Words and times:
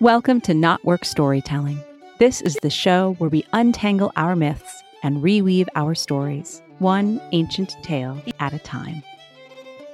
Welcome 0.00 0.40
to 0.42 0.52
KnotWork 0.52 1.04
Storytelling. 1.04 1.78
This 2.18 2.40
is 2.40 2.56
the 2.62 2.70
show 2.70 3.16
where 3.18 3.28
we 3.28 3.44
untangle 3.52 4.12
our 4.16 4.34
myths 4.34 4.82
and 5.02 5.18
reweave 5.18 5.68
our 5.74 5.94
stories, 5.94 6.62
one 6.78 7.20
ancient 7.32 7.76
tale 7.82 8.18
at 8.38 8.54
a 8.54 8.58
time. 8.60 9.02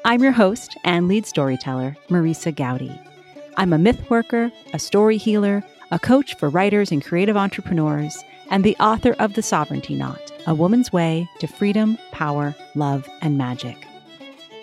I'm 0.04 0.22
your 0.22 0.30
host 0.30 0.76
and 0.84 1.08
lead 1.08 1.26
storyteller, 1.26 1.96
Marisa 2.08 2.54
Gowdy. 2.54 2.96
I'm 3.56 3.72
a 3.72 3.78
myth 3.78 4.08
worker, 4.08 4.52
a 4.72 4.78
story 4.78 5.16
healer, 5.16 5.64
a 5.90 5.98
coach 5.98 6.36
for 6.36 6.50
writers 6.50 6.92
and 6.92 7.04
creative 7.04 7.36
entrepreneurs, 7.36 8.16
and 8.48 8.62
the 8.62 8.76
author 8.76 9.16
of 9.18 9.34
The 9.34 9.42
Sovereignty 9.42 9.96
Knot 9.96 10.30
A 10.46 10.54
Woman's 10.54 10.92
Way 10.92 11.28
to 11.40 11.48
Freedom, 11.48 11.98
Power, 12.12 12.54
Love, 12.76 13.08
and 13.22 13.36
Magic. 13.36 13.76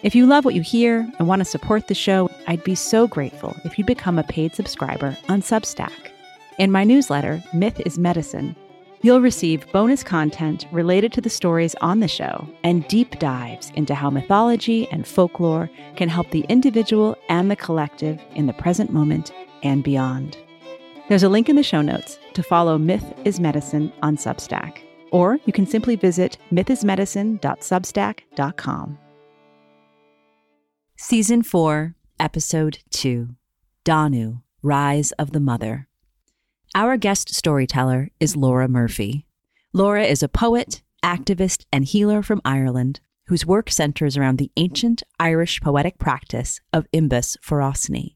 If 0.03 0.15
you 0.15 0.25
love 0.25 0.45
what 0.45 0.55
you 0.55 0.61
hear 0.61 1.05
and 1.19 1.27
want 1.27 1.41
to 1.41 1.45
support 1.45 1.87
the 1.87 1.95
show, 1.95 2.29
I'd 2.53 2.63
be 2.63 2.75
so 2.75 3.07
grateful 3.07 3.57
if 3.65 3.79
you'd 3.79 3.87
become 3.87 4.19
a 4.19 4.23
paid 4.23 4.53
subscriber 4.53 5.17
on 5.27 5.41
Substack. 5.41 6.11
In 6.59 6.71
my 6.71 6.83
newsletter, 6.83 7.43
Myth 7.51 7.81
is 7.83 7.97
Medicine, 7.97 8.55
you'll 9.01 9.21
receive 9.21 9.65
bonus 9.71 10.03
content 10.03 10.67
related 10.71 11.11
to 11.13 11.21
the 11.21 11.31
stories 11.31 11.73
on 11.81 11.99
the 11.99 12.07
show 12.07 12.47
and 12.63 12.87
deep 12.87 13.17
dives 13.17 13.71
into 13.71 13.95
how 13.95 14.11
mythology 14.11 14.87
and 14.91 15.07
folklore 15.07 15.67
can 15.95 16.09
help 16.09 16.29
the 16.29 16.45
individual 16.47 17.17
and 17.27 17.49
the 17.49 17.55
collective 17.55 18.21
in 18.35 18.45
the 18.45 18.53
present 18.53 18.93
moment 18.93 19.31
and 19.63 19.83
beyond. 19.83 20.37
There's 21.09 21.23
a 21.23 21.29
link 21.29 21.49
in 21.49 21.55
the 21.55 21.63
show 21.63 21.81
notes 21.81 22.19
to 22.35 22.43
follow 22.43 22.77
Myth 22.77 23.15
is 23.25 23.39
Medicine 23.39 23.91
on 24.03 24.15
Substack, 24.15 24.77
or 25.09 25.39
you 25.45 25.53
can 25.53 25.65
simply 25.65 25.95
visit 25.95 26.37
mythismedicine.substack.com. 26.51 28.99
Season 30.95 31.41
4, 31.41 31.95
Episode 32.19 32.79
2 32.91 33.35
Danu, 33.83 34.39
Rise 34.61 35.11
of 35.13 35.31
the 35.31 35.39
Mother. 35.39 35.87
Our 36.75 36.95
guest 36.95 37.33
storyteller 37.33 38.09
is 38.19 38.35
Laura 38.35 38.67
Murphy. 38.67 39.25
Laura 39.73 40.03
is 40.03 40.21
a 40.21 40.29
poet, 40.29 40.83
activist, 41.03 41.65
and 41.71 41.85
healer 41.85 42.21
from 42.21 42.41
Ireland 42.45 43.01
whose 43.27 43.45
work 43.45 43.71
centers 43.71 44.15
around 44.15 44.37
the 44.37 44.51
ancient 44.57 45.01
Irish 45.19 45.61
poetic 45.61 45.97
practice 45.97 46.59
of 46.71 46.89
Imbas 46.91 47.37
Forosnai. 47.39 48.15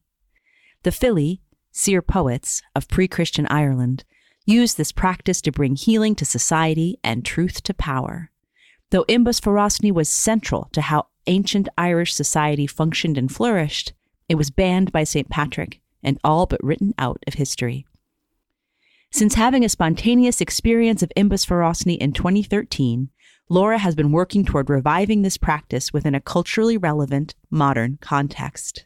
The 0.83 0.91
Fili, 0.91 1.41
seer 1.71 2.01
poets 2.01 2.61
of 2.75 2.87
pre 2.87 3.07
Christian 3.07 3.47
Ireland, 3.49 4.03
used 4.45 4.77
this 4.77 4.91
practice 4.91 5.41
to 5.41 5.51
bring 5.51 5.75
healing 5.75 6.15
to 6.15 6.25
society 6.25 6.99
and 7.03 7.25
truth 7.25 7.63
to 7.63 7.73
power. 7.73 8.31
Though 8.91 9.05
Imbas 9.05 9.41
Forosnai 9.41 9.91
was 9.91 10.07
central 10.07 10.69
to 10.73 10.81
how 10.81 11.07
ancient 11.27 11.69
Irish 11.77 12.13
society 12.13 12.67
functioned 12.67 13.17
and 13.17 13.31
flourished, 13.31 13.93
it 14.29 14.35
was 14.35 14.49
banned 14.49 14.91
by 14.91 15.03
St. 15.03 15.29
Patrick 15.29 15.79
and 16.03 16.19
all 16.23 16.45
but 16.45 16.63
written 16.63 16.93
out 16.97 17.23
of 17.27 17.35
history. 17.35 17.85
Since 19.11 19.35
having 19.35 19.63
a 19.63 19.69
spontaneous 19.69 20.41
experience 20.41 21.01
of 21.01 21.11
Imbas 21.15 21.45
Forosnai 21.45 21.97
in 21.97 22.11
2013, 22.11 23.09
Laura 23.49 23.77
has 23.77 23.95
been 23.95 24.11
working 24.11 24.43
toward 24.43 24.69
reviving 24.69 25.21
this 25.21 25.37
practice 25.37 25.93
within 25.93 26.13
a 26.13 26.19
culturally 26.21 26.77
relevant, 26.77 27.33
modern 27.49 27.97
context. 28.01 28.85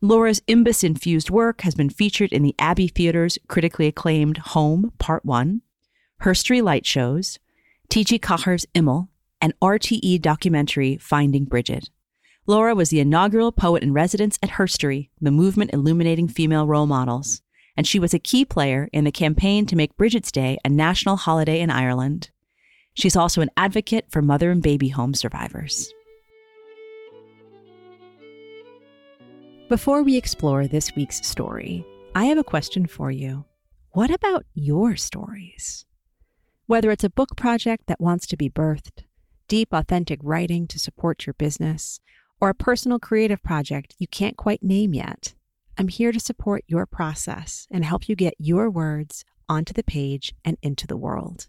Laura's 0.00 0.40
Imbas 0.48 0.82
infused 0.82 1.30
work 1.30 1.60
has 1.60 1.76
been 1.76 1.88
featured 1.88 2.32
in 2.32 2.42
the 2.42 2.56
Abbey 2.58 2.88
Theatre's 2.88 3.38
critically 3.46 3.86
acclaimed 3.86 4.38
Home 4.38 4.92
Part 4.98 5.24
1, 5.24 5.62
Herstory 6.22 6.60
Light 6.60 6.84
Shows, 6.84 7.38
T.G. 7.88 8.18
Ceathair's 8.18 8.66
Imeall, 8.74 9.08
and 9.42 9.52
RTE 9.60 10.22
documentary 10.22 10.96
Finding 10.96 11.44
Brigid. 11.44 11.90
Laura 12.46 12.74
was 12.74 12.90
the 12.90 13.00
inaugural 13.00 13.52
poet 13.52 13.82
in 13.82 13.92
residence 13.92 14.38
at 14.42 14.50
Herstory, 14.50 15.10
the 15.20 15.30
movement 15.30 15.74
illuminating 15.74 16.28
female 16.28 16.66
role 16.66 16.86
models, 16.86 17.42
and 17.76 17.86
she 17.86 17.98
was 17.98 18.14
a 18.14 18.18
key 18.18 18.44
player 18.44 18.88
in 18.92 19.04
the 19.04 19.12
campaign 19.12 19.66
to 19.66 19.76
make 19.76 19.96
Brigid's 19.96 20.32
Day 20.32 20.58
a 20.64 20.68
national 20.68 21.16
holiday 21.16 21.60
in 21.60 21.70
Ireland. 21.70 22.30
She's 22.94 23.16
also 23.16 23.40
an 23.40 23.50
advocate 23.56 24.06
for 24.10 24.22
mother 24.22 24.50
and 24.50 24.62
baby 24.62 24.88
home 24.88 25.14
survivors. 25.14 25.92
Before 29.68 30.02
we 30.02 30.16
explore 30.16 30.66
this 30.66 30.94
week's 30.94 31.26
story, 31.26 31.84
I 32.14 32.26
have 32.26 32.38
a 32.38 32.44
question 32.44 32.86
for 32.86 33.10
you. 33.10 33.44
What 33.92 34.10
about 34.10 34.44
your 34.54 34.96
stories? 34.96 35.86
Whether 36.66 36.90
it's 36.90 37.04
a 37.04 37.10
book 37.10 37.36
project 37.36 37.86
that 37.86 38.00
wants 38.00 38.26
to 38.28 38.36
be 38.36 38.50
birthed, 38.50 39.04
deep, 39.52 39.74
authentic 39.74 40.18
writing 40.22 40.66
to 40.66 40.78
support 40.78 41.26
your 41.26 41.34
business, 41.34 42.00
or 42.40 42.48
a 42.48 42.54
personal 42.54 42.98
creative 42.98 43.42
project 43.42 43.94
you 43.98 44.06
can't 44.06 44.38
quite 44.38 44.62
name 44.62 44.94
yet, 44.94 45.34
I'm 45.76 45.88
here 45.88 46.10
to 46.10 46.18
support 46.18 46.64
your 46.68 46.86
process 46.86 47.68
and 47.70 47.84
help 47.84 48.08
you 48.08 48.16
get 48.16 48.32
your 48.38 48.70
words 48.70 49.26
onto 49.50 49.74
the 49.74 49.82
page 49.82 50.34
and 50.42 50.56
into 50.62 50.86
the 50.86 50.96
world. 50.96 51.48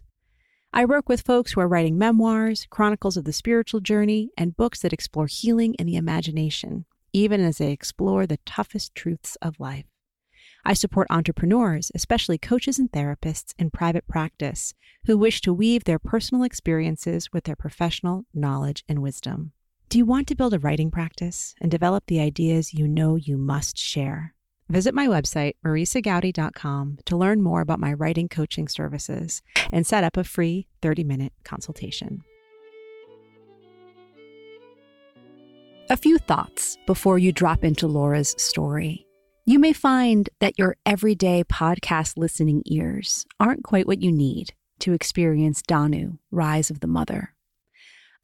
I 0.70 0.84
work 0.84 1.08
with 1.08 1.22
folks 1.22 1.52
who 1.52 1.62
are 1.62 1.66
writing 1.66 1.96
memoirs, 1.96 2.66
chronicles 2.68 3.16
of 3.16 3.24
the 3.24 3.32
spiritual 3.32 3.80
journey, 3.80 4.28
and 4.36 4.54
books 4.54 4.82
that 4.82 4.92
explore 4.92 5.26
healing 5.26 5.74
and 5.78 5.88
the 5.88 5.96
imagination, 5.96 6.84
even 7.14 7.40
as 7.40 7.56
they 7.56 7.72
explore 7.72 8.26
the 8.26 8.38
toughest 8.44 8.94
truths 8.94 9.38
of 9.40 9.58
life. 9.58 9.86
I 10.66 10.72
support 10.72 11.08
entrepreneurs, 11.10 11.92
especially 11.94 12.38
coaches 12.38 12.78
and 12.78 12.90
therapists 12.90 13.52
in 13.58 13.70
private 13.70 14.08
practice, 14.08 14.72
who 15.06 15.18
wish 15.18 15.42
to 15.42 15.52
weave 15.52 15.84
their 15.84 15.98
personal 15.98 16.42
experiences 16.42 17.30
with 17.32 17.44
their 17.44 17.56
professional 17.56 18.24
knowledge 18.32 18.82
and 18.88 19.02
wisdom. 19.02 19.52
Do 19.90 19.98
you 19.98 20.06
want 20.06 20.26
to 20.28 20.34
build 20.34 20.54
a 20.54 20.58
writing 20.58 20.90
practice 20.90 21.54
and 21.60 21.70
develop 21.70 22.04
the 22.06 22.20
ideas 22.20 22.72
you 22.72 22.88
know 22.88 23.16
you 23.16 23.36
must 23.36 23.76
share? 23.76 24.34
Visit 24.70 24.94
my 24.94 25.06
website, 25.06 25.56
marisagowdy.com, 25.64 26.98
to 27.04 27.16
learn 27.16 27.42
more 27.42 27.60
about 27.60 27.78
my 27.78 27.92
writing 27.92 28.28
coaching 28.28 28.66
services 28.66 29.42
and 29.70 29.86
set 29.86 30.02
up 30.02 30.16
a 30.16 30.24
free 30.24 30.66
30 30.80 31.04
minute 31.04 31.34
consultation. 31.44 32.24
A 35.90 35.98
few 35.98 36.16
thoughts 36.16 36.78
before 36.86 37.18
you 37.18 37.30
drop 37.30 37.62
into 37.62 37.86
Laura's 37.86 38.34
story. 38.38 39.06
You 39.46 39.58
may 39.58 39.74
find 39.74 40.30
that 40.40 40.58
your 40.58 40.78
everyday 40.86 41.44
podcast 41.44 42.16
listening 42.16 42.62
ears 42.64 43.26
aren't 43.38 43.62
quite 43.62 43.86
what 43.86 44.00
you 44.00 44.10
need 44.10 44.54
to 44.78 44.94
experience 44.94 45.60
Danu, 45.60 46.16
Rise 46.30 46.70
of 46.70 46.80
the 46.80 46.86
Mother. 46.86 47.34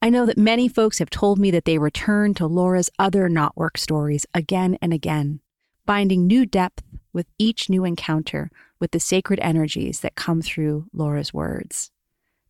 I 0.00 0.08
know 0.08 0.24
that 0.24 0.38
many 0.38 0.66
folks 0.66 0.98
have 0.98 1.10
told 1.10 1.38
me 1.38 1.50
that 1.50 1.66
they 1.66 1.76
return 1.76 2.32
to 2.34 2.46
Laura's 2.46 2.88
other 2.98 3.28
KnotWork 3.28 3.76
stories 3.76 4.24
again 4.32 4.78
and 4.80 4.94
again, 4.94 5.40
finding 5.86 6.26
new 6.26 6.46
depth 6.46 6.82
with 7.12 7.26
each 7.38 7.68
new 7.68 7.84
encounter 7.84 8.50
with 8.78 8.92
the 8.92 9.00
sacred 9.00 9.40
energies 9.40 10.00
that 10.00 10.14
come 10.14 10.40
through 10.40 10.86
Laura's 10.94 11.34
words. 11.34 11.90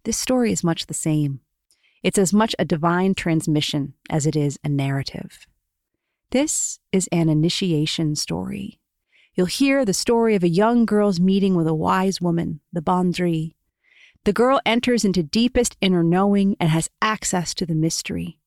This 0.04 0.16
story 0.16 0.53
is 0.53 0.62
much 0.62 0.86
the 0.86 0.94
same. 0.94 1.41
It's 2.04 2.19
as 2.19 2.32
much 2.32 2.54
a 2.56 2.64
divine 2.64 3.16
transmission 3.16 3.94
as 4.09 4.26
it 4.26 4.36
is 4.36 4.60
a 4.62 4.69
narrative. 4.69 5.48
This 6.30 6.78
is 6.92 7.08
an 7.10 7.28
initiation 7.28 8.14
story. 8.14 8.78
You'll 9.34 9.46
hear 9.46 9.84
the 9.84 9.92
story 9.92 10.36
of 10.36 10.44
a 10.44 10.48
young 10.48 10.86
girl's 10.86 11.18
meeting 11.18 11.56
with 11.56 11.66
a 11.66 11.74
wise 11.74 12.20
woman, 12.20 12.60
the 12.72 12.80
Bandri. 12.80 13.54
The 14.24 14.32
girl 14.32 14.60
enters 14.64 15.04
into 15.04 15.24
deepest 15.24 15.76
inner 15.80 16.04
knowing 16.04 16.56
and 16.60 16.68
has 16.68 16.88
access 17.02 17.52
to 17.54 17.66
the 17.66 17.74
mystery. 17.74 18.38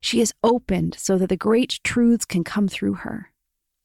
She 0.00 0.22
is 0.22 0.32
opened 0.42 0.96
so 0.98 1.18
that 1.18 1.28
the 1.28 1.36
great 1.36 1.78
truths 1.84 2.24
can 2.24 2.42
come 2.42 2.68
through 2.68 2.94
her. 2.94 3.32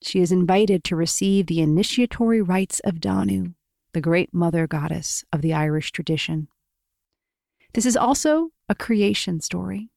She 0.01 0.22
is 0.22 0.31
invited 0.31 0.85
to 0.85 0.95
receive 0.95 1.47
the 1.47 1.59
initiatory 1.59 2.41
rites 2.41 2.79
of 2.81 3.01
Danu, 3.01 3.53
the 3.91 4.01
great 4.01 4.33
mother 4.33 4.66
goddess 4.66 5.25
of 5.33 5.41
the 5.41 5.53
Irish 5.53 5.91
tradition. 5.91 6.47
This 7.73 7.85
is 7.85 7.97
also 7.97 8.51
a 8.69 8.75
creation 8.75 9.41
story. 9.41 9.89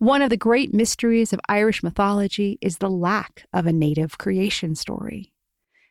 One 0.00 0.22
of 0.22 0.30
the 0.30 0.38
great 0.38 0.72
mysteries 0.72 1.34
of 1.34 1.40
Irish 1.46 1.82
mythology 1.82 2.56
is 2.62 2.78
the 2.78 2.88
lack 2.88 3.44
of 3.52 3.66
a 3.66 3.72
native 3.72 4.16
creation 4.16 4.74
story. 4.74 5.34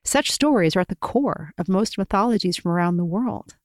Such 0.03 0.31
stories 0.31 0.75
are 0.75 0.79
at 0.79 0.87
the 0.87 0.95
core 0.95 1.53
of 1.59 1.69
most 1.69 1.95
mythologies 1.95 2.57
from 2.57 2.71
around 2.71 2.97
the 2.97 3.05
world. 3.05 3.55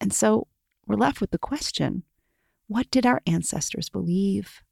And 0.00 0.12
so 0.12 0.46
we're 0.86 0.94
left 0.94 1.20
with 1.20 1.32
the 1.32 1.38
question 1.38 2.04
what 2.68 2.88
did 2.92 3.06
our 3.06 3.20
ancestors 3.26 3.88
believe? 3.88 4.62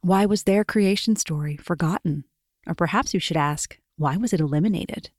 Why 0.00 0.24
was 0.24 0.44
their 0.44 0.64
creation 0.64 1.14
story 1.14 1.58
forgotten? 1.58 2.24
Or 2.66 2.74
perhaps 2.74 3.12
you 3.12 3.20
should 3.20 3.36
ask, 3.36 3.78
why 3.98 4.16
was 4.16 4.32
it 4.32 4.40
eliminated? 4.40 5.10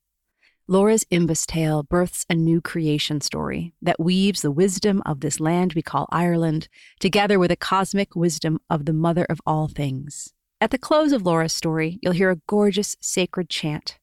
Laura's 0.71 1.03
Imbas 1.11 1.45
tale 1.45 1.83
births 1.83 2.25
a 2.29 2.33
new 2.33 2.61
creation 2.61 3.19
story 3.19 3.73
that 3.81 3.99
weaves 3.99 4.41
the 4.41 4.51
wisdom 4.51 5.03
of 5.05 5.19
this 5.19 5.41
land 5.41 5.73
we 5.73 5.81
call 5.81 6.07
Ireland 6.13 6.69
together 6.97 7.37
with 7.37 7.49
the 7.49 7.57
cosmic 7.57 8.15
wisdom 8.15 8.57
of 8.69 8.85
the 8.85 8.93
mother 8.93 9.25
of 9.25 9.41
all 9.45 9.67
things. 9.67 10.33
At 10.61 10.71
the 10.71 10.77
close 10.77 11.11
of 11.11 11.23
Laura's 11.23 11.51
story, 11.51 11.99
you'll 12.01 12.13
hear 12.13 12.31
a 12.31 12.39
gorgeous 12.47 12.95
sacred 13.01 13.49
chant 13.49 13.99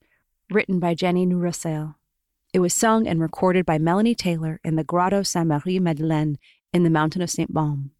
written 0.50 0.78
by 0.78 0.92
Jenny 0.92 1.24
Ní 1.26 1.36
Ruiséil. 1.36 1.94
It 2.52 2.58
was 2.58 2.74
sung 2.74 3.08
and 3.08 3.18
recorded 3.18 3.64
by 3.64 3.78
Melanie 3.78 4.14
Taylor 4.14 4.60
in 4.62 4.76
the 4.76 4.84
Grotto 4.84 5.22
Saint 5.22 5.46
Marie 5.46 5.80
Madeleine 5.80 6.36
in 6.74 6.82
the 6.82 6.90
mountain 6.90 7.22
of 7.22 7.30
St. 7.30 7.50
Baume. 7.50 7.92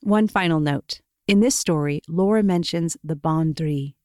One 0.00 0.28
final 0.28 0.60
note. 0.60 1.02
In 1.28 1.40
this 1.40 1.56
story, 1.56 2.00
Laura 2.08 2.42
mentions 2.42 2.96
the 3.04 3.16
Bandri. 3.16 3.96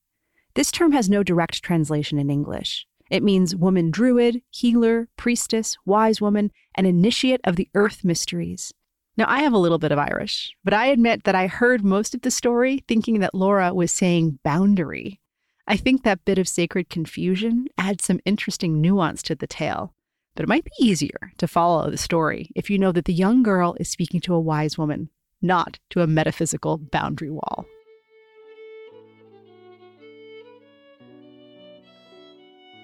This 0.52 0.70
term 0.70 0.92
has 0.92 1.08
no 1.08 1.22
direct 1.22 1.62
translation 1.62 2.18
in 2.18 2.28
English. 2.28 2.86
It 3.10 3.22
means 3.22 3.56
woman 3.56 3.90
druid, 3.90 4.42
healer, 4.50 5.08
priestess, 5.16 5.76
wise 5.84 6.20
woman, 6.20 6.50
and 6.74 6.86
initiate 6.86 7.40
of 7.44 7.56
the 7.56 7.68
earth 7.74 8.04
mysteries. 8.04 8.72
Now, 9.16 9.24
I 9.28 9.40
have 9.40 9.52
a 9.52 9.58
little 9.58 9.78
bit 9.78 9.90
of 9.90 9.98
Irish, 9.98 10.54
but 10.62 10.74
I 10.74 10.86
admit 10.86 11.24
that 11.24 11.34
I 11.34 11.48
heard 11.48 11.84
most 11.84 12.14
of 12.14 12.22
the 12.22 12.30
story 12.30 12.84
thinking 12.86 13.18
that 13.20 13.34
Laura 13.34 13.74
was 13.74 13.90
saying 13.90 14.38
boundary. 14.44 15.20
I 15.66 15.76
think 15.76 16.02
that 16.02 16.24
bit 16.24 16.38
of 16.38 16.46
sacred 16.46 16.88
confusion 16.88 17.66
adds 17.76 18.04
some 18.04 18.20
interesting 18.24 18.80
nuance 18.80 19.22
to 19.24 19.34
the 19.34 19.46
tale, 19.46 19.92
but 20.36 20.44
it 20.44 20.48
might 20.48 20.64
be 20.64 20.70
easier 20.78 21.32
to 21.38 21.48
follow 21.48 21.90
the 21.90 21.96
story 21.96 22.50
if 22.54 22.70
you 22.70 22.78
know 22.78 22.92
that 22.92 23.06
the 23.06 23.12
young 23.12 23.42
girl 23.42 23.76
is 23.80 23.88
speaking 23.88 24.20
to 24.20 24.34
a 24.34 24.40
wise 24.40 24.78
woman, 24.78 25.10
not 25.42 25.78
to 25.90 26.00
a 26.00 26.06
metaphysical 26.06 26.78
boundary 26.78 27.30
wall. 27.30 27.66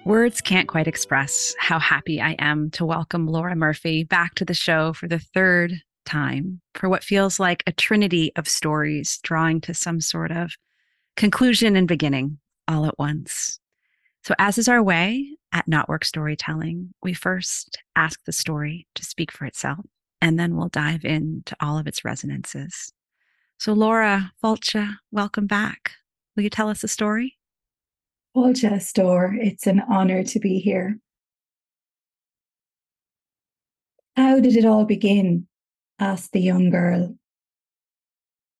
Words 0.05 0.39
can't 0.39 0.67
quite 0.67 0.87
express 0.87 1.55
how 1.57 1.79
happy 1.79 2.21
I 2.21 2.35
am 2.37 2.69
to 2.71 2.85
welcome 2.85 3.25
Laura 3.25 3.55
Murphy 3.55 4.03
back 4.03 4.35
to 4.35 4.45
the 4.45 4.53
show 4.53 4.93
for 4.93 5.07
the 5.07 5.17
third 5.17 5.81
time 6.05 6.61
for 6.75 6.89
what 6.89 7.03
feels 7.03 7.39
like 7.39 7.63
a 7.65 7.71
trinity 7.71 8.31
of 8.35 8.47
stories 8.47 9.17
drawing 9.23 9.61
to 9.61 9.73
some 9.73 9.99
sort 9.99 10.31
of 10.31 10.51
conclusion 11.17 11.75
and 11.75 11.87
beginning 11.87 12.37
all 12.67 12.85
at 12.85 12.99
once. 12.99 13.59
So, 14.23 14.35
as 14.37 14.59
is 14.59 14.67
our 14.67 14.83
way 14.83 15.27
at 15.51 15.67
Knotwork 15.67 16.03
Storytelling, 16.03 16.93
we 17.01 17.15
first 17.15 17.75
ask 17.95 18.23
the 18.25 18.31
story 18.31 18.85
to 18.93 19.03
speak 19.03 19.31
for 19.31 19.45
itself, 19.45 19.83
and 20.21 20.37
then 20.37 20.55
we'll 20.55 20.69
dive 20.69 21.03
into 21.03 21.55
all 21.59 21.79
of 21.79 21.87
its 21.87 22.05
resonances. 22.05 22.93
So, 23.57 23.73
Laura 23.73 24.33
Fáilte, 24.43 24.97
welcome 25.11 25.47
back. 25.47 25.93
Will 26.35 26.43
you 26.43 26.51
tell 26.51 26.69
us 26.69 26.83
a 26.83 26.87
story? 26.87 27.39
Fulcha 28.35 28.81
Store, 28.81 29.33
it's 29.39 29.65
an 29.65 29.79
honor 29.79 30.21
to 30.21 30.39
be 30.41 30.59
here. 30.59 30.99
How 34.17 34.41
did 34.41 34.57
it 34.57 34.65
all 34.65 34.83
begin? 34.83 35.47
asked 35.99 36.33
the 36.33 36.41
young 36.41 36.69
girl. 36.69 37.15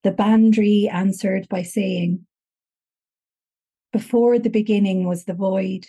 The 0.04 0.12
Bandri 0.12 0.90
answered 0.90 1.50
by 1.50 1.64
saying, 1.64 2.26
Before 3.92 4.40
the 4.40 4.50
beginning 4.50 5.06
was 5.06 5.26
the 5.26 5.34
void. 5.34 5.88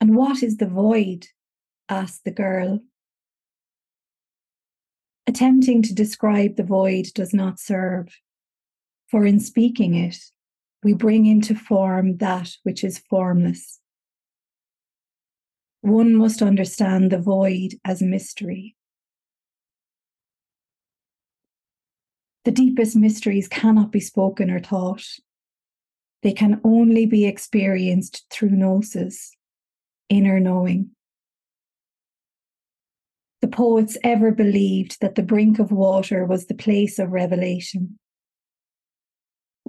And 0.00 0.16
what 0.16 0.42
is 0.42 0.56
the 0.56 0.66
void? 0.66 1.26
asked 1.90 2.24
the 2.24 2.30
girl. 2.30 2.80
Attempting 5.26 5.82
to 5.82 5.94
describe 5.94 6.56
the 6.56 6.64
void 6.64 7.08
does 7.14 7.34
not 7.34 7.60
serve, 7.60 8.16
for 9.10 9.26
in 9.26 9.40
speaking 9.40 9.94
it, 9.94 10.16
we 10.82 10.94
bring 10.94 11.26
into 11.26 11.54
form 11.54 12.16
that 12.18 12.56
which 12.62 12.82
is 12.84 12.98
formless. 12.98 13.80
One 15.82 16.14
must 16.14 16.42
understand 16.42 17.10
the 17.10 17.18
void 17.18 17.74
as 17.84 18.02
mystery. 18.02 18.76
The 22.44 22.50
deepest 22.50 22.96
mysteries 22.96 23.48
cannot 23.48 23.92
be 23.92 24.00
spoken 24.00 24.50
or 24.50 24.60
taught. 24.60 25.04
They 26.22 26.32
can 26.32 26.60
only 26.64 27.06
be 27.06 27.26
experienced 27.26 28.26
through 28.30 28.50
gnosis, 28.50 29.36
inner 30.08 30.40
knowing. 30.40 30.90
The 33.40 33.48
poets 33.48 33.96
ever 34.04 34.30
believed 34.32 35.00
that 35.00 35.14
the 35.14 35.22
brink 35.22 35.58
of 35.58 35.72
water 35.72 36.26
was 36.26 36.46
the 36.46 36.54
place 36.54 36.98
of 36.98 37.10
revelation. 37.10 37.98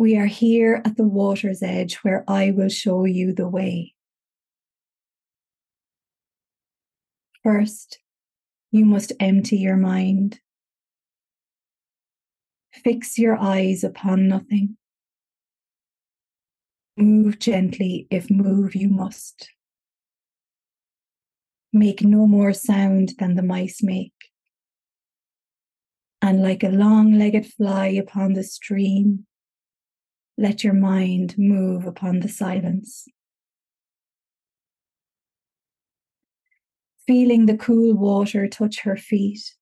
We 0.02 0.18
are 0.18 0.26
here 0.26 0.82
at 0.84 0.98
the 0.98 1.08
water's 1.08 1.62
edge 1.62 1.98
where 1.98 2.24
I 2.28 2.50
will 2.50 2.70
show 2.70 3.06
you 3.06 3.36
the 3.36 3.48
way. 3.48 3.94
First, 7.44 8.00
you 8.72 8.84
must 8.84 9.14
empty 9.20 9.58
your 9.58 9.78
mind. 9.78 10.40
Fix 12.74 13.20
your 13.20 13.38
eyes 13.38 13.84
upon 13.84 14.28
nothing. 14.28 14.76
Move 16.98 17.38
gently 17.38 18.08
if 18.10 18.28
move 18.32 18.74
you 18.74 18.90
must. 18.90 19.52
Make 21.72 22.02
no 22.02 22.26
more 22.26 22.54
sound 22.54 23.14
than 23.20 23.36
the 23.36 23.44
mice 23.44 23.84
make. 23.84 24.32
And 26.24 26.42
like 26.42 26.64
a 26.64 26.70
long 26.70 27.20
legged 27.20 27.46
fly 27.46 27.86
upon 27.86 28.34
the 28.34 28.44
stream, 28.44 29.28
let 30.42 30.64
your 30.64 30.74
mind 30.74 31.36
move 31.38 31.86
upon 31.86 32.22
the 32.22 32.28
silence. 32.28 33.08
Feeling 37.06 37.46
the 37.46 37.58
cool 37.58 37.94
water 37.94 38.48
touch 38.48 38.80
her 38.80 38.98
feet 38.98 39.54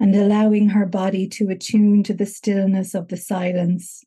and 0.00 0.16
allowing 0.16 0.70
her 0.70 0.86
body 0.86 1.28
to 1.28 1.50
attune 1.50 2.02
to 2.04 2.14
the 2.14 2.24
stillness 2.24 2.94
of 2.94 3.08
the 3.08 3.18
silence. 3.18 4.02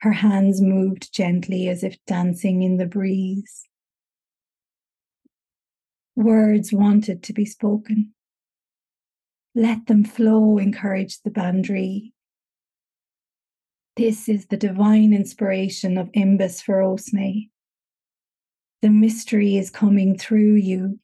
Her 0.00 0.12
hands 0.12 0.62
moved 0.62 1.12
gently 1.12 1.68
as 1.68 1.84
if 1.84 1.98
dancing 2.06 2.62
in 2.62 2.78
the 2.78 2.86
breeze. 2.86 3.68
Words 6.16 6.72
wanted 6.72 7.22
to 7.24 7.34
be 7.34 7.44
spoken. 7.44 8.14
Let 9.54 9.86
them 9.86 10.02
flow, 10.02 10.56
encouraged 10.56 11.24
the 11.24 11.30
Bandri. 11.30 12.12
This 13.96 14.28
is 14.28 14.46
the 14.46 14.56
divine 14.56 15.12
inspiration 15.12 15.98
of 15.98 16.10
Imbas 16.12 16.64
Forosnai. 16.64 17.50
The 18.80 18.90
mystery 18.90 19.56
is 19.56 19.70
coming 19.70 20.16
through 20.16 20.54
you. 20.54 20.98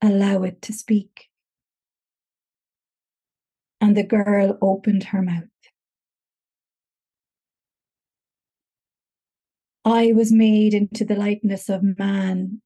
Allow 0.00 0.42
it 0.42 0.62
to 0.62 0.72
speak 0.72 1.28
and 3.82 3.96
the 3.96 4.04
girl 4.04 4.56
opened 4.62 5.02
her 5.02 5.20
mouth. 5.20 5.42
I 9.84 10.12
was 10.12 10.32
made 10.32 10.72
into 10.72 11.04
the 11.04 11.16
likeness 11.16 11.68
of 11.68 11.98
man 11.98 12.62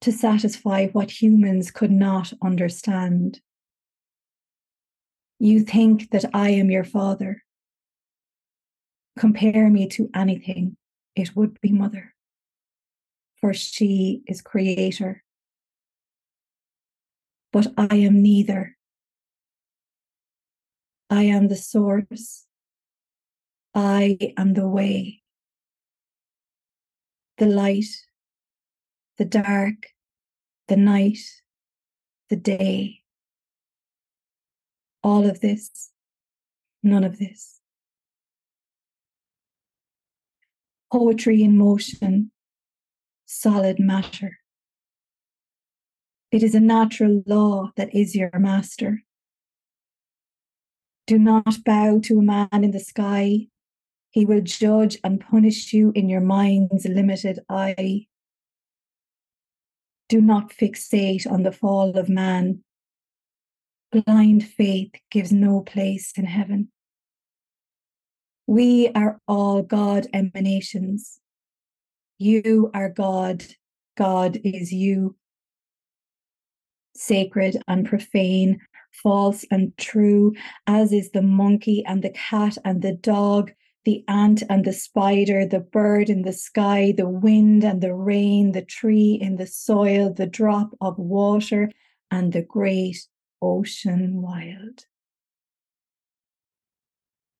to 0.00 0.10
satisfy 0.10 0.88
what 0.88 1.22
humans 1.22 1.70
could 1.70 1.92
not 1.92 2.32
understand. 2.42 3.40
You 5.38 5.60
think 5.60 6.10
that 6.10 6.24
I 6.34 6.50
am 6.50 6.68
your 6.68 6.84
father. 6.84 7.44
Compare 9.18 9.70
me 9.70 9.88
to 9.88 10.10
anything, 10.14 10.76
it 11.14 11.34
would 11.34 11.58
be 11.60 11.72
mother, 11.72 12.14
for 13.40 13.54
she 13.54 14.22
is 14.26 14.42
creator. 14.42 15.22
But 17.52 17.68
I 17.78 17.96
am 17.96 18.22
neither. 18.22 18.76
I 21.08 21.22
am 21.22 21.48
the 21.48 21.56
source. 21.56 22.44
I 23.74 24.18
am 24.36 24.54
the 24.54 24.68
way. 24.68 25.22
The 27.38 27.46
light, 27.46 27.84
the 29.16 29.24
dark, 29.24 29.92
the 30.68 30.76
night, 30.76 31.18
the 32.28 32.36
day. 32.36 33.02
All 35.02 35.26
of 35.26 35.40
this, 35.40 35.90
none 36.82 37.04
of 37.04 37.18
this. 37.18 37.55
Poetry 40.92 41.42
in 41.42 41.58
motion, 41.58 42.30
solid 43.24 43.80
matter. 43.80 44.38
It 46.30 46.42
is 46.42 46.54
a 46.54 46.60
natural 46.60 47.22
law 47.26 47.70
that 47.76 47.94
is 47.94 48.14
your 48.14 48.30
master. 48.38 49.02
Do 51.06 51.18
not 51.18 51.64
bow 51.64 52.00
to 52.04 52.18
a 52.18 52.22
man 52.22 52.48
in 52.52 52.70
the 52.70 52.80
sky. 52.80 53.48
He 54.10 54.24
will 54.24 54.40
judge 54.40 54.98
and 55.04 55.20
punish 55.20 55.72
you 55.72 55.92
in 55.94 56.08
your 56.08 56.20
mind's 56.20 56.86
limited 56.86 57.40
eye. 57.48 58.06
Do 60.08 60.20
not 60.20 60.50
fixate 60.50 61.30
on 61.30 61.42
the 61.42 61.52
fall 61.52 61.96
of 61.98 62.08
man. 62.08 62.62
Blind 63.92 64.44
faith 64.44 64.94
gives 65.10 65.32
no 65.32 65.60
place 65.60 66.12
in 66.16 66.26
heaven. 66.26 66.70
We 68.46 68.88
are 68.94 69.20
all 69.26 69.62
God 69.62 70.06
emanations. 70.12 71.18
You 72.18 72.70
are 72.74 72.88
God, 72.88 73.44
God 73.96 74.38
is 74.44 74.72
you. 74.72 75.16
Sacred 76.94 77.60
and 77.68 77.86
profane 77.86 78.60
false 79.02 79.44
and 79.50 79.76
true, 79.76 80.32
as 80.66 80.92
is 80.92 81.10
the 81.10 81.22
monkey 81.22 81.84
and 81.86 82.02
the 82.02 82.10
cat 82.10 82.56
and 82.64 82.82
the 82.82 82.94
dog, 82.94 83.52
the 83.84 84.04
ant 84.08 84.42
and 84.48 84.64
the 84.64 84.72
spider, 84.72 85.46
the 85.46 85.60
bird 85.60 86.08
in 86.08 86.22
the 86.22 86.32
sky, 86.32 86.92
the 86.96 87.08
wind 87.08 87.64
and 87.64 87.80
the 87.80 87.94
rain, 87.94 88.52
the 88.52 88.64
tree 88.64 89.18
in 89.20 89.36
the 89.36 89.46
soil, 89.46 90.12
the 90.12 90.26
drop 90.26 90.70
of 90.80 90.98
water, 90.98 91.70
and 92.10 92.32
the 92.32 92.42
great 92.42 92.96
ocean 93.42 94.22
wild. 94.22 94.86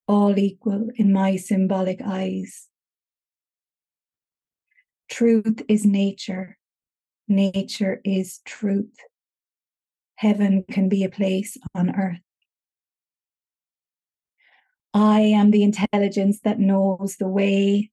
All 0.08 0.38
equal 0.38 0.88
in 0.94 1.12
my 1.12 1.36
symbolic 1.36 2.00
eyes. 2.04 2.68
Truth 5.08 5.62
is 5.68 5.84
nature. 5.84 6.58
Nature 7.28 8.00
is 8.04 8.40
truth. 8.44 8.96
Heaven 10.16 10.64
can 10.70 10.88
be 10.88 11.04
a 11.04 11.08
place 11.08 11.56
on 11.74 11.94
earth. 11.94 12.20
I 14.94 15.20
am 15.20 15.50
the 15.50 15.62
intelligence 15.62 16.40
that 16.44 16.58
knows 16.58 17.16
the 17.18 17.28
way. 17.28 17.90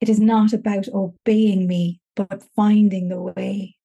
It 0.00 0.08
is 0.08 0.18
not 0.18 0.52
about 0.52 0.88
obeying 0.88 1.66
me, 1.66 2.00
but 2.16 2.42
finding 2.56 3.08
the 3.08 3.20
way. 3.20 3.76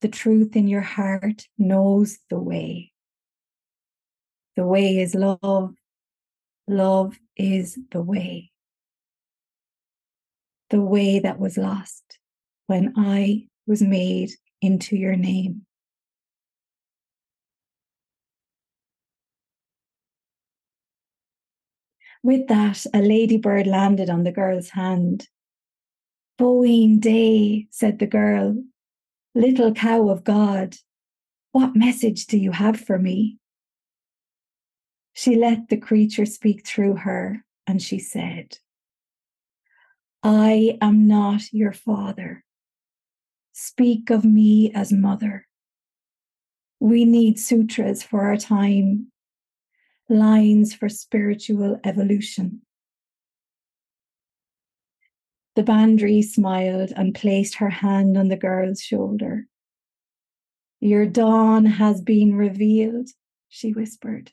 The 0.00 0.08
truth 0.08 0.56
in 0.56 0.66
your 0.66 0.80
heart 0.80 1.46
knows 1.56 2.18
the 2.30 2.40
way. 2.40 2.92
The 4.56 4.66
way 4.66 4.98
is 4.98 5.14
love. 5.14 5.74
Love 6.68 7.18
is 7.36 7.78
the 7.90 8.02
way. 8.02 8.50
The 10.70 10.80
way 10.80 11.18
that 11.18 11.38
was 11.38 11.58
lost 11.58 12.18
when 12.66 12.94
I 12.96 13.48
was 13.66 13.82
made 13.82 14.30
into 14.60 14.96
your 14.96 15.16
name. 15.16 15.66
With 22.22 22.46
that, 22.46 22.86
a 22.94 23.00
ladybird 23.00 23.66
landed 23.66 24.08
on 24.08 24.22
the 24.22 24.30
girl's 24.30 24.70
hand. 24.70 25.28
Bóín 26.40 27.00
Dé, 27.00 27.66
said 27.70 27.98
the 27.98 28.06
girl, 28.06 28.62
little 29.34 29.74
cow 29.74 30.08
of 30.08 30.22
God, 30.22 30.76
what 31.50 31.76
message 31.76 32.26
do 32.26 32.38
you 32.38 32.52
have 32.52 32.80
for 32.80 32.98
me? 32.98 33.38
She 35.22 35.36
let 35.36 35.68
the 35.68 35.76
creature 35.76 36.26
speak 36.26 36.66
through 36.66 36.96
her, 36.96 37.44
and 37.64 37.80
she 37.80 38.00
said, 38.00 38.58
I 40.20 40.78
am 40.80 41.06
not 41.06 41.42
your 41.52 41.70
father. 41.72 42.42
Speak 43.52 44.10
of 44.10 44.24
me 44.24 44.72
as 44.74 44.92
mother. 44.92 45.46
We 46.80 47.04
need 47.04 47.38
sutras 47.38 48.02
for 48.02 48.22
our 48.22 48.36
time, 48.36 49.12
lines 50.08 50.74
for 50.74 50.88
spiritual 50.88 51.78
evolution. 51.84 52.62
The 55.54 55.62
Bandri 55.62 56.24
smiled 56.24 56.92
and 56.96 57.14
placed 57.14 57.58
her 57.58 57.70
hand 57.70 58.18
on 58.18 58.26
the 58.26 58.36
girl's 58.36 58.82
shoulder. 58.82 59.46
Your 60.80 61.06
dán 61.06 61.74
has 61.74 62.00
been 62.00 62.34
revealed, 62.34 63.10
she 63.48 63.70
whispered. 63.70 64.32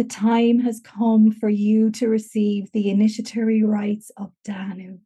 The 0.00 0.06
time 0.06 0.60
has 0.60 0.80
come 0.80 1.30
for 1.30 1.50
you 1.50 1.90
to 1.90 2.08
receive 2.08 2.72
the 2.72 2.88
initiatory 2.88 3.62
rites 3.62 4.10
of 4.16 4.32
Danu. 4.46 5.00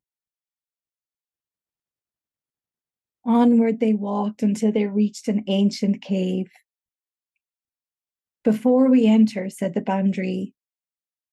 Onward 3.25 3.81
they 3.81 3.93
walked 3.93 4.45
until 4.45 4.71
they 4.71 4.87
reached 4.87 5.27
an 5.27 5.43
ancient 5.49 6.01
cave. 6.01 6.49
Before 8.45 8.89
we 8.89 9.09
enter, 9.09 9.51
said 9.51 9.75
the 9.75 9.81
Bandri, 9.81 10.53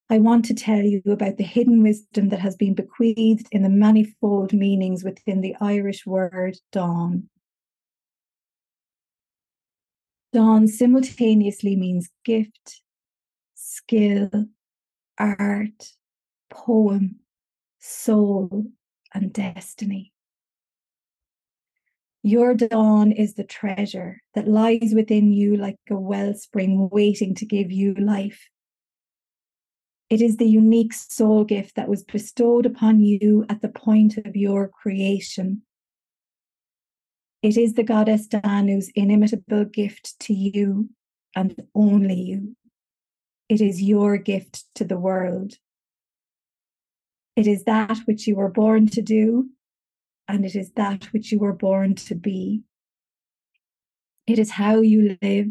I 0.10 0.18
want 0.18 0.46
to 0.46 0.56
tell 0.56 0.82
you 0.82 1.04
about 1.06 1.38
the 1.38 1.44
hidden 1.44 1.84
wisdom 1.84 2.30
that 2.30 2.40
has 2.40 2.56
been 2.56 2.74
bequeathed 2.74 3.46
in 3.52 3.62
the 3.62 3.70
manifold 3.70 4.54
meanings 4.54 5.04
within 5.04 5.42
the 5.42 5.56
Irish 5.62 6.04
word 6.04 6.58
dán. 6.74 7.28
Dán 10.34 10.68
simultaneously 10.68 11.76
means 11.76 12.10
gift, 12.26 12.82
skill, 13.72 14.30
art, 15.18 15.94
poem, 16.50 17.20
soul, 17.80 18.66
and 19.14 19.32
destiny. 19.32 20.12
Your 22.24 22.54
dán 22.54 23.16
is 23.18 23.34
the 23.34 23.44
treasure 23.44 24.22
that 24.36 24.48
lies 24.48 24.92
within 24.94 25.32
you 25.34 25.56
like 25.58 25.80
a 25.90 25.96
wellspring 25.96 26.90
waiting 26.92 27.34
to 27.36 27.46
give 27.46 27.72
you 27.72 27.94
life. 27.96 28.50
It 30.10 30.22
is 30.22 30.38
the 30.38 30.50
unique 30.50 30.94
soul 30.94 31.46
gift 31.46 31.76
that 31.78 31.88
was 31.88 32.04
bestowed 32.04 32.66
upon 32.66 33.00
you 33.00 33.46
at 33.50 33.62
the 33.62 33.70
point 33.70 34.18
of 34.18 34.36
your 34.36 34.68
creation. 34.68 35.64
It 37.42 37.58
is 37.58 37.74
the 37.74 37.84
goddess 37.84 38.28
Danu's 38.28 38.92
inimitable 38.94 39.66
gift 39.66 40.20
to 40.20 40.34
you 40.34 40.90
and 41.36 41.64
only 41.74 42.22
you. 42.22 42.56
It 43.52 43.60
is 43.60 43.82
your 43.82 44.16
gift 44.16 44.64
to 44.76 44.86
the 44.86 44.98
world. 44.98 45.56
It 47.36 47.48
is 47.48 47.66
that 47.66 47.98
which 48.06 48.26
you 48.26 48.38
were 48.38 48.50
born 48.50 48.88
to 48.88 49.02
do 49.02 49.50
and 50.26 50.46
it 50.46 50.56
is 50.56 50.72
that 50.78 51.12
which 51.12 51.34
you 51.34 51.40
were 51.40 51.52
born 51.52 51.96
to 51.96 52.16
be. 52.16 52.62
It 54.26 54.40
is 54.40 54.52
how 54.52 54.80
you 54.80 55.18
live 55.22 55.48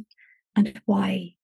and 0.56 0.80
why. 0.86 1.34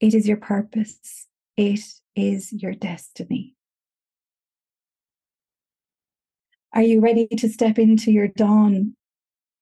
It 0.00 0.14
is 0.14 0.26
your 0.26 0.38
purpose. 0.38 1.26
It 1.58 1.80
is 2.16 2.50
your 2.50 2.72
destiny. 2.72 3.54
Are 6.72 6.80
you 6.80 7.00
ready 7.02 7.26
to 7.26 7.50
step 7.50 7.78
into 7.78 8.10
your 8.10 8.28
dán? 8.28 8.92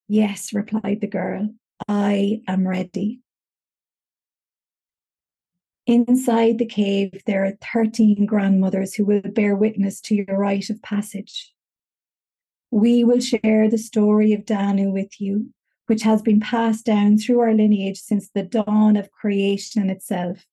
Yes, 0.06 0.52
replied 0.52 1.00
the 1.00 1.08
girl. 1.08 1.52
I 1.88 2.42
am 2.46 2.68
ready. 2.68 3.22
Inside 5.90 6.58
the 6.58 6.66
cave, 6.66 7.20
there 7.26 7.44
are 7.44 7.58
13 7.74 8.24
grandmothers 8.24 8.94
who 8.94 9.04
will 9.04 9.22
bear 9.22 9.56
witness 9.56 10.00
to 10.02 10.14
your 10.14 10.38
rite 10.38 10.70
of 10.70 10.80
passage. 10.82 11.52
We 12.70 13.02
will 13.02 13.18
share 13.18 13.68
the 13.68 13.76
story 13.76 14.32
of 14.32 14.44
Danu 14.44 14.92
with 14.92 15.20
you, 15.20 15.52
which 15.86 16.02
has 16.02 16.22
been 16.22 16.38
passed 16.38 16.86
down 16.86 17.18
through 17.18 17.40
our 17.40 17.52
lineage 17.52 17.98
since 17.98 18.30
the 18.30 18.44
dawn 18.44 18.96
of 18.96 19.10
creation 19.10 19.90
itself. 19.90 20.46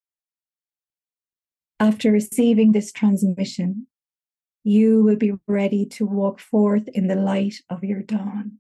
After 1.80 2.12
receiving 2.12 2.72
this 2.72 2.92
transmission, 2.92 3.86
you 4.64 5.04
will 5.04 5.18
be 5.18 5.34
ready 5.46 5.86
to 5.86 6.06
walk 6.08 6.40
forth 6.40 6.88
in 6.88 7.06
the 7.06 7.16
light 7.16 7.58
of 7.70 7.84
your 7.84 8.02
dán. 8.02 8.54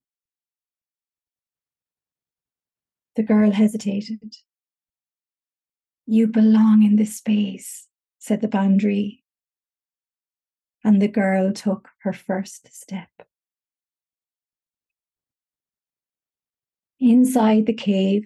The 3.16 3.24
girl 3.24 3.50
hesitated. 3.50 4.36
You 6.10 6.28
belong 6.28 6.84
in 6.84 6.96
this 6.96 7.18
space, 7.18 7.88
said 8.18 8.40
the 8.40 8.48
boundary. 8.48 9.26
And 10.82 11.02
the 11.02 11.10
girl 11.10 11.52
took 11.52 11.90
her 12.04 12.14
first 12.14 12.74
step. 12.74 13.10
Inside 17.02 17.66
the 17.66 17.74
cave, 17.74 18.26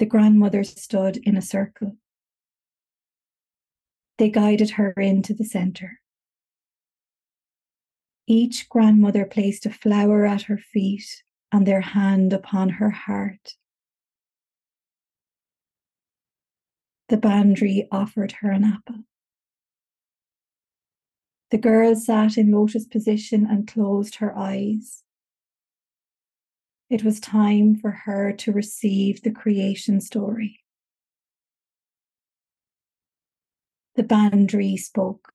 the 0.00 0.06
grandmother 0.06 0.64
stood 0.64 1.18
in 1.18 1.36
a 1.36 1.42
circle. 1.42 1.96
They 4.18 4.28
guided 4.28 4.70
her 4.70 4.90
into 4.90 5.32
the 5.32 5.44
center. 5.44 6.00
Each 8.26 8.68
grandmother 8.68 9.24
placed 9.26 9.64
a 9.64 9.70
flower 9.70 10.26
at 10.26 10.42
her 10.42 10.58
feet 10.58 11.22
and 11.52 11.66
their 11.66 11.82
hand 11.82 12.32
upon 12.32 12.68
her 12.68 12.90
heart. 12.90 13.54
The 17.10 17.16
Bandri 17.16 17.88
offered 17.90 18.30
her 18.40 18.52
an 18.52 18.62
apple. 18.62 19.00
The 21.50 21.58
girl 21.58 21.96
sat 21.96 22.38
in 22.38 22.52
lotus 22.52 22.86
position 22.86 23.44
and 23.50 23.66
closed 23.66 24.14
her 24.16 24.32
eyes. 24.38 25.02
It 26.88 27.02
was 27.02 27.18
time 27.18 27.74
for 27.74 27.90
her 27.90 28.32
to 28.34 28.52
receive 28.52 29.22
the 29.22 29.32
creation 29.32 30.00
story. 30.00 30.60
The 33.96 34.04
Bandri 34.04 34.78
spoke. 34.78 35.32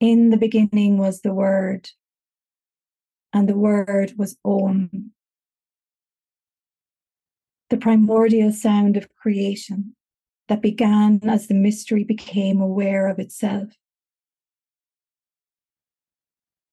In 0.00 0.30
the 0.30 0.36
beginning 0.36 0.98
was 0.98 1.20
the 1.20 1.32
Word, 1.32 1.90
and 3.32 3.48
the 3.48 3.56
Word 3.56 4.14
was 4.18 4.36
Om, 4.44 5.12
the 7.70 7.76
primordial 7.76 8.52
sound 8.52 8.96
of 8.96 9.14
creation 9.16 9.94
that 10.48 10.62
began 10.62 11.20
as 11.24 11.46
the 11.46 11.54
mystery 11.54 12.04
became 12.04 12.60
aware 12.60 13.08
of 13.08 13.18
itself. 13.18 13.70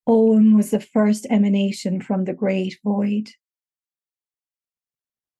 Om 0.06 0.54
was 0.54 0.70
the 0.70 0.80
first 0.80 1.26
emanation 1.30 2.00
from 2.00 2.24
the 2.24 2.34
great 2.34 2.78
void, 2.84 3.30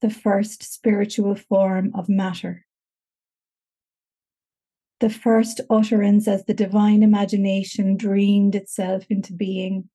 the 0.01 0.11
first 0.11 0.63
spiritual 0.63 1.35
form 1.37 1.93
of 1.95 2.09
matter, 2.09 2.65
the 5.01 5.11
first 5.11 5.61
utterance 5.69 6.27
as 6.27 6.45
the 6.47 6.55
divine 6.55 7.03
imagination 7.03 7.97
dreamed 7.97 8.55
itself 8.55 9.05
into 9.11 9.33
being, 9.33 9.89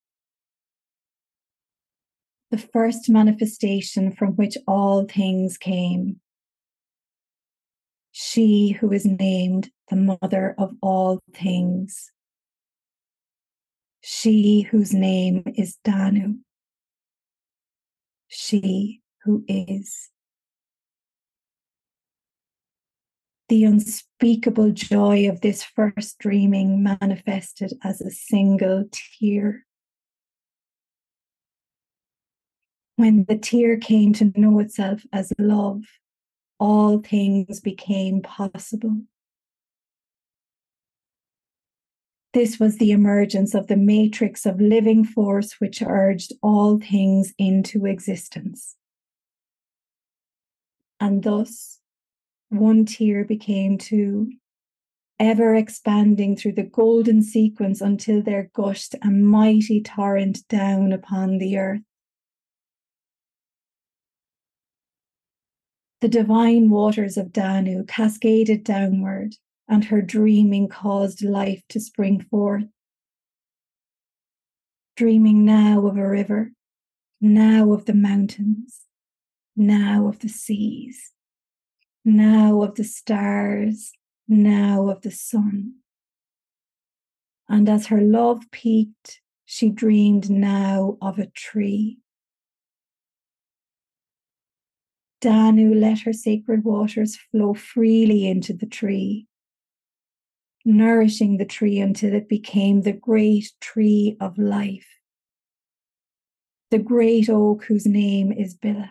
the 2.51 2.57
first 2.57 3.09
manifestation 3.09 4.11
from 4.11 4.33
which 4.33 4.57
all 4.67 5.05
things 5.05 5.57
came. 5.57 6.19
she 8.11 8.71
who 8.71 8.91
is 8.91 9.05
named 9.05 9.69
the 9.89 9.95
mother 9.95 10.53
of 10.57 10.75
all 10.81 11.21
things, 11.33 12.11
she 14.01 14.61
whose 14.61 14.93
name 14.93 15.43
is 15.55 15.77
Danu, 15.85 16.35
she 18.27 19.01
who 19.23 19.43
is. 19.47 20.09
The 23.47 23.63
unspeakable 23.63 24.71
joy 24.71 25.27
of 25.29 25.41
this 25.41 25.63
first 25.63 26.19
dreaming 26.19 26.83
manifested 26.83 27.73
as 27.83 28.01
a 28.01 28.11
single 28.11 28.85
tear. 28.91 29.65
When 32.99 33.23
the 33.29 33.37
tear 33.37 33.77
came 33.77 34.11
to 34.15 34.33
know 34.35 34.59
itself 34.59 35.05
as 35.13 35.31
love, 35.39 35.83
all 36.59 36.99
things 36.99 37.61
became 37.61 38.21
possible. 38.21 39.03
This 42.33 42.59
was 42.59 42.75
the 42.75 42.91
emergence 42.91 43.55
of 43.55 43.67
the 43.67 43.77
matrix 43.77 44.45
of 44.45 44.59
living 44.59 45.05
force 45.05 45.61
which 45.61 45.81
urged 45.81 46.33
all 46.43 46.77
things 46.77 47.33
into 47.37 47.85
existence. 47.85 48.75
And 50.99 51.23
thus, 51.23 51.79
one 52.49 52.83
tear 52.83 53.23
became 53.23 53.77
two, 53.77 54.33
ever 55.17 55.55
expanding 55.55 56.35
through 56.35 56.55
the 56.55 56.63
golden 56.63 57.23
sequence 57.23 57.79
until 57.79 58.21
there 58.21 58.51
gushed 58.53 58.95
a 59.01 59.09
mighty 59.09 59.79
torrent 59.81 60.45
down 60.49 60.91
upon 60.91 61.37
the 61.37 61.57
earth. 61.57 61.79
The 66.01 66.07
divine 66.07 66.69
waters 66.69 67.17
of 67.17 67.33
Danu 67.33 67.83
cascaded 67.83 68.63
downward, 68.63 69.35
and 69.67 69.83
her 69.85 70.01
dreaming 70.01 70.69
caused 70.69 71.21
life 71.21 71.61
to 71.69 71.79
spring 71.81 72.21
forth. 72.21 72.69
Dreaming 74.95 75.43
now 75.43 75.85
of 75.87 75.97
a 75.97 76.07
river, 76.07 76.51
now 77.19 77.73
of 77.73 77.85
the 77.85 77.93
mountains, 77.93 78.81
now 79.57 80.07
of 80.07 80.19
the 80.19 80.29
seas, 80.29 81.11
now 82.05 82.61
of 82.61 82.75
the 82.75 82.85
stars, 82.85 83.91
now 84.27 84.87
of 84.87 85.01
the 85.01 85.11
sun. 85.11 85.73
And 87.49 87.67
as 87.67 87.87
her 87.87 88.01
love 88.01 88.49
peaked, 88.51 89.21
she 89.43 89.69
dreamed 89.69 90.29
now 90.29 90.97
of 91.01 91.19
a 91.19 91.27
tree. 91.27 91.97
Danu 95.21 95.73
let 95.73 95.99
her 96.01 96.13
sacred 96.13 96.63
waters 96.63 97.17
flow 97.17 97.53
freely 97.53 98.25
into 98.25 98.53
the 98.53 98.65
tree, 98.65 99.27
nourishing 100.63 101.37
the 101.37 101.45
tree 101.45 101.79
until 101.79 102.13
it 102.13 102.29
became 102.29 102.81
the 102.81 102.93
great 102.93 103.51
tree 103.59 104.15
of 104.21 104.37
life, 104.37 104.87
the 106.71 106.79
great 106.79 107.29
oak 107.29 107.65
whose 107.65 107.85
name 107.85 108.31
is 108.31 108.53
Bile. 108.53 108.89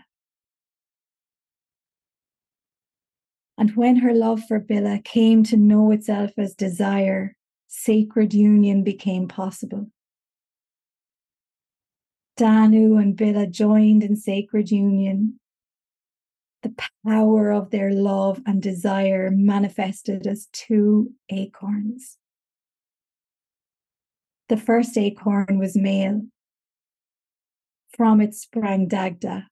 And 3.56 3.74
when 3.74 3.96
her 3.96 4.12
love 4.12 4.44
for 4.44 4.60
Bile 4.60 5.00
came 5.02 5.42
to 5.44 5.56
know 5.56 5.90
itself 5.92 6.32
as 6.36 6.54
desire, 6.54 7.36
sacred 7.66 8.34
union 8.34 8.84
became 8.84 9.28
possible. 9.28 9.90
Danu 12.36 12.98
and 12.98 13.16
Bile 13.16 13.46
joined 13.46 14.04
in 14.04 14.14
sacred 14.14 14.70
union, 14.70 15.40
the 16.62 16.74
power 17.06 17.52
of 17.52 17.70
their 17.70 17.92
love 17.92 18.40
and 18.46 18.60
desire 18.60 19.30
manifested 19.30 20.26
as 20.26 20.48
two 20.52 21.12
acorns. 21.30 22.18
The 24.48 24.56
first 24.56 24.96
acorn 24.96 25.58
was 25.58 25.76
male. 25.76 26.22
From 27.96 28.20
it 28.20 28.34
sprang 28.34 28.88
Dagda, 28.88 29.48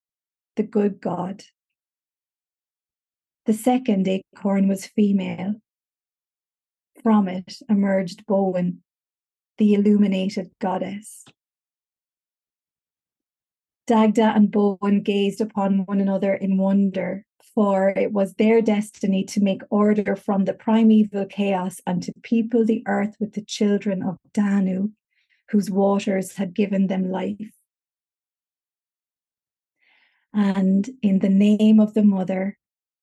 the 0.57 0.62
good 0.62 1.01
god. 1.01 1.45
The 3.45 3.53
second 3.53 4.09
acorn 4.09 4.69
was 4.69 4.87
female. 4.87 5.57
From 7.03 7.29
it 7.29 7.59
emerged 7.69 8.27
Boann, 8.27 8.79
the 9.59 9.75
illuminated 9.75 10.51
goddess. 10.61 11.25
Dagda 13.87 14.33
and 14.35 14.51
Boann 14.51 15.05
gazed 15.05 15.40
upon 15.40 15.85
one 15.87 16.01
another 16.01 16.35
in 16.35 16.59
wonder, 16.59 17.25
for 17.55 17.90
it 17.90 18.12
was 18.12 18.35
their 18.35 18.61
destiny 18.61 19.22
to 19.25 19.40
make 19.40 19.62
order 19.70 20.16
from 20.16 20.44
the 20.44 20.55
primeval 20.55 21.25
chaos 21.27 21.81
and 21.87 22.03
to 22.03 22.12
people 22.22 22.64
the 22.64 22.83
earth 22.87 23.16
with 23.20 23.35
the 23.35 23.44
children 23.44 24.03
of 24.03 24.18
Danu, 24.35 24.90
whose 25.51 25.70
waters 25.70 26.37
had 26.37 26.53
given 26.53 26.88
them 26.88 27.12
life. 27.12 27.53
And 30.35 30.90
in 31.01 31.20
the 31.20 31.29
name 31.29 31.79
of 31.79 31.94
the 31.94 32.03
mother, 32.03 32.59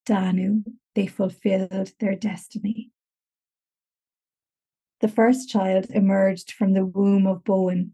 Danu, 0.05 0.63
they 0.95 1.07
fulfilled 1.07 1.93
their 1.99 2.15
destiny. 2.15 2.91
The 4.99 5.07
first 5.07 5.49
child 5.49 5.87
emerged 5.91 6.51
from 6.51 6.73
the 6.73 6.85
womb 6.85 7.25
of 7.25 7.45
Boann, 7.45 7.93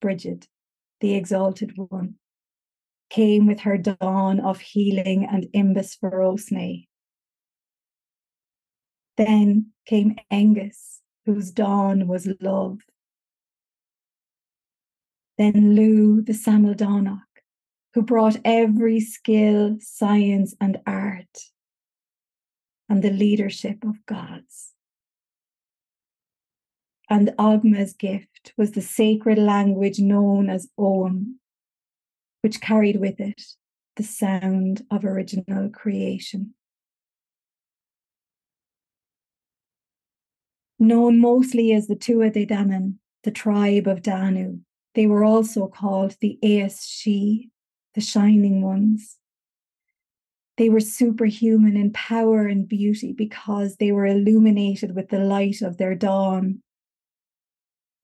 Brigid 0.00 0.46
the 1.00 1.14
Exalted 1.14 1.72
One, 1.76 2.14
came 3.08 3.46
with 3.46 3.60
her 3.60 3.76
dán 3.76 4.42
of 4.42 4.60
healing 4.60 5.26
and 5.26 5.44
Imbas 5.54 5.98
Forosnai. 5.98 6.86
Then 9.16 9.72
came 9.86 10.16
Angus, 10.30 11.00
whose 11.26 11.52
dán 11.52 12.06
was 12.06 12.28
love. 12.40 12.80
Then 15.36 15.74
Lugh 15.74 16.24
the 16.24 16.32
Samildánach, 16.32 17.22
who 17.94 18.02
brought 18.02 18.38
every 18.44 19.00
skill, 19.00 19.78
science, 19.80 20.54
and 20.60 20.80
art, 20.86 21.38
and 22.88 23.02
the 23.02 23.10
leadership 23.10 23.84
of 23.84 24.04
gods 24.06 24.74
and 27.10 27.34
Ogma's 27.38 27.92
gift 27.92 28.52
was 28.56 28.70
the 28.70 28.80
sacred 28.80 29.36
language 29.36 29.98
known 29.98 30.48
as 30.48 30.70
Ogham, 30.78 31.40
which 32.42 32.60
carried 32.60 33.00
with 33.00 33.18
it 33.18 33.42
the 33.96 34.04
sound 34.04 34.86
of 34.90 35.04
original 35.04 35.68
creation. 35.70 36.54
Known 40.78 41.18
mostly 41.18 41.72
as 41.72 41.88
the 41.88 41.96
Tuatha 41.96 42.32
De 42.32 42.46
Danann, 42.46 42.94
the 43.24 43.32
tribe 43.32 43.88
of 43.88 44.02
Danu, 44.02 44.60
they 44.94 45.06
were 45.06 45.24
also 45.24 45.66
called 45.66 46.16
the 46.20 46.38
Aes 46.42 46.78
Sídhe, 46.78 47.50
the 47.94 48.00
Shining 48.00 48.62
Ones. 48.62 49.18
They 50.56 50.70
were 50.70 50.80
superhuman 50.80 51.76
in 51.76 51.92
power 51.92 52.46
and 52.46 52.68
beauty 52.68 53.12
because 53.12 53.76
they 53.76 53.92
were 53.92 54.06
illuminated 54.06 54.94
with 54.94 55.08
the 55.08 55.18
light 55.18 55.60
of 55.60 55.76
their 55.76 55.96
dán 55.96 56.60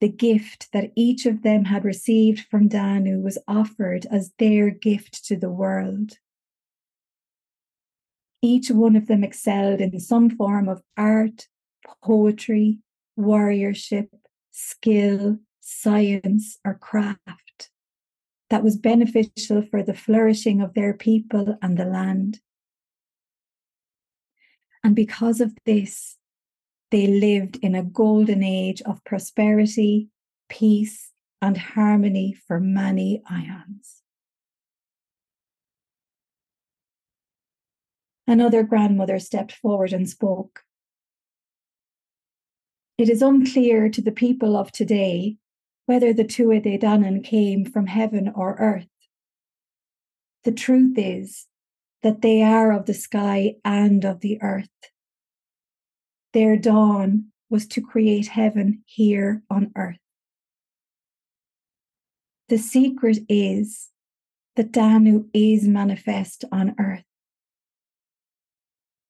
the 0.01 0.09
gift 0.09 0.69
that 0.73 0.93
each 0.95 1.27
of 1.27 1.43
them 1.43 1.65
had 1.65 1.85
received 1.85 2.47
from 2.51 2.69
Danu 2.69 3.21
was 3.21 3.39
offered 3.49 4.07
as 4.11 4.33
their 4.39 4.71
gift 4.71 5.25
to 5.27 5.37
the 5.37 5.51
world. 5.51 6.19
Each 8.43 8.71
one 8.71 8.97
of 8.97 9.07
them 9.07 9.25
excelled 9.25 9.81
in 9.81 9.99
some 9.99 10.31
form 10.31 10.69
of 10.69 10.83
art, 10.97 11.49
poetry, 12.05 12.79
warriorship, 13.19 14.09
skill, 14.53 15.39
science, 15.61 16.59
or 16.65 16.75
craft 16.75 17.71
that 18.51 18.63
was 18.63 18.77
beneficial 18.77 19.63
for 19.63 19.83
the 19.83 19.95
flourishing 19.95 20.61
of 20.61 20.75
their 20.75 20.95
people 20.95 21.59
and 21.63 21.77
the 21.77 21.85
land. 21.85 22.41
And 24.85 24.95
because 24.95 25.41
of 25.41 25.53
this, 25.65 26.17
they 26.97 27.07
lived 27.07 27.57
in 27.57 27.75
a 27.75 27.83
golden 27.83 28.43
age 28.43 28.81
of 28.87 29.05
prosperity, 29.05 30.09
peace, 30.49 31.13
and 31.43 31.59
harmony 31.59 32.33
for 32.33 32.59
many 32.59 33.23
ions. 33.29 34.01
Another 38.27 38.63
grandmother 38.63 39.19
stepped 39.19 39.53
forward 39.53 39.93
and 39.93 40.09
spoke. 40.09 40.63
It 42.97 43.11
is 43.11 43.21
unclear 43.21 43.91
to 43.91 44.01
the 44.01 44.11
people 44.11 44.57
of 44.57 44.73
today 44.73 45.37
whether 45.85 46.15
the 46.15 46.25
Tuatha 46.25 46.81
Danann 46.81 47.23
came 47.23 47.67
from 47.67 47.89
heaven 47.89 48.33
or 48.35 48.57
earth. 48.59 48.89
The 50.45 50.53
truth 50.53 50.97
is 50.97 51.45
that 52.03 52.23
they 52.23 52.43
are 52.43 52.73
of 52.73 52.87
the 52.87 52.95
sky 52.95 53.57
and 53.67 54.03
of 54.07 54.21
the 54.21 54.41
earth. 54.41 54.71
Their 56.37 56.59
dán 56.59 57.29
was 57.49 57.67
to 57.69 57.81
create 57.81 58.27
heaven 58.27 58.83
here 58.85 59.43
on 59.49 59.73
earth. 59.75 59.97
The 62.51 62.59
secret 62.59 63.21
is 63.27 63.89
that 64.55 64.71
Danu 64.71 65.31
is 65.33 65.67
manifest 65.67 66.45
on 66.53 66.75
earth. 66.79 67.05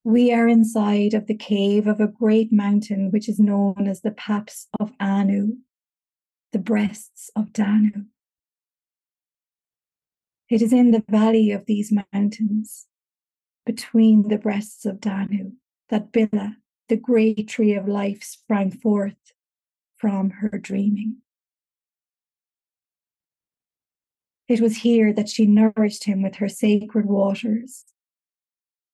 We 0.04 0.32
are 0.32 0.46
inside 0.46 1.14
of 1.14 1.26
the 1.26 1.34
cave 1.34 1.88
of 1.88 1.98
a 1.98 2.06
great 2.06 2.52
mountain, 2.52 3.10
which 3.10 3.28
is 3.28 3.40
known 3.40 3.88
as 3.88 4.02
the 4.02 4.12
Paps 4.12 4.68
of 4.78 4.92
Anu, 5.00 5.56
the 6.52 6.60
breasts 6.60 7.32
of 7.34 7.52
Danu. 7.52 8.04
It 10.48 10.62
is 10.62 10.72
in 10.72 10.92
the 10.92 11.02
valley 11.08 11.50
of 11.50 11.66
these 11.66 11.92
mountains, 12.12 12.86
between 13.64 14.28
the 14.28 14.38
breasts 14.38 14.86
of 14.86 15.00
Danu, 15.00 15.54
that 15.88 16.12
Bile, 16.12 16.54
the 16.88 16.96
great 16.96 17.48
tree 17.48 17.74
of 17.74 17.88
life, 17.88 18.22
sprang 18.22 18.70
forth 18.70 19.32
from 19.96 20.30
her 20.30 20.58
dreaming. 20.58 21.16
It 24.48 24.60
was 24.60 24.78
here 24.78 25.12
that 25.12 25.28
she 25.28 25.46
nourished 25.46 26.04
him 26.04 26.22
with 26.22 26.36
her 26.36 26.48
sacred 26.48 27.06
waters. 27.06 27.84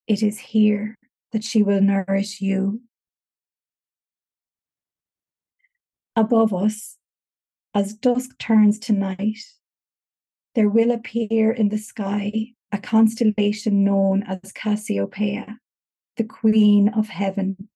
It 0.07 0.23
is 0.23 0.39
here 0.39 0.97
that 1.31 1.43
she 1.43 1.61
will 1.61 1.81
nourish 1.81 2.41
you. 2.41 2.81
Above 6.15 6.53
us, 6.53 6.97
as 7.73 7.93
dusk 7.93 8.37
turns 8.37 8.79
to 8.79 8.93
night, 8.93 9.39
there 10.55 10.69
will 10.69 10.91
appear 10.91 11.51
in 11.51 11.69
the 11.69 11.77
sky 11.77 12.53
a 12.71 12.77
constellation 12.77 13.83
known 13.83 14.23
as 14.23 14.51
Cassiopeia, 14.51 15.59
the 16.17 16.23
Queen 16.23 16.89
of 16.89 17.09
Heaven. 17.09 17.69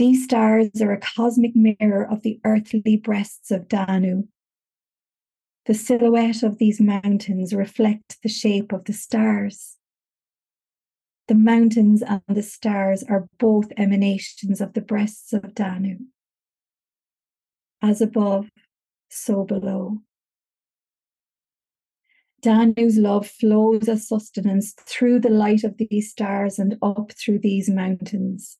These 0.00 0.24
stars 0.24 0.80
are 0.80 0.92
a 0.92 0.98
cosmic 0.98 1.54
mirror 1.54 2.08
of 2.10 2.22
the 2.22 2.40
earthly 2.42 2.96
breasts 2.96 3.50
of 3.50 3.68
Danu. 3.68 4.28
The 5.66 5.74
silhouette 5.74 6.42
of 6.42 6.56
these 6.56 6.80
mountains 6.80 7.52
reflect 7.52 8.16
the 8.22 8.30
shape 8.30 8.72
of 8.72 8.86
the 8.86 8.94
stars. 8.94 9.76
The 11.28 11.34
mountains 11.34 12.00
and 12.00 12.22
the 12.26 12.42
stars 12.42 13.02
are 13.10 13.28
both 13.38 13.72
emanations 13.76 14.62
of 14.62 14.72
the 14.72 14.80
breasts 14.80 15.34
of 15.34 15.54
Danu. 15.54 15.98
As 17.82 18.00
above, 18.00 18.48
so 19.10 19.44
below. 19.44 19.98
Danu's 22.40 22.96
love 22.96 23.28
flows 23.28 23.86
as 23.86 24.08
sustenance 24.08 24.72
through 24.78 25.20
the 25.20 25.28
light 25.28 25.62
of 25.62 25.76
these 25.76 26.10
stars 26.10 26.58
and 26.58 26.78
up 26.80 27.12
through 27.12 27.40
these 27.40 27.68
mountains. 27.68 28.56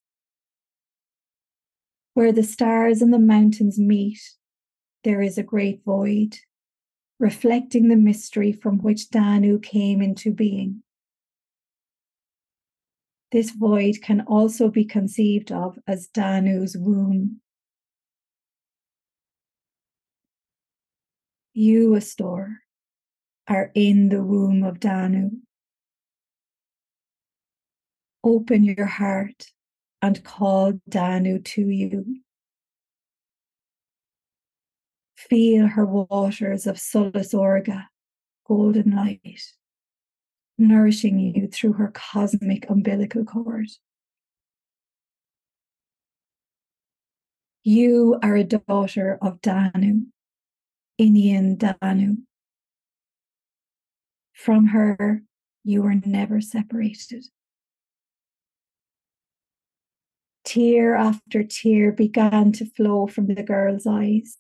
Where 2.14 2.32
the 2.32 2.42
stars 2.42 3.02
and 3.02 3.12
the 3.12 3.18
mountains 3.18 3.78
meet, 3.78 4.20
there 5.04 5.22
is 5.22 5.38
a 5.38 5.42
great 5.42 5.82
void, 5.84 6.36
reflecting 7.18 7.88
the 7.88 7.96
mystery 7.96 8.52
from 8.52 8.78
which 8.78 9.10
Danu 9.10 9.58
came 9.58 10.02
into 10.02 10.32
being. 10.32 10.82
This 13.32 13.50
void 13.50 14.02
can 14.02 14.22
also 14.22 14.68
be 14.68 14.84
conceived 14.84 15.52
of 15.52 15.78
as 15.86 16.08
Danu's 16.08 16.76
womb. 16.76 17.40
You, 21.54 21.94
a 21.94 21.98
stór, 21.98 22.56
are 23.46 23.70
in 23.74 24.08
the 24.08 24.22
womb 24.22 24.64
of 24.64 24.80
Danu. 24.80 25.30
Open 28.24 28.64
your 28.64 28.86
heart 28.86 29.46
and 30.02 30.22
call 30.24 30.80
Danu 30.88 31.38
to 31.40 31.62
you. 31.62 32.20
Feel 35.16 35.66
her 35.66 35.84
waters 35.84 36.66
of 36.66 36.76
solas 36.76 37.34
órga, 37.34 37.86
golden 38.46 38.96
light 38.96 39.42
nourishing 40.60 41.18
you 41.18 41.48
through 41.48 41.72
her 41.72 41.90
cosmic 41.92 42.68
umbilical 42.68 43.24
cord. 43.24 43.66
You 47.64 48.18
are 48.22 48.36
a 48.36 48.44
daughter 48.44 49.18
of 49.20 49.40
Danu, 49.40 50.06
iníon 51.00 51.58
Danu. 51.58 52.18
From 54.34 54.68
her, 54.68 55.22
you 55.64 55.82
were 55.82 55.96
never 56.04 56.40
separated. 56.40 57.24
Tear 60.50 60.96
after 60.96 61.44
tear 61.44 61.92
began 61.92 62.50
to 62.50 62.64
flow 62.64 63.06
from 63.06 63.28
the 63.28 63.44
girl's 63.44 63.86
eyes. 63.86 64.36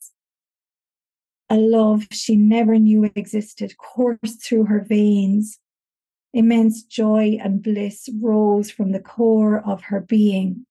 A 1.48 1.56
love 1.56 2.08
she 2.10 2.34
never 2.34 2.80
knew 2.80 3.08
existed 3.14 3.76
coursed 3.78 4.42
through 4.42 4.64
her 4.64 4.84
veins, 4.84 5.60
Immense 6.32 6.82
joy 6.82 7.38
and 7.40 7.62
bliss 7.62 8.08
rose 8.20 8.72
from 8.72 8.90
the 8.90 8.98
core 8.98 9.60
of 9.64 9.82
her 9.82 10.00
being. 10.00 10.66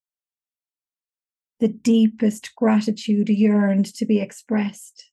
The 1.62 1.70
deepest 1.70 2.54
gratitude 2.58 3.30
yearned 3.30 3.86
to 3.96 4.06
be 4.06 4.20
expressed. 4.20 5.10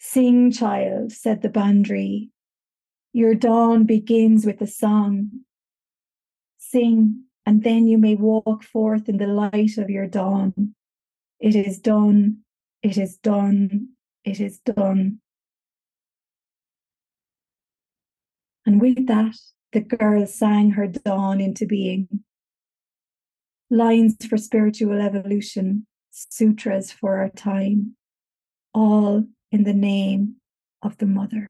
Sing, 0.00 0.50
child, 0.50 1.12
said 1.12 1.42
the 1.42 1.48
Bandri. 1.48 2.30
Your 3.12 3.36
dán 3.36 3.86
begins 3.86 4.44
with 4.44 4.60
a 4.60 4.66
song. 4.66 5.44
Sing, 6.58 7.26
and 7.46 7.62
then 7.62 7.86
you 7.86 7.98
may 7.98 8.14
walk 8.14 8.62
forth 8.62 9.08
in 9.08 9.18
the 9.18 9.26
light 9.26 9.76
of 9.78 9.90
your 9.90 10.08
dán. 10.08 10.72
It 11.40 11.54
is 11.54 11.78
done, 11.78 12.38
it 12.82 12.96
is 12.96 13.16
done, 13.18 13.88
it 14.24 14.40
is 14.40 14.60
done. 14.60 15.20
And 18.66 18.80
with 18.80 19.06
that, 19.08 19.36
the 19.72 19.80
girl 19.80 20.26
sang 20.26 20.70
her 20.70 20.88
dán 20.88 21.42
into 21.42 21.66
being. 21.66 22.20
Lines 23.70 24.16
for 24.26 24.38
spiritual 24.38 25.00
evolution, 25.00 25.86
sutras 26.10 26.92
for 26.92 27.18
our 27.18 27.28
time, 27.28 27.96
all 28.72 29.24
in 29.50 29.64
the 29.64 29.74
name 29.74 30.36
of 30.82 30.96
the 30.98 31.06
mother. 31.06 31.48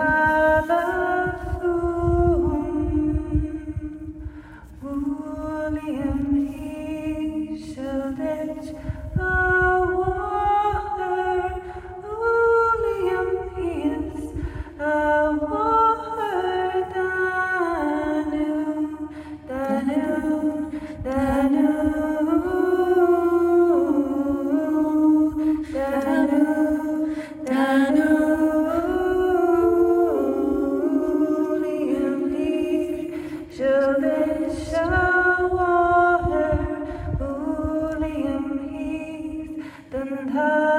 Den 0.00 1.09
time. 40.32 40.69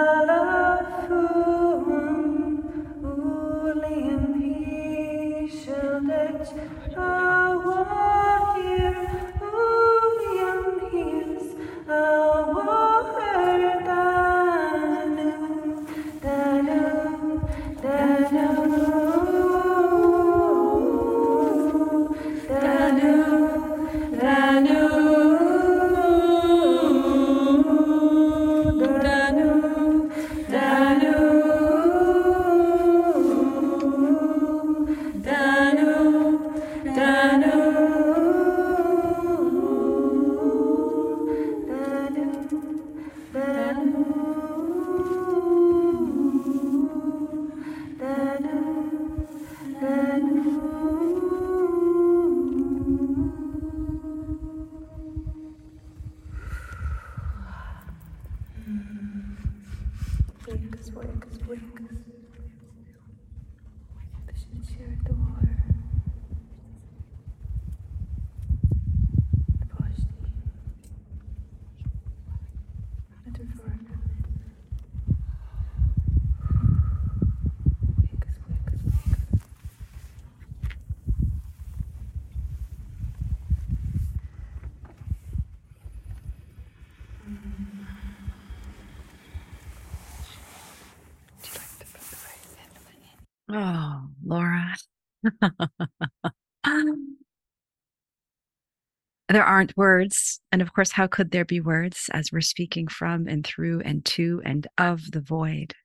Aren't 99.61 99.77
words. 99.77 100.39
And 100.51 100.59
of 100.59 100.73
course, 100.73 100.91
how 100.91 101.05
could 101.05 101.29
there 101.29 101.45
be 101.45 101.61
words 101.61 102.09
as 102.13 102.31
we're 102.31 102.41
speaking 102.41 102.87
from 102.87 103.27
and 103.27 103.45
through 103.45 103.81
and 103.81 104.03
to 104.05 104.41
and 104.43 104.65
of 104.79 105.11
the 105.11 105.21
void? 105.21 105.75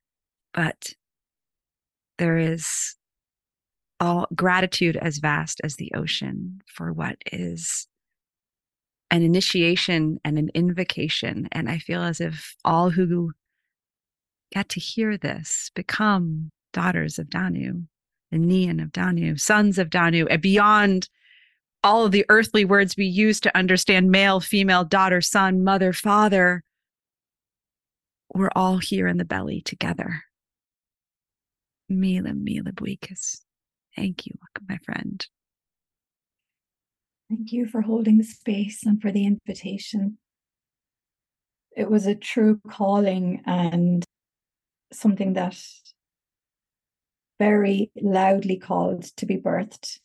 But 0.51 0.93
there 2.17 2.39
is 2.39 2.95
all 3.99 4.25
gratitude 4.35 4.97
as 4.97 5.19
vast 5.19 5.61
as 5.63 5.75
the 5.75 5.91
ocean 5.95 6.61
for 6.65 6.91
what 6.91 7.17
is 7.31 7.87
an 9.11 9.21
initiation 9.21 10.19
and 10.25 10.39
an 10.39 10.49
invocation. 10.55 11.47
And 11.51 11.69
I 11.69 11.77
feel 11.77 12.01
as 12.01 12.19
if 12.19 12.55
all 12.65 12.89
who 12.89 13.33
get 14.51 14.69
to 14.69 14.79
hear 14.79 15.17
this 15.17 15.69
become 15.75 16.49
daughters 16.73 17.19
of 17.19 17.29
Danu, 17.29 17.83
and 18.31 18.45
Nian 18.45 18.81
of 18.81 18.91
Danu, 18.91 19.37
sons 19.37 19.77
of 19.77 19.91
Danu, 19.91 20.25
and 20.25 20.41
beyond 20.41 21.09
all 21.83 22.05
of 22.05 22.11
the 22.11 22.25
earthly 22.29 22.65
words 22.65 22.95
we 22.97 23.05
use 23.05 23.39
to 23.41 23.57
understand 23.57 24.11
male, 24.11 24.39
female, 24.39 24.83
daughter, 24.83 25.21
son, 25.21 25.63
mother, 25.63 25.93
father. 25.93 26.63
We're 28.33 28.51
all 28.55 28.77
here 28.77 29.07
in 29.07 29.17
the 29.17 29.25
belly 29.25 29.61
together. 29.61 30.23
Míle, 31.91 32.33
míle 32.33 32.73
buíochas. 32.73 33.41
Thank 33.95 34.25
you, 34.25 34.33
my 34.67 34.77
friend. 34.77 35.25
Thank 37.29 37.51
you 37.51 37.65
for 37.65 37.81
holding 37.81 38.17
the 38.17 38.23
space 38.23 38.85
and 38.85 39.01
for 39.01 39.11
the 39.11 39.25
invitation. 39.25 40.17
It 41.75 41.89
was 41.89 42.05
a 42.05 42.15
true 42.15 42.59
calling 42.69 43.43
and 43.45 44.03
something 44.91 45.33
that 45.33 45.57
very 47.39 47.91
loudly 47.95 48.57
called 48.57 49.03
to 49.17 49.25
be 49.25 49.37
birthed. 49.37 49.99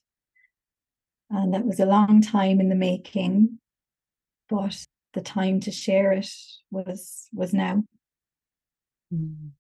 And 1.35 1.55
that 1.55 1.65
was 1.65 1.81
a 1.81 1.87
long 1.87 2.21
time 2.21 2.61
in 2.61 2.69
the 2.69 2.75
making, 2.75 3.59
but 4.51 4.87
the 5.15 5.23
time 5.23 5.61
to 5.61 5.71
share 5.71 6.13
it 6.13 6.31
was 6.71 7.29
was 7.33 7.55
now. 7.55 7.85
Mm. 9.13 9.53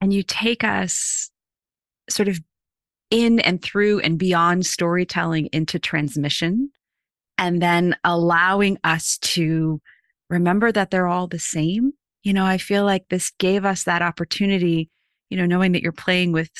And 0.00 0.12
you 0.12 0.22
take 0.22 0.64
us 0.64 1.30
sort 2.08 2.28
of 2.28 2.40
in 3.10 3.40
and 3.40 3.60
through 3.62 4.00
and 4.00 4.18
beyond 4.18 4.64
storytelling 4.64 5.46
into 5.52 5.78
transmission, 5.78 6.70
and 7.36 7.60
then 7.60 7.96
allowing 8.04 8.78
us 8.84 9.18
to 9.18 9.82
remember 10.30 10.72
that 10.72 10.90
they're 10.90 11.08
all 11.08 11.26
the 11.26 11.38
same. 11.38 11.92
You 12.22 12.32
know, 12.32 12.46
I 12.46 12.56
feel 12.56 12.84
like 12.84 13.08
this 13.10 13.30
gave 13.38 13.66
us 13.66 13.84
that 13.84 14.00
opportunity, 14.00 14.88
you 15.28 15.36
know, 15.36 15.44
knowing 15.44 15.72
that 15.72 15.82
you're 15.82 15.92
playing 15.92 16.32
with 16.32 16.50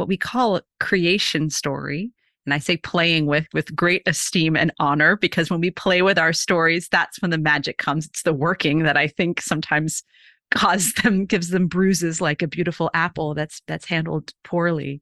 what 0.00 0.08
we 0.08 0.16
call 0.16 0.56
a 0.56 0.62
creation 0.80 1.50
story 1.50 2.10
and 2.46 2.54
i 2.54 2.58
say 2.58 2.76
playing 2.76 3.26
with 3.26 3.46
with 3.52 3.76
great 3.76 4.02
esteem 4.06 4.56
and 4.56 4.72
honor 4.80 5.14
because 5.16 5.50
when 5.50 5.60
we 5.60 5.70
play 5.70 6.00
with 6.02 6.18
our 6.18 6.32
stories 6.32 6.88
that's 6.90 7.20
when 7.20 7.30
the 7.30 7.38
magic 7.38 7.78
comes. 7.78 8.06
It's 8.06 8.22
the 8.22 8.32
working 8.32 8.82
that 8.84 8.96
i 8.96 9.06
think 9.06 9.40
sometimes 9.40 10.02
causes 10.50 10.94
them 10.94 11.26
gives 11.26 11.50
them 11.50 11.68
bruises 11.68 12.20
like 12.20 12.42
a 12.42 12.48
beautiful 12.48 12.90
apple 12.92 13.34
that's 13.34 13.62
that's 13.68 13.86
handled 13.86 14.32
poorly. 14.42 15.00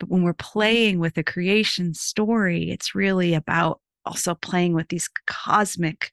But 0.00 0.08
when 0.08 0.24
we're 0.24 0.32
playing 0.32 0.98
with 0.98 1.16
a 1.18 1.22
creation 1.22 1.94
story 1.94 2.70
it's 2.70 2.94
really 2.94 3.34
about 3.34 3.80
also 4.06 4.34
playing 4.34 4.72
with 4.72 4.88
these 4.88 5.08
cosmic 5.26 6.10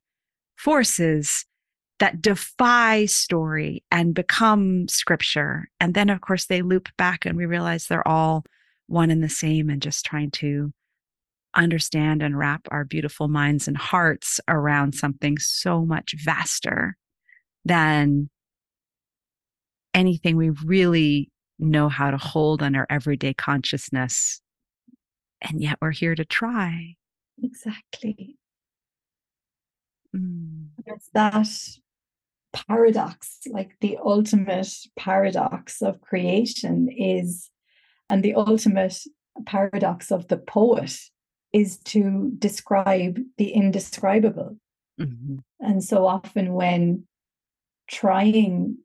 forces 0.58 1.46
that 2.00 2.22
defy 2.22 3.06
story 3.06 3.84
and 3.92 4.14
become 4.14 4.88
scripture. 4.88 5.70
And 5.80 5.94
then, 5.94 6.10
of 6.10 6.22
course, 6.22 6.46
they 6.46 6.62
loop 6.62 6.90
back 6.98 7.26
and 7.26 7.38
we 7.38 7.46
realize 7.46 7.88
they're 7.88 8.08
all 8.08 8.44
one 8.88 9.10
and 9.10 9.24
the 9.24 9.30
same 9.30 9.70
and 9.70 9.82
just 9.82 10.06
trying 10.06 10.32
to 10.32 10.72
understand 11.56 12.22
and 12.22 12.38
wrap 12.38 12.68
our 12.72 12.86
beautiful 12.86 13.28
minds 13.28 13.68
and 13.68 13.78
hearts 13.78 14.40
around 14.48 14.94
something 14.94 15.38
so 15.40 15.84
much 15.84 16.14
vaster 16.24 16.96
than 17.66 18.30
anything 19.94 20.38
we 20.38 20.50
really 20.50 21.32
know 21.58 21.90
how 21.90 22.12
to 22.12 22.18
hold 22.18 22.62
on 22.62 22.76
our 22.76 22.86
everyday 22.90 23.34
consciousness. 23.34 24.40
And 25.42 25.62
yet 25.62 25.78
we're 25.82 25.92
here 25.92 26.16
to 26.16 26.26
try. 26.26 26.96
Exactly. 27.42 28.36
Mm. 30.16 30.68
It's 30.86 31.10
that 31.14 31.48
paradox, 32.54 33.40
like 33.50 33.72
the 33.82 33.98
ultimate 34.04 34.74
paradox 34.98 35.82
of 35.82 36.02
creation 36.02 36.90
is, 36.90 37.50
and 38.10 38.24
the 38.24 38.36
ultimate 38.36 38.98
paradox 39.46 40.12
of 40.12 40.28
the 40.28 40.38
poet 40.38 40.98
is 41.54 41.78
to 41.80 42.32
describe 42.38 43.20
the 43.38 43.50
indescribable. 43.52 44.58
Mm-hmm. 45.00 45.38
And 45.60 45.84
so 45.84 46.06
often, 46.06 46.54
when 46.54 47.04
trying 47.90 48.78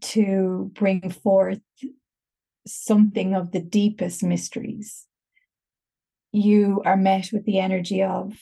to 0.00 0.70
bring 0.74 1.10
forth 1.10 1.60
something 2.66 3.34
of 3.34 3.52
the 3.52 3.60
deepest 3.60 4.22
mysteries, 4.22 5.06
you 6.32 6.82
are 6.84 6.96
met 6.96 7.30
with 7.32 7.44
the 7.44 7.58
energy 7.58 8.02
of 8.02 8.34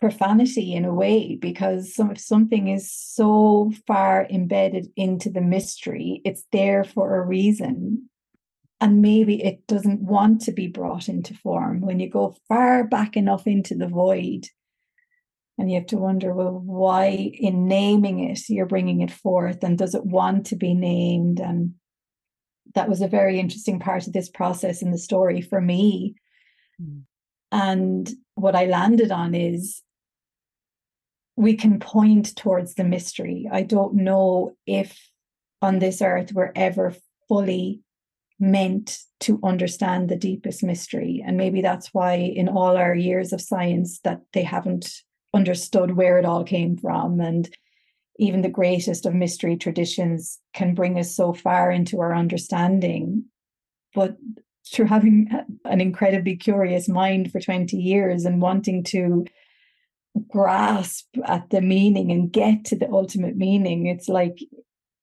profanity 0.00 0.74
in 0.74 0.86
a 0.86 0.94
way 0.94 1.36
because 1.36 1.94
some, 1.94 2.10
if 2.10 2.18
something 2.18 2.68
is 2.68 2.90
so 2.90 3.70
far 3.86 4.26
embedded 4.30 4.88
into 4.96 5.28
the 5.28 5.42
mystery 5.42 6.22
it's 6.24 6.44
there 6.52 6.84
for 6.84 7.16
a 7.16 7.26
reason. 7.26 8.08
And 8.80 9.02
maybe 9.02 9.44
it 9.44 9.66
doesn't 9.66 10.00
want 10.00 10.40
to 10.42 10.52
be 10.52 10.66
brought 10.66 11.10
into 11.10 11.34
form. 11.34 11.82
When 11.82 12.00
you 12.00 12.08
go 12.08 12.34
far 12.48 12.84
back 12.84 13.14
enough 13.14 13.46
into 13.46 13.74
the 13.74 13.88
void 13.88 14.46
and 15.58 15.70
you 15.70 15.76
have 15.78 15.88
to 15.88 15.98
wonder 15.98 16.32
well 16.32 16.58
why 16.64 17.32
in 17.34 17.68
naming 17.68 18.20
it 18.30 18.40
you're 18.48 18.64
bringing 18.64 19.02
it 19.02 19.10
forth 19.10 19.62
and 19.62 19.76
does 19.76 19.94
it 19.94 20.06
want 20.06 20.46
to 20.46 20.56
be 20.56 20.72
named? 20.72 21.40
And 21.40 21.74
that 22.74 22.88
was 22.88 23.02
a 23.02 23.08
very 23.08 23.38
interesting 23.38 23.78
part 23.78 24.06
of 24.06 24.14
this 24.14 24.30
process 24.30 24.80
in 24.80 24.92
the 24.92 24.98
story 24.98 25.42
for 25.42 25.60
me. 25.60 26.14
Mm. 26.80 27.02
and 27.52 28.10
what 28.36 28.56
i 28.56 28.64
landed 28.64 29.10
on 29.10 29.34
is 29.34 29.82
we 31.36 31.54
can 31.54 31.78
point 31.78 32.36
towards 32.36 32.74
the 32.74 32.84
mystery. 32.84 33.48
I 33.50 33.62
don't 33.62 33.94
know 33.94 34.56
if 34.66 34.98
on 35.62 35.78
this 35.78 36.02
earth 36.02 36.32
we're 36.32 36.52
ever 36.54 36.94
fully 37.28 37.80
meant 38.38 38.98
to 39.20 39.38
understand 39.44 40.08
the 40.08 40.16
deepest 40.16 40.62
mystery. 40.62 41.22
And 41.24 41.36
maybe 41.36 41.60
that's 41.60 41.92
why, 41.92 42.14
in 42.14 42.48
all 42.48 42.76
our 42.76 42.94
years 42.94 43.32
of 43.32 43.40
science, 43.40 44.00
that 44.00 44.20
they 44.32 44.42
haven't 44.42 44.90
understood 45.34 45.96
where 45.96 46.18
it 46.18 46.24
all 46.24 46.42
came 46.42 46.76
from. 46.76 47.20
And 47.20 47.48
even 48.18 48.42
the 48.42 48.48
greatest 48.48 49.06
of 49.06 49.14
mystery 49.14 49.56
traditions 49.56 50.38
can 50.54 50.74
bring 50.74 50.98
us 50.98 51.14
so 51.14 51.32
far 51.32 51.70
into 51.70 52.00
our 52.00 52.14
understanding. 52.14 53.24
But 53.94 54.16
through 54.72 54.86
having 54.86 55.28
an 55.64 55.80
incredibly 55.80 56.36
curious 56.36 56.88
mind 56.88 57.30
for 57.30 57.40
20 57.40 57.76
years 57.76 58.24
and 58.24 58.40
wanting 58.40 58.82
to 58.84 59.26
grasp 60.28 61.06
at 61.24 61.50
the 61.50 61.60
meaning 61.60 62.10
and 62.10 62.32
get 62.32 62.64
to 62.66 62.76
the 62.76 62.90
ultimate 62.90 63.36
meaning. 63.36 63.86
It's 63.86 64.08
like 64.08 64.38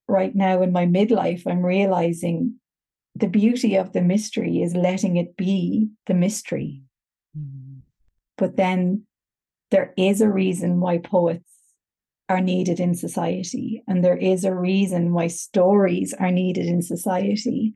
right 0.08 0.36
now 0.36 0.62
in 0.62 0.72
my 0.72 0.86
midlife, 0.86 1.43
I'm 1.46 1.65
realizing 1.65 2.56
the 3.15 3.28
beauty 3.28 3.76
of 3.76 3.93
the 3.93 4.02
mystery 4.02 4.62
is 4.62 4.76
letting 4.76 5.17
it 5.17 5.36
be 5.36 5.89
the 6.06 6.13
mystery. 6.13 6.82
Mm-hmm. 7.38 7.80
But 8.38 8.58
then 8.58 9.04
there 9.72 9.93
is 9.98 10.22
a 10.22 10.30
reason 10.30 10.80
why 10.80 11.00
poets 11.00 11.52
are 12.30 12.41
needed 12.41 12.80
in 12.80 12.93
society, 12.93 13.84
and 13.88 14.04
there 14.04 14.17
is 14.17 14.43
a 14.43 14.54
reason 14.54 15.13
why 15.13 15.28
stories 15.28 16.13
are 16.13 16.32
needed 16.32 16.65
in 16.65 16.82
society. 16.82 17.74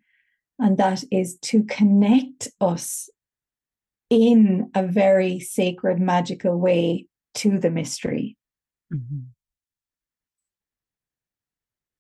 And 0.60 0.78
that 0.78 1.04
is 1.10 1.40
to 1.44 1.64
connect 1.64 2.50
us 2.60 3.10
in 4.10 4.70
a 4.76 4.86
very 4.86 5.40
sacred, 5.40 6.00
magical 6.00 6.58
way 6.58 7.08
to 7.36 7.60
the 7.60 7.70
mystery. 7.70 8.38
Mm-hmm. 8.94 9.20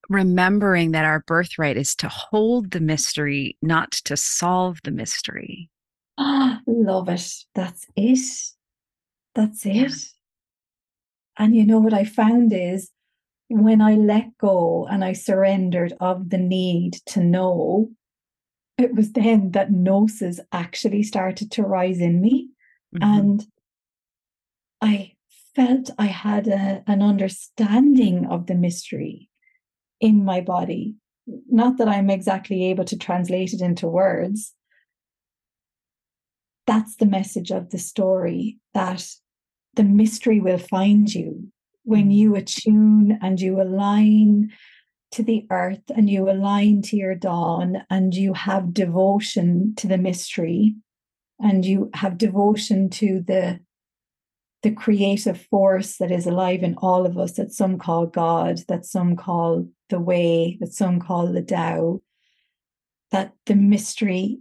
Remembering 0.10 0.92
that 0.92 1.06
our 1.06 1.22
birthright 1.22 1.78
is 1.78 1.96
to 1.96 2.10
hold 2.10 2.72
the 2.72 2.82
mystery, 2.82 3.58
not 3.62 3.92
to 3.92 4.18
solve 4.18 4.80
the 4.84 4.92
mystery. 4.92 5.70
Oh, 6.18 6.58
love 6.68 7.10
it. 7.10 7.32
That's 7.56 7.86
it. 7.96 8.20
That's 9.36 9.66
it. 9.66 9.74
Yeah. 9.74 9.88
And 11.38 11.56
you 11.56 11.66
know 11.66 11.80
what 11.80 11.94
I 11.94 12.04
found 12.04 12.52
is 12.54 12.92
when 13.50 13.82
I 13.82 13.96
let 13.96 14.38
go 14.38 14.88
and 14.90 15.04
I 15.04 15.14
surrendered 15.14 15.94
of 16.00 16.30
the 16.30 16.38
need 16.38 16.94
to 17.08 17.24
know, 17.24 17.90
it 18.78 18.96
was 18.96 19.12
then 19.12 19.52
that 19.52 19.72
gnosis 19.72 20.40
actually 20.52 21.04
started 21.04 21.52
to 21.52 21.64
rise 21.64 22.00
in 22.00 22.22
me. 22.22 22.50
Mm-hmm. 22.96 23.04
And 23.04 23.46
I 24.82 25.11
felt 25.56 25.90
I 25.98 26.06
had 26.06 26.48
a, 26.48 26.84
an 26.88 27.02
understanding 27.02 28.26
of 28.28 28.48
the 28.48 28.56
mystery 28.56 29.30
in 30.00 30.26
my 30.26 30.42
body. 30.42 30.96
not 31.48 31.78
that 31.78 31.88
I'm 31.88 32.10
exactly 32.10 32.66
able 32.66 32.84
to 32.86 32.98
translate 32.98 33.54
it 33.54 33.62
into 33.62 33.88
words. 33.88 34.54
That's 36.66 36.96
the 36.96 37.06
message 37.06 37.52
of 37.52 37.70
the 37.70 37.78
story 37.78 38.58
that 38.74 39.08
the 39.76 39.84
mystery 39.84 40.40
will 40.42 40.58
find 40.58 41.14
you 41.14 41.52
when 41.84 42.10
mm. 42.10 42.16
you 42.16 42.36
attune 42.36 43.20
and 43.22 43.40
you 43.40 43.62
align 43.62 44.52
to 45.12 45.24
the 45.24 45.46
earth 45.52 45.84
and 45.96 46.10
you 46.10 46.30
align 46.30 46.82
to 46.82 46.96
your 46.96 47.16
dán 47.16 47.84
and 47.90 48.14
you 48.14 48.34
have 48.34 48.74
devotion 48.74 49.74
to 49.76 49.88
the 49.88 49.98
mystery 49.98 50.76
and 51.40 51.66
you 51.66 51.90
have 51.94 52.18
devotion 52.18 52.90
to 52.90 53.22
the 53.22 53.60
the 54.64 54.72
creative 54.72 55.42
force 55.50 55.98
that 55.98 56.12
is 56.12 56.28
alive 56.28 56.62
in 56.62 56.76
all 56.76 57.06
of 57.06 57.18
us 57.18 57.34
that 57.34 57.52
some 57.52 57.80
call 57.80 58.06
God, 58.06 58.60
that 58.68 58.86
some 58.86 59.16
call 59.16 59.68
the 59.90 60.00
way, 60.00 60.58
that 60.60 60.74
some 60.74 61.00
call 61.00 61.28
the 61.28 61.42
Tao, 61.42 62.02
that 63.12 63.34
the 63.46 63.56
mystery 63.56 64.40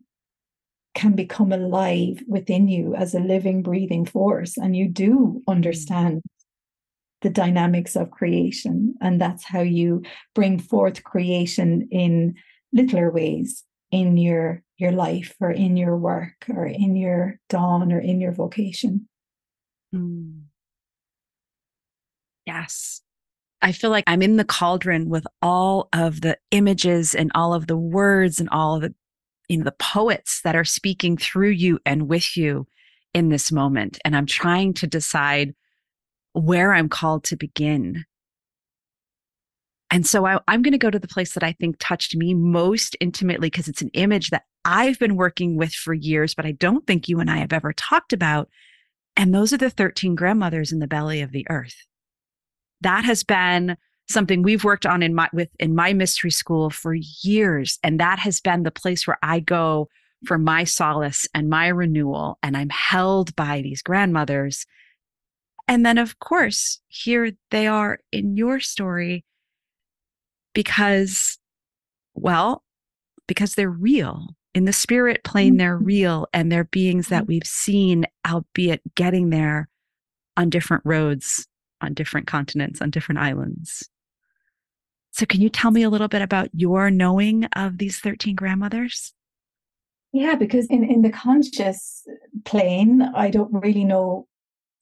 can 0.94 1.12
become 1.12 1.52
alive 1.52 2.22
within 2.26 2.68
you 2.68 2.94
as 2.94 3.14
a 3.14 3.20
living, 3.20 3.62
breathing 3.62 4.04
force. 4.04 4.56
And 4.56 4.76
you 4.76 4.88
do 4.88 5.42
understand 5.48 6.22
the 7.22 7.30
dynamics 7.30 7.96
of 7.96 8.10
creation. 8.10 8.94
And 9.00 9.20
that's 9.20 9.44
how 9.44 9.60
you 9.60 10.02
bring 10.34 10.58
forth 10.58 11.04
creation 11.04 11.88
in 11.90 12.34
littler 12.72 13.10
ways 13.10 13.64
in 13.90 14.16
your 14.16 14.62
your 14.78 14.92
life 14.92 15.34
or 15.40 15.50
in 15.50 15.76
your 15.76 15.96
work 15.96 16.46
or 16.48 16.64
in 16.64 16.96
your 16.96 17.38
dán 17.50 17.92
or 17.92 17.98
in 17.98 18.20
your 18.20 18.32
vocation. 18.32 19.06
Mm. 19.94 20.42
Yes. 22.46 23.02
I 23.62 23.72
feel 23.72 23.90
like 23.90 24.04
I'm 24.06 24.22
in 24.22 24.36
the 24.36 24.44
cauldron 24.44 25.08
with 25.08 25.26
all 25.42 25.88
of 25.92 26.22
the 26.22 26.38
images 26.50 27.14
and 27.14 27.30
all 27.34 27.52
of 27.52 27.66
the 27.66 27.76
words 27.76 28.40
and 28.40 28.48
all 28.50 28.76
of 28.76 28.82
the 28.82 28.94
you 29.48 29.58
know 29.58 29.64
the 29.64 29.72
poets 29.72 30.42
that 30.42 30.54
are 30.54 30.64
speaking 30.64 31.16
through 31.16 31.50
you 31.50 31.78
and 31.84 32.08
with 32.08 32.36
you 32.36 32.66
in 33.12 33.28
this 33.28 33.50
moment 33.50 33.98
and 34.04 34.16
I'm 34.16 34.26
trying 34.26 34.74
to 34.74 34.86
decide 34.86 35.54
where 36.32 36.72
I'm 36.72 36.88
called 36.88 37.24
to 37.24 37.36
begin. 37.36 38.04
And 39.90 40.06
so 40.06 40.24
I, 40.24 40.38
am 40.46 40.62
going 40.62 40.72
to 40.72 40.78
go 40.78 40.90
to 40.90 41.00
the 41.00 41.08
place 41.08 41.34
that 41.34 41.42
I 41.42 41.52
think 41.52 41.76
touched 41.80 42.14
me 42.14 42.32
most 42.32 42.96
intimately 43.00 43.50
because 43.50 43.66
it's 43.66 43.82
an 43.82 43.90
image 43.94 44.30
that 44.30 44.44
I've 44.64 45.00
been 45.00 45.16
working 45.16 45.56
with 45.56 45.72
for 45.72 45.92
years, 45.92 46.34
but 46.34 46.46
I 46.46 46.52
don't 46.52 46.86
think 46.86 47.08
you 47.08 47.18
and 47.18 47.28
I 47.28 47.38
have 47.38 47.52
ever 47.52 47.72
talked 47.72 48.12
about. 48.12 48.48
And 49.16 49.34
those 49.34 49.52
are 49.52 49.58
the 49.58 49.70
13 49.70 50.14
grandmothers 50.14 50.72
in 50.72 50.78
the 50.78 50.86
belly 50.86 51.20
of 51.20 51.32
the 51.32 51.46
earth. 51.50 51.76
That 52.80 53.04
has 53.04 53.22
been 53.22 53.76
something 54.08 54.42
we've 54.42 54.64
worked 54.64 54.86
on 54.86 55.02
in 55.02 55.14
my 55.14 55.28
with 55.32 55.48
in 55.58 55.74
my 55.74 55.92
mystery 55.92 56.30
school 56.30 56.68
for 56.68 56.94
years 56.94 57.78
and 57.84 58.00
that 58.00 58.18
has 58.18 58.40
been 58.40 58.64
the 58.64 58.70
place 58.70 59.06
where 59.06 59.18
I 59.22 59.38
go 59.38 59.88
for 60.26 60.36
my 60.36 60.64
solace 60.64 61.28
and 61.32 61.48
my 61.48 61.68
renewal 61.68 62.38
and 62.42 62.56
I'm 62.56 62.70
held 62.70 63.34
by 63.36 63.62
these 63.62 63.82
grandmothers. 63.82 64.66
And 65.68 65.86
then 65.86 65.96
of 65.96 66.18
course, 66.18 66.80
here 66.88 67.32
they 67.50 67.66
are 67.66 68.00
in 68.10 68.36
your 68.36 68.58
story 68.58 69.24
because 70.54 71.38
well, 72.14 72.64
because 73.28 73.54
they're 73.54 73.70
real 73.70 74.34
in 74.54 74.64
the 74.64 74.72
spirit 74.72 75.22
plane, 75.24 75.56
they're 75.56 75.76
mm-hmm. 75.76 75.86
real 75.86 76.26
and 76.32 76.50
they're 76.50 76.64
beings 76.64 77.08
that 77.08 77.26
we've 77.26 77.46
seen, 77.46 78.06
albeit 78.28 78.82
getting 78.94 79.30
there 79.30 79.68
on 80.36 80.50
different 80.50 80.82
roads, 80.84 81.46
on 81.80 81.94
different 81.94 82.26
continents, 82.26 82.80
on 82.80 82.90
different 82.90 83.20
islands. 83.20 83.88
So, 85.12 85.26
can 85.26 85.40
you 85.40 85.48
tell 85.48 85.70
me 85.70 85.82
a 85.82 85.90
little 85.90 86.08
bit 86.08 86.22
about 86.22 86.48
your 86.52 86.90
knowing 86.90 87.44
of 87.56 87.78
these 87.78 87.98
13 87.98 88.34
grandmothers? 88.34 89.12
Yeah, 90.12 90.34
because 90.34 90.66
in, 90.66 90.84
in 90.84 91.02
the 91.02 91.10
conscious 91.10 92.04
plane, 92.44 93.02
I 93.14 93.30
don't 93.30 93.52
really 93.52 93.84
know 93.84 94.26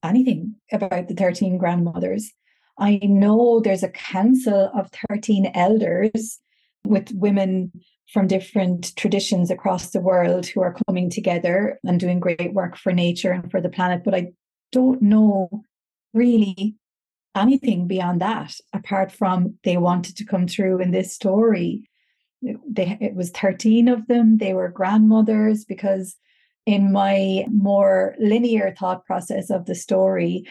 anything 0.03 0.55
about 0.73 1.09
the 1.09 1.15
13 1.15 1.59
grandmothers. 1.59 2.33
I 2.79 3.01
know 3.03 3.61
there's 3.61 3.83
a 3.83 3.91
council 3.91 4.71
of 4.75 4.91
13 5.11 5.51
elders 5.55 6.39
with 6.85 7.11
women 7.13 7.73
from 8.13 8.27
different 8.27 8.97
traditions 8.97 9.51
across 9.51 9.91
the 9.91 10.01
world 10.01 10.47
who 10.47 10.63
are 10.63 10.77
coming 10.87 11.11
together 11.11 11.79
and 11.85 12.01
doing 12.01 12.21
great 12.21 12.55
work 12.55 12.77
for 12.77 12.93
nature 12.93 13.33
and 13.33 13.51
for 13.51 13.61
the 13.61 13.69
planet. 13.69 14.03
But 14.05 14.15
I 14.15 14.33
don't 14.73 15.03
know 15.03 15.63
really 16.15 16.77
anything 17.37 17.87
beyond 17.87 18.21
that, 18.21 18.55
apart 18.73 19.13
from 19.13 19.55
they 19.63 19.77
wanted 19.77 20.17
to 20.17 20.25
come 20.25 20.49
through 20.49 20.81
in 20.81 20.91
this 20.91 21.13
story. 21.15 21.89
They, 22.43 22.97
it 23.01 23.15
was 23.15 23.31
13 23.31 23.89
of 23.89 24.07
them. 24.07 24.39
They 24.39 24.55
were 24.55 24.69
grandmothers 24.69 25.65
because, 25.65 26.17
in 26.65 26.93
my 26.93 27.45
more 27.51 28.15
linear 28.19 28.75
thought 28.79 29.05
process 29.05 29.51
of 29.51 29.67
the 29.67 29.75
story, 29.75 30.45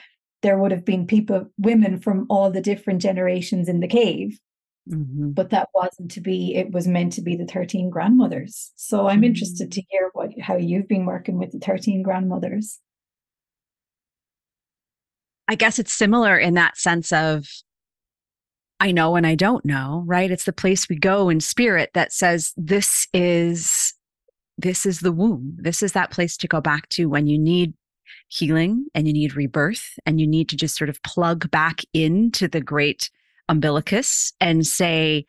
there 0.44 0.58
would 0.60 0.72
have 0.72 0.86
been 0.86 1.08
people, 1.08 1.50
women 1.58 2.00
from 2.00 2.28
all 2.30 2.52
the 2.52 2.62
different 2.62 3.02
generations 3.02 3.68
in 3.68 3.80
the 3.80 3.88
cave 3.88 4.40
Mm-hmm. 4.88 5.32
But 5.32 5.50
that 5.50 5.70
wasn't 5.74 6.12
to 6.12 6.22
be, 6.22 6.56
it 6.56 6.72
was 6.72 6.88
meant 6.88 7.14
to 7.14 7.22
be 7.22 7.36
the 7.36 7.46
13 7.46 7.90
grandmothers. 7.90 8.72
So 8.76 9.08
I'm 9.08 9.18
mm-hmm. 9.18 9.26
interested 9.26 9.72
to 9.72 9.82
hear 9.90 10.10
what 10.14 10.32
how 10.40 10.56
you've 10.56 10.88
been 10.88 11.06
working 11.06 11.38
with 11.38 11.52
the 11.52 11.60
13 11.60 12.04
grandmothers. 12.04 12.80
I 15.48 15.56
guess 15.56 15.80
it's 15.80 15.94
similar 15.94 16.38
in 16.38 16.56
that 16.56 16.78
sense 16.78 17.14
of 17.14 17.48
I 18.80 18.92
know 18.92 19.16
and 19.16 19.26
I 19.26 19.36
don't 19.36 19.66
know, 19.66 20.04
right? 20.06 20.30
It's 20.30 20.44
the 20.44 20.54
place 20.54 20.88
we 20.88 20.98
go 20.98 21.30
in 21.30 21.40
spirit 21.40 21.92
that 21.94 22.14
says 22.14 22.54
this 22.58 23.08
is 23.14 23.94
this 24.58 24.86
is 24.86 25.00
the 25.00 25.12
womb. 25.12 25.56
This 25.60 25.84
is 25.84 25.94
that 25.94 26.12
place 26.12 26.36
to 26.38 26.48
go 26.48 26.62
back 26.62 26.90
to 26.90 27.06
when 27.06 27.28
you 27.28 27.38
need 27.38 27.74
healing 28.28 28.88
and 28.94 29.08
you 29.08 29.14
need 29.14 29.36
rebirth 29.36 30.00
and 30.06 30.20
you 30.20 30.28
need 30.28 30.50
to 30.50 30.56
just 30.56 30.76
sort 30.76 30.90
of 30.90 31.02
plug 31.04 31.50
back 31.52 31.82
into 31.94 32.48
the 32.48 32.62
great 32.62 33.10
umbilicus 33.50 34.34
and 34.40 34.66
say, 34.66 35.26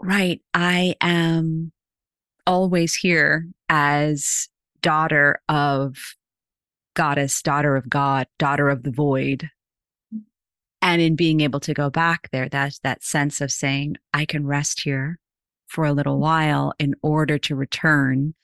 right, 0.00 0.40
I 0.54 0.94
am 1.00 1.72
always 2.46 2.94
here 2.94 3.46
as 3.68 4.48
daughter 4.82 5.40
of 5.48 5.96
goddess, 6.94 7.42
daughter 7.42 7.76
of 7.76 7.88
God, 7.88 8.26
daughter 8.38 8.68
of 8.68 8.82
the 8.82 8.90
void. 8.90 9.48
And 10.82 11.02
in 11.02 11.14
being 11.14 11.40
able 11.42 11.60
to 11.60 11.74
go 11.74 11.90
back 11.90 12.30
there, 12.32 12.48
that's 12.48 12.78
that 12.80 13.04
sense 13.04 13.40
of 13.40 13.52
saying, 13.52 13.96
I 14.14 14.24
can 14.24 14.46
rest 14.46 14.80
here 14.80 15.18
for 15.66 15.84
a 15.84 15.92
little 15.92 16.18
while 16.18 16.72
in 16.78 16.94
order 17.02 17.38
to 17.38 17.54
return 17.54 18.34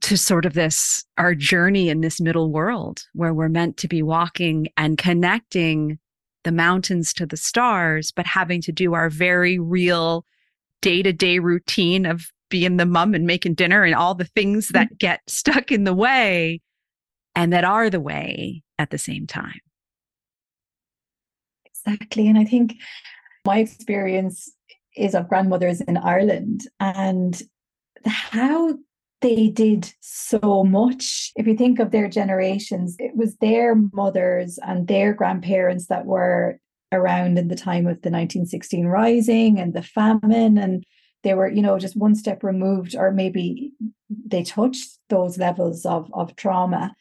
to 0.00 0.16
sort 0.16 0.44
of 0.44 0.52
this 0.52 1.04
our 1.16 1.34
journey 1.34 1.88
in 1.88 2.02
this 2.02 2.20
middle 2.20 2.52
world 2.52 3.06
where 3.14 3.34
we're 3.34 3.48
meant 3.48 3.76
to 3.78 3.88
be 3.88 4.02
walking 4.02 4.68
and 4.76 4.98
connecting 4.98 5.98
the 6.44 6.52
mountains 6.52 7.12
to 7.14 7.26
the 7.26 7.36
stars, 7.36 8.10
but 8.10 8.26
having 8.26 8.60
to 8.62 8.72
do 8.72 8.94
our 8.94 9.10
very 9.10 9.58
real 9.58 10.24
day 10.80 11.02
to 11.02 11.12
day 11.12 11.38
routine 11.38 12.06
of 12.06 12.30
being 12.50 12.76
the 12.76 12.86
mom 12.86 13.14
and 13.14 13.26
making 13.26 13.54
dinner 13.54 13.84
and 13.84 13.94
all 13.94 14.14
the 14.14 14.24
things 14.24 14.66
mm-hmm. 14.66 14.78
that 14.78 14.98
get 14.98 15.20
stuck 15.26 15.70
in 15.70 15.84
the 15.84 15.94
way 15.94 16.60
and 17.34 17.52
that 17.52 17.64
are 17.64 17.90
the 17.90 18.00
way 18.00 18.62
at 18.78 18.90
the 18.90 18.98
same 18.98 19.26
time. 19.26 19.60
Exactly. 21.66 22.26
And 22.28 22.38
I 22.38 22.44
think 22.44 22.76
my 23.46 23.58
experience 23.58 24.50
is 24.96 25.14
of 25.14 25.28
grandmothers 25.28 25.80
in 25.80 25.96
Ireland 25.96 26.62
and 26.80 27.40
how 28.04 28.76
they 29.20 29.48
did 29.48 29.92
so 30.00 30.64
much. 30.64 31.32
If 31.36 31.46
you 31.46 31.56
think 31.56 31.78
of 31.78 31.90
their 31.90 32.08
generations, 32.08 32.96
it 32.98 33.16
was 33.16 33.36
their 33.36 33.74
mothers 33.92 34.58
and 34.62 34.86
their 34.86 35.12
grandparents 35.12 35.86
that 35.86 36.06
were 36.06 36.60
around 36.92 37.38
in 37.38 37.48
the 37.48 37.56
time 37.56 37.86
of 37.86 38.00
the 38.02 38.10
1916 38.10 38.86
rising 38.86 39.58
and 39.58 39.74
the 39.74 39.82
famine 39.82 40.56
and 40.56 40.84
they 41.22 41.34
were 41.34 41.48
you 41.48 41.60
know 41.60 41.78
just 41.78 41.96
one 41.96 42.14
step 42.14 42.42
removed 42.42 42.96
or 42.96 43.12
maybe 43.12 43.72
they 44.08 44.42
touched 44.42 44.98
those 45.10 45.36
levels 45.36 45.84
of 45.84 46.10
of 46.14 46.34
trauma 46.36 46.94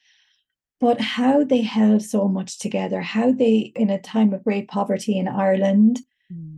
but 0.82 0.99
how 0.99 1.41
they 1.43 1.61
held 1.61 2.01
so 2.01 2.28
much 2.28 2.59
together 2.59 2.99
how 2.99 3.32
they 3.32 3.72
in 3.78 3.89
a 3.89 4.01
time 4.01 4.34
of 4.34 4.43
great 4.43 4.68
poverty 4.68 5.18
in 5.18 5.28
ireland 5.28 6.01
mm 6.30 6.57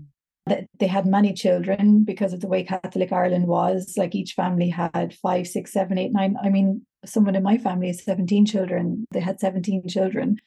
they 0.79 0.87
had 0.87 1.05
many 1.05 1.33
children 1.33 2.03
because 2.03 2.33
of 2.33 2.41
the 2.41 2.47
way 2.47 2.63
Catholic 2.63 3.11
Ireland 3.11 3.47
was. 3.47 3.95
Like 3.97 4.15
each 4.15 4.33
family 4.33 4.69
had 4.69 5.13
five, 5.13 5.47
six, 5.47 5.71
seven, 5.71 5.97
eight, 5.97 6.11
nine. 6.11 6.35
I 6.43 6.49
mean, 6.49 6.85
someone 7.05 7.35
in 7.35 7.43
my 7.43 7.57
family 7.57 7.87
has 7.87 8.03
17 8.03 8.45
children. 8.45 9.05
They 9.11 9.19
had 9.19 9.39
17 9.39 9.87
children. 9.87 10.37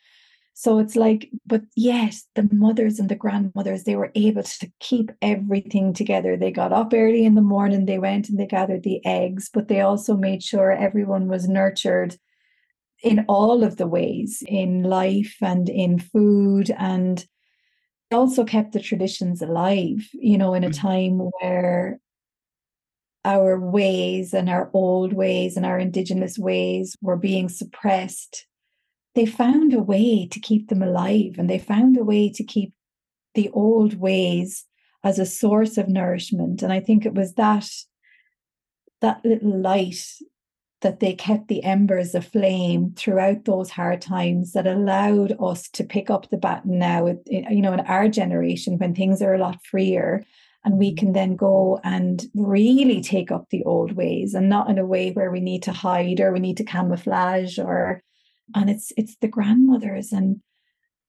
So 0.55 0.79
it's 0.79 0.97
like, 0.97 1.31
but 1.47 1.63
yes, 1.77 2.25
the 2.35 2.49
mothers 2.53 2.99
and 2.99 3.09
the 3.09 3.15
grandmothers, 3.15 3.85
they 3.85 3.97
were 3.97 4.13
able 4.15 4.43
to 4.43 4.73
keep 4.81 5.11
everything 5.23 5.95
together. 5.95 6.37
They 6.37 6.51
got 6.51 6.73
up 6.73 6.93
early 6.93 7.25
in 7.25 7.35
the 7.35 7.41
morning, 7.41 7.87
they 7.87 7.99
went 7.99 8.29
and 8.29 8.39
they 8.39 8.47
gathered 8.47 8.83
the 8.83 9.05
eggs, 9.07 9.49
but 9.53 9.69
they 9.69 9.81
also 9.81 10.15
made 10.15 10.43
sure 10.43 10.71
everyone 10.71 11.29
was 11.29 11.49
nurtured 11.49 12.17
in 13.03 13.25
all 13.29 13.65
of 13.65 13.79
the 13.79 13.87
ways 13.87 14.43
in 14.47 14.83
life 14.83 15.37
and 15.41 15.69
in 15.69 15.99
food 15.99 16.71
and 16.79 17.27
also 18.13 18.45
kept 18.45 18.73
the 18.73 18.81
traditions 18.81 19.43
alive, 19.43 20.09
you 20.13 20.39
know, 20.39 20.55
in 20.55 20.65
a 20.65 20.71
mm. 20.71 20.79
time 20.79 21.19
where 21.41 22.01
our 23.25 23.59
ways 23.59 24.35
and 24.35 24.49
our 24.49 24.71
old 24.73 25.13
ways 25.13 25.57
and 25.57 25.65
our 25.65 25.79
indigenous 25.79 26.39
ways 26.39 26.97
were 27.01 27.17
being 27.17 27.49
suppressed. 27.49 28.47
They 29.15 29.27
found 29.27 29.75
a 29.75 29.83
way 29.83 30.27
to 30.29 30.41
keep 30.41 30.69
them 30.69 30.83
alive 30.83 31.35
and 31.39 31.49
they 31.49 31.59
found 31.59 31.97
a 31.97 32.05
way 32.05 32.31
to 32.31 32.43
keep 32.43 32.73
the 33.35 33.51
old 33.51 33.95
ways 33.99 34.65
as 35.05 35.19
a 35.19 35.27
source 35.27 35.79
of 35.79 35.89
nourishment. 35.89 36.63
And 36.63 36.73
I 36.73 36.81
think 36.81 37.05
it 37.05 37.15
was 37.15 37.35
that 37.35 37.69
that 39.01 39.25
little 39.25 39.61
light 39.61 40.05
that 40.83 41.01
they 41.01 41.15
kept 41.15 41.49
the 41.49 41.63
embers 41.65 42.15
aflame 42.15 42.93
throughout 42.97 43.45
those 43.45 43.71
hard 43.71 44.01
times 44.01 44.53
that 44.53 44.67
allowed 44.67 45.35
us 45.41 45.69
to 45.71 45.85
pick 45.85 46.11
up 46.11 46.29
the 46.29 46.37
baton 46.37 46.79
now 46.79 47.07
you 47.27 47.63
know 47.63 47.73
in 47.73 47.81
our 47.81 48.09
generation 48.09 48.79
when 48.79 48.95
things 48.95 49.23
are 49.23 49.35
a 49.35 49.39
lot 49.39 49.65
freer 49.65 50.25
and 50.65 50.79
we 50.79 50.91
mm-hmm. 50.91 50.97
can 50.97 51.13
then 51.13 51.37
go 51.37 51.81
and 51.85 52.27
really 52.35 53.01
take 53.01 53.31
up 53.31 53.49
the 53.51 53.65
old 53.65 53.93
ways 53.93 54.35
and 54.35 54.49
not 54.49 54.69
in 54.69 54.79
a 54.79 54.87
way 54.87 55.11
where 55.13 55.31
we 55.31 55.41
need 55.41 55.63
to 55.63 55.73
hide 55.73 56.21
or 56.21 56.33
we 56.33 56.41
need 56.41 56.57
to 56.57 56.65
camouflage 56.65 57.59
or 57.59 58.03
and 58.55 58.69
it's 58.69 58.93
it's 58.97 59.17
the 59.21 59.29
grandmothers 59.29 60.13
and 60.13 60.41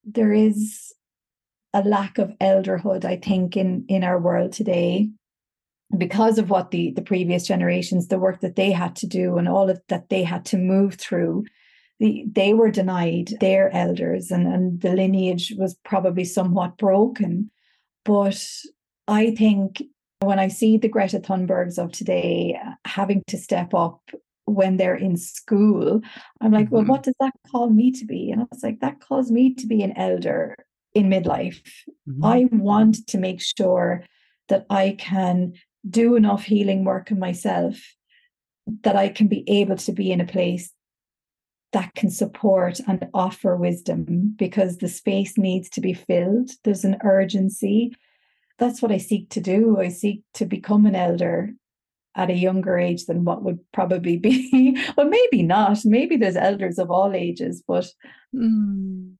there 0.06 0.32
is 0.32 0.94
a 1.74 1.82
lack 1.82 2.18
of 2.18 2.30
elderhood 2.40 3.06
i 3.06 3.16
think 3.16 3.58
in 3.58 3.86
in 3.88 4.04
our 4.04 4.20
world 4.20 4.52
today 4.52 5.10
because 5.98 6.38
of 6.38 6.50
what 6.50 6.72
the 6.72 6.92
the 6.92 7.02
previous 7.02 7.46
generations 7.48 8.08
the 8.08 8.20
work 8.20 8.42
that 8.42 8.56
they 8.56 8.72
had 8.72 8.96
to 8.96 9.08
do 9.08 9.38
and 9.38 9.48
all 9.48 9.70
of 9.70 9.80
that 9.90 10.10
they 10.10 10.24
had 10.24 10.46
to 10.46 10.58
move 10.58 10.96
through 10.96 11.44
the, 12.00 12.26
they 12.32 12.54
were 12.54 12.72
denied 12.72 13.30
their 13.40 13.74
elders 13.74 14.32
and 14.32 14.48
and 14.48 14.82
the 14.82 14.94
lineage 14.94 15.54
was 15.58 15.76
probably 15.86 16.24
somewhat 16.24 16.78
broken 16.78 17.50
but 18.06 18.44
i 19.08 19.32
think 19.36 19.84
when 20.22 20.40
i 20.40 20.48
see 20.48 20.78
the 20.78 20.90
greta 20.90 21.20
thunbergs 21.20 21.78
of 21.78 21.92
today 21.92 22.58
having 22.86 23.22
to 23.28 23.38
step 23.38 23.74
up 23.74 24.00
when 24.46 24.78
they're 24.78 24.96
in 24.96 25.16
school 25.16 26.02
i'm 26.42 26.52
like 26.52 26.66
mm-hmm. 26.66 26.76
well 26.76 26.86
what 26.86 27.04
does 27.04 27.16
that 27.20 27.34
call 27.52 27.70
me 27.70 27.92
to 27.92 28.06
be 28.06 28.32
and 28.32 28.42
i 28.42 28.46
was 28.52 28.64
like 28.64 28.80
that 28.80 29.00
calls 29.00 29.32
me 29.32 29.54
to 29.54 29.68
be 29.68 29.82
an 29.82 29.96
elder 29.98 30.56
in 30.94 31.10
midlife 31.10 31.62
mm-hmm. 32.10 32.26
i 32.26 32.46
want 32.52 33.08
to 33.08 33.18
make 33.18 33.42
sure 33.42 34.04
that 34.50 34.66
I 34.70 34.96
can 35.00 35.54
do 35.88 36.16
enough 36.16 36.44
healing 36.44 36.86
work 36.86 37.12
in 37.12 37.20
myself 37.20 37.78
that 38.84 38.96
I 38.96 39.10
can 39.10 39.28
be 39.28 39.44
able 39.48 39.76
to 39.78 39.92
be 39.92 40.12
in 40.12 40.22
a 40.22 40.26
place 40.26 40.72
that 41.74 41.94
can 41.96 42.10
support 42.10 42.80
and 42.88 43.08
offer 43.14 43.56
wisdom 43.56 44.34
because 44.38 44.78
the 44.78 44.88
space 44.88 45.38
needs 45.38 45.70
to 45.70 45.82
be 45.82 45.94
filled. 45.94 46.52
There's 46.64 46.86
an 46.86 46.98
urgency. 47.04 47.96
That's 48.60 48.82
what 48.82 48.92
I 48.92 48.98
seek 48.98 49.30
to 49.32 49.42
do. 49.42 49.80
I 49.80 49.90
seek 49.90 50.22
to 50.36 50.46
become 50.46 50.86
an 50.86 50.96
elder 50.96 51.52
at 52.16 52.30
a 52.30 52.36
younger 52.36 52.78
age 52.78 53.06
than 53.06 53.26
what 53.26 53.44
would 53.44 53.60
probably 53.72 54.18
be. 54.18 54.78
well, 54.98 55.10
maybe 55.10 55.42
not. 55.42 55.80
Maybe 55.84 56.16
there's 56.16 56.36
elders 56.36 56.78
of 56.78 56.92
all 56.92 57.12
ages, 57.14 57.64
but. 57.68 57.88
Mm. 58.34 59.16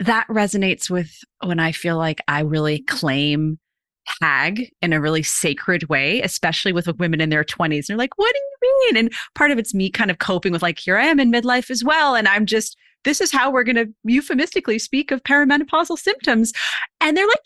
That 0.00 0.26
resonates 0.28 0.88
with 0.88 1.12
when 1.44 1.58
I 1.58 1.72
feel 1.72 1.98
like 1.98 2.20
I 2.28 2.40
really 2.40 2.80
claim 2.80 3.58
hag 4.20 4.70
in 4.82 4.92
a 4.92 5.00
really 5.00 5.22
sacred 5.22 5.88
way, 5.88 6.20
especially 6.22 6.72
with 6.72 6.88
women 6.98 7.20
in 7.20 7.30
their 7.30 7.44
20s. 7.44 7.70
And 7.70 7.84
they're 7.88 7.96
like, 7.96 8.16
what 8.16 8.32
do 8.32 8.40
you 8.66 8.86
mean? 8.86 8.96
And 8.96 9.12
part 9.34 9.50
of 9.50 9.58
it's 9.58 9.74
me 9.74 9.90
kind 9.90 10.10
of 10.10 10.18
coping 10.18 10.52
with 10.52 10.62
like, 10.62 10.78
here 10.78 10.96
I 10.96 11.06
am 11.06 11.20
in 11.20 11.32
midlife 11.32 11.70
as 11.70 11.84
well. 11.84 12.14
And 12.14 12.28
I'm 12.28 12.46
just, 12.46 12.76
this 13.04 13.20
is 13.20 13.32
how 13.32 13.50
we're 13.50 13.64
going 13.64 13.76
to 13.76 13.92
euphemistically 14.04 14.78
speak 14.78 15.10
of 15.10 15.22
perimenopausal 15.22 15.98
symptoms. 15.98 16.52
And 17.00 17.16
they're 17.16 17.26
like, 17.26 17.40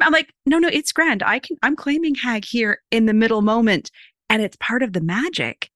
I'm 0.00 0.12
like, 0.12 0.32
no, 0.44 0.58
no, 0.58 0.68
it's 0.68 0.92
grand. 0.92 1.22
I 1.22 1.38
can, 1.38 1.56
I'm 1.62 1.76
claiming 1.76 2.14
hag 2.14 2.44
here 2.44 2.82
in 2.90 3.06
the 3.06 3.14
middle 3.14 3.42
moment. 3.42 3.90
And 4.28 4.42
it's 4.42 4.56
part 4.60 4.82
of 4.82 4.92
the 4.92 5.00
magic. 5.00 5.70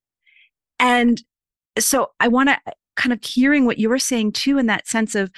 And 0.79 1.23
so 1.79 2.11
I 2.21 2.29
want 2.29 2.49
to 2.49 2.59
uh, 2.67 2.73
kind 2.97 3.13
of 3.13 3.25
hearing 3.25 3.65
what 3.65 3.79
you 3.79 3.89
were 3.89 3.99
saying 3.99 4.33
too, 4.33 4.59
in 4.59 4.67
that 4.67 4.89
sense 4.89 5.15
of 5.15 5.31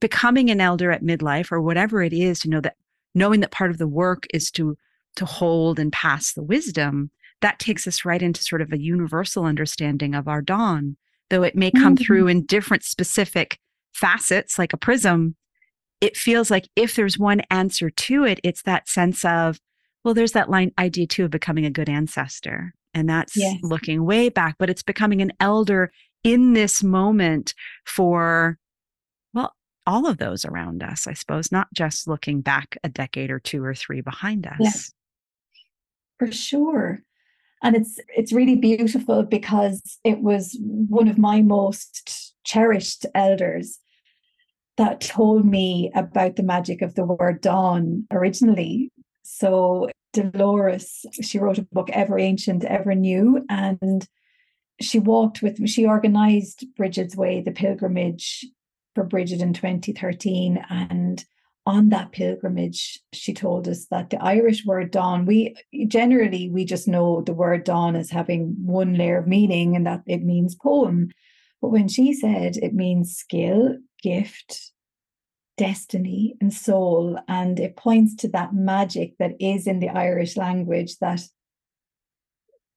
becoming 0.00 0.50
an 0.50 0.60
elder 0.60 0.90
at 0.90 1.02
midlife 1.02 1.52
or 1.52 1.60
whatever 1.60 2.02
it 2.02 2.12
is 2.12 2.40
to 2.40 2.48
know 2.48 2.60
that 2.60 2.76
knowing 3.14 3.40
that 3.40 3.50
part 3.50 3.70
of 3.70 3.78
the 3.78 3.88
work 3.88 4.26
is 4.32 4.50
to 4.52 4.76
to 5.16 5.24
hold 5.24 5.78
and 5.78 5.92
pass 5.92 6.32
the 6.32 6.42
wisdom 6.42 7.10
that 7.40 7.58
takes 7.58 7.86
us 7.86 8.04
right 8.04 8.22
into 8.22 8.42
sort 8.42 8.62
of 8.62 8.72
a 8.72 8.80
universal 8.80 9.44
understanding 9.44 10.14
of 10.14 10.28
our 10.28 10.42
dán 10.42 10.96
though 11.30 11.42
it 11.42 11.56
may 11.56 11.70
come 11.70 11.94
mm-hmm. 11.94 12.04
through 12.04 12.26
in 12.26 12.44
different 12.46 12.82
specific 12.82 13.58
facets 13.92 14.58
like 14.58 14.72
a 14.72 14.78
prism 14.78 15.36
it 16.00 16.16
feels 16.16 16.50
like 16.50 16.68
if 16.76 16.96
there's 16.96 17.18
one 17.18 17.40
answer 17.50 17.90
to 17.90 18.24
it 18.24 18.40
it's 18.42 18.62
that 18.62 18.88
sense 18.88 19.24
of 19.24 19.58
well 20.04 20.14
there's 20.14 20.32
that 20.32 20.50
line 20.50 20.72
idea 20.78 21.06
too 21.06 21.24
of 21.24 21.30
becoming 21.30 21.64
a 21.64 21.70
good 21.70 21.88
ancestor 21.88 22.74
and 22.92 23.08
that's 23.08 23.36
yes. 23.36 23.56
looking 23.62 24.04
way 24.04 24.28
back 24.28 24.56
but 24.58 24.70
it's 24.70 24.82
becoming 24.82 25.22
an 25.22 25.32
elder 25.40 25.92
in 26.24 26.54
this 26.54 26.82
moment 26.82 27.54
for 27.84 28.58
all 29.86 30.06
of 30.06 30.18
those 30.18 30.44
around 30.44 30.82
us, 30.82 31.06
I 31.06 31.12
suppose, 31.12 31.52
not 31.52 31.68
just 31.72 32.08
looking 32.08 32.40
back 32.40 32.76
a 32.84 32.88
decade 32.88 33.30
or 33.30 33.38
two 33.38 33.62
or 33.62 33.74
three 33.74 34.00
behind 34.00 34.46
us. 34.46 34.56
Yes, 34.60 34.92
for 36.18 36.30
sure. 36.32 37.02
And 37.62 37.76
it's 37.76 37.98
it's 38.14 38.32
really 38.32 38.56
beautiful 38.56 39.22
because 39.22 39.80
it 40.04 40.20
was 40.20 40.56
one 40.60 41.08
of 41.08 41.18
my 41.18 41.42
most 41.42 42.34
cherished 42.44 43.06
elders 43.14 43.78
that 44.76 45.00
told 45.00 45.46
me 45.46 45.90
about 45.94 46.36
the 46.36 46.42
magic 46.42 46.82
of 46.82 46.94
the 46.94 47.04
word 47.04 47.42
dán 47.42 48.04
originally. 48.10 48.90
So 49.22 49.88
Dolores, 50.12 51.06
she 51.22 51.38
wrote 51.38 51.58
a 51.58 51.66
book, 51.72 51.90
Ever 51.90 52.18
Ancient, 52.18 52.64
Ever 52.64 52.94
New, 52.94 53.44
and 53.48 54.06
she 54.80 54.98
walked 54.98 55.42
with 55.42 55.58
me. 55.58 55.66
She 55.68 55.86
organized 55.86 56.66
Brigid's 56.76 57.16
Way, 57.16 57.40
the 57.40 57.52
pilgrimage 57.52 58.44
for 58.94 59.04
Brigid 59.04 59.40
in 59.40 59.52
2013. 59.52 60.64
And 60.68 61.24
on 61.66 61.88
that 61.88 62.12
pilgrimage, 62.12 63.00
she 63.12 63.32
told 63.32 63.68
us 63.68 63.86
that 63.86 64.10
the 64.10 64.22
Irish 64.22 64.66
word 64.66 64.92
dán, 64.92 65.26
we 65.26 65.56
generally 65.88 66.50
we 66.50 66.64
just 66.64 66.86
know 66.86 67.22
the 67.22 67.32
word 67.32 67.64
dán 67.64 67.98
as 67.98 68.10
having 68.10 68.54
one 68.64 68.94
layer 68.94 69.18
of 69.18 69.26
meaning 69.26 69.74
and 69.74 69.86
that 69.86 70.02
it 70.06 70.22
means 70.22 70.54
poem. 70.54 71.10
But 71.62 71.70
when 71.70 71.88
she 71.88 72.12
said 72.12 72.58
it 72.58 72.74
means 72.74 73.16
skill, 73.16 73.78
gift, 74.02 74.72
destiny, 75.56 76.36
and 76.40 76.52
soul, 76.52 77.18
and 77.28 77.58
it 77.58 77.76
points 77.76 78.14
to 78.16 78.28
that 78.28 78.54
magic 78.54 79.16
that 79.18 79.32
is 79.40 79.66
in 79.66 79.80
the 79.80 79.88
Irish 79.88 80.36
language 80.36 80.98
that 80.98 81.22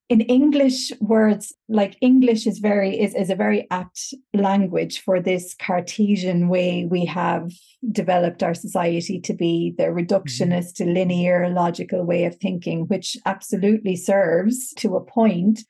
in 0.09 0.21
English 0.21 0.91
words, 1.01 1.53
like 1.67 1.97
English 1.99 2.47
is 2.47 2.59
very 2.59 2.97
is, 2.97 3.13
is 3.13 3.29
a 3.29 3.35
very 3.35 3.67
apt 3.71 4.13
language 4.33 5.01
for 5.01 5.19
this 5.19 5.53
Cartesian 5.53 6.47
way 6.47 6.85
we 6.85 7.03
have 7.05 7.51
developed 7.91 8.41
our 8.41 8.53
society 8.53 9.19
to 9.19 9.33
be 9.33 9.73
the 9.77 9.83
mm-hmm. 9.83 9.97
reductionist, 9.97 10.79
linear, 10.79 11.49
logical 11.49 12.03
way 12.05 12.23
of 12.23 12.35
thinking, 12.37 12.87
which 12.87 13.17
absolutely 13.25 13.95
serves 13.97 14.73
to 14.75 14.95
a 14.95 15.03
point, 15.03 15.61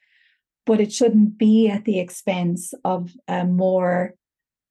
but 0.68 0.80
it 0.80 0.94
shouldn't 0.94 1.40
be 1.40 1.68
at 1.68 1.86
the 1.86 2.00
expense 2.00 2.76
of 2.86 3.14
a 3.28 3.44
more 3.44 4.14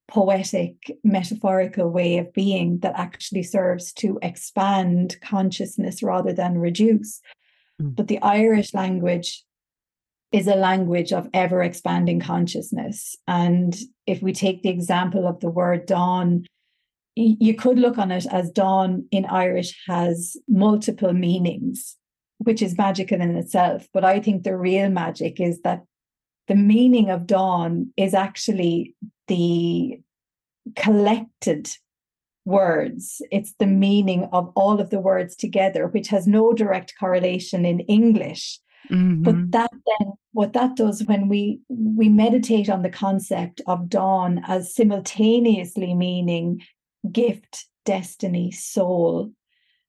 poetic, 0.07 0.97
metaphorical 1.03 1.89
way 1.89 2.17
of 2.17 2.31
being 2.31 2.79
that 2.79 2.93
actually 2.95 3.43
serves 3.43 3.91
to 3.91 4.17
expand 4.21 5.17
consciousness 5.21 6.01
rather 6.01 6.31
than 6.31 6.57
reduce. 6.57 7.19
Mm. 7.81 7.95
But 7.97 8.07
the 8.07 8.21
Irish 8.21 8.73
language 8.73 9.43
is 10.31 10.47
a 10.47 10.55
language 10.55 11.13
of 11.13 11.29
ever 11.33 11.63
expanding 11.63 12.19
consciousness. 12.19 13.15
And 13.27 13.75
if 14.05 14.21
we 14.21 14.33
take 14.33 14.61
the 14.61 14.69
example 14.69 15.27
of 15.27 15.39
the 15.39 15.49
word 15.49 15.87
dán, 15.87 16.45
you 17.15 17.55
could 17.55 17.79
look 17.79 17.97
on 17.97 18.11
it 18.11 18.25
as 18.29 18.51
dán 18.51 19.05
in 19.11 19.25
Irish 19.25 19.75
has 19.87 20.37
multiple 20.47 21.13
meanings, 21.13 21.95
which 22.39 22.61
is 22.61 22.77
magical 22.77 23.21
in 23.21 23.35
itself. 23.35 23.87
But 23.93 24.03
I 24.03 24.19
think 24.19 24.43
the 24.43 24.57
real 24.57 24.89
magic 24.89 25.39
is 25.39 25.61
that 25.61 25.83
the 26.47 26.55
meaning 26.55 27.09
of 27.09 27.21
dán 27.21 27.87
is 27.97 28.13
actually 28.13 28.95
the 29.27 29.99
collected 30.75 31.69
words. 32.45 33.21
It's 33.31 33.53
the 33.59 33.65
meaning 33.65 34.29
of 34.31 34.51
all 34.55 34.79
of 34.79 34.89
the 34.89 34.99
words 34.99 35.35
together, 35.35 35.87
which 35.87 36.09
has 36.09 36.27
no 36.27 36.53
direct 36.53 36.93
correlation 36.99 37.65
in 37.65 37.79
English 37.81 38.59
Mm-hmm. 38.89 39.23
But 39.23 39.51
that 39.51 39.71
then 39.71 40.13
what 40.31 40.53
that 40.53 40.75
does 40.75 41.03
when 41.03 41.27
we 41.27 41.59
we 41.69 42.09
meditate 42.09 42.69
on 42.69 42.83
the 42.83 42.89
concept 42.89 43.61
of 43.67 43.87
dán 43.87 44.41
as 44.47 44.73
simultaneously 44.73 45.93
meaning 45.93 46.61
gift, 47.11 47.65
destiny, 47.85 48.51
soul, 48.51 49.31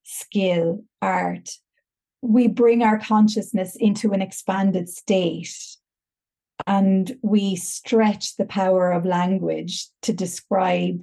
skill, 0.05 0.85
art, 1.03 1.51
we 2.23 2.49
bring 2.49 2.83
our 2.83 2.99
consciousness 2.99 3.77
into 3.77 4.13
an 4.13 4.23
expanded 4.23 4.89
state 4.89 5.55
and 6.67 7.17
we 7.23 7.55
stretch 7.57 8.37
the 8.37 8.45
power 8.45 8.91
of 8.91 9.05
language 9.05 9.87
to 10.03 10.13
describe 10.13 11.01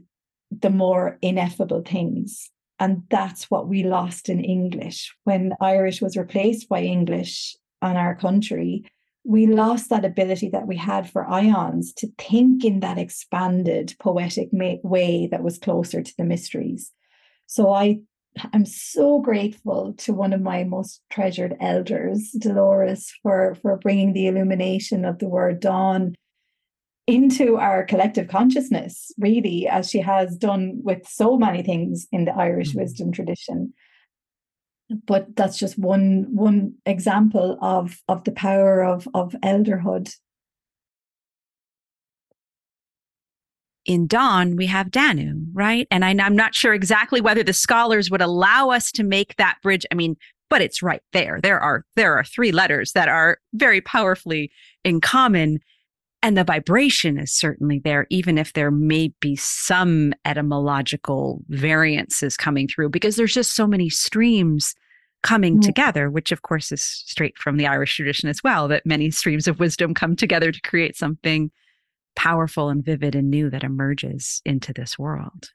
the 0.52 0.70
more 0.70 1.18
ineffable 1.22 1.82
things 1.82 2.52
And 2.80 3.04
that's 3.10 3.50
what 3.50 3.68
we 3.68 3.84
lost 3.84 4.30
in 4.30 4.44
English. 4.44 5.16
When 5.24 5.54
Irish 5.62 6.02
was 6.02 6.18
replaced 6.18 6.68
by 6.68 6.82
English 6.82 7.56
on 7.82 7.98
our 7.98 8.16
country, 8.16 8.86
we 9.24 9.48
lost 9.48 9.90
that 9.90 10.06
ability 10.06 10.50
that 10.50 10.68
we 10.68 10.78
had 10.78 11.10
for 11.10 11.28
ions 11.28 11.92
to 11.94 12.08
think 12.18 12.64
in 12.64 12.80
that 12.82 13.00
expanded 13.00 13.96
poetic 14.00 14.50
way 14.52 15.28
that 15.32 15.44
was 15.44 15.58
closer 15.58 16.04
to 16.04 16.14
the 16.18 16.24
mysteries. 16.24 16.92
So 17.48 17.72
I 17.72 18.00
am 18.54 18.66
so 18.66 19.20
grateful 19.20 19.94
to 20.00 20.14
one 20.14 20.34
of 20.34 20.42
my 20.42 20.64
most 20.64 21.02
treasured 21.10 21.56
elders, 21.60 22.32
Dolores, 22.40 23.12
for, 23.24 23.56
for 23.62 23.78
bringing 23.78 24.14
the 24.14 24.28
illumination 24.28 25.06
of 25.06 25.20
the 25.20 25.28
word 25.28 25.62
dán 25.62 26.14
into 27.08 27.58
our 27.58 27.84
collective 27.84 28.28
consciousness, 28.28 29.12
really, 29.18 29.68
as 29.68 29.90
she 29.90 30.00
has 30.00 30.36
done 30.38 30.80
with 30.84 31.08
so 31.08 31.38
many 31.38 31.62
things 31.62 32.08
in 32.12 32.26
the 32.26 32.34
Irish 32.34 32.70
mm-hmm. 32.70 32.80
wisdom 32.80 33.12
tradition. 33.12 33.74
But 34.90 35.36
that's 35.36 35.58
just 35.58 35.80
one 35.80 36.28
one 36.30 36.76
example 36.86 37.58
of 37.62 38.02
of 38.08 38.24
the 38.24 38.32
power 38.32 38.84
of 38.84 39.08
of 39.14 39.34
elderhood. 39.44 40.16
In 43.86 44.08
Dán, 44.08 44.58
we 44.58 44.66
have 44.66 44.90
Danu, 44.90 45.46
right? 45.54 45.88
And 45.92 46.04
I, 46.04 46.10
I'm 46.10 46.36
not 46.36 46.56
sure 46.56 46.74
exactly 46.74 47.22
whether 47.22 47.44
the 47.44 47.54
scholars 47.54 48.10
would 48.10 48.22
allow 48.22 48.72
us 48.72 48.92
to 48.94 49.04
make 49.04 49.36
that 49.36 49.58
bridge. 49.62 49.86
I 49.92 49.96
mean, 49.96 50.18
but 50.50 50.62
it's 50.62 50.82
right 50.82 51.02
there. 51.14 51.40
There 51.42 51.60
are 51.60 51.84
there 51.96 52.18
are 52.18 52.24
three 52.24 52.52
letters 52.52 52.92
that 52.94 53.10
are 53.10 53.40
very 53.54 53.82
powerfully 53.82 54.52
in 54.84 55.02
common 55.02 55.60
and 56.26 56.36
the 56.36 56.44
vibration 56.44 57.20
is 57.20 57.32
certainly 57.32 57.78
there, 57.78 58.08
even 58.10 58.40
if 58.40 58.54
there 58.54 58.72
may 58.72 59.14
be 59.20 59.36
some 59.36 60.12
etymological 60.26 61.44
variances 61.50 62.36
coming 62.36 62.68
through, 62.68 62.90
because 62.90 63.16
there's 63.16 63.36
just 63.36 63.54
so 63.54 63.68
many 63.68 63.90
streams 63.90 64.74
coming 65.22 65.62
together, 65.62 66.10
which 66.10 66.32
of 66.32 66.42
course 66.42 66.72
is 66.72 66.82
straight 66.82 67.38
from 67.38 67.58
the 67.58 67.68
Irish 67.68 67.96
tradition 67.96 68.28
as 68.28 68.42
well, 68.44 68.68
that 68.68 68.88
many 68.88 69.12
streams 69.12 69.48
of 69.48 69.60
wisdom 69.60 69.94
come 69.94 70.16
together 70.16 70.52
to 70.52 70.62
create 70.62 70.98
something 70.98 71.52
powerful 72.16 72.70
and 72.70 72.84
vivid 72.84 73.14
and 73.14 73.30
new 73.30 73.48
that 73.52 73.64
emerges 73.64 74.42
into 74.46 74.74
this 74.74 74.98
world. 74.98 75.52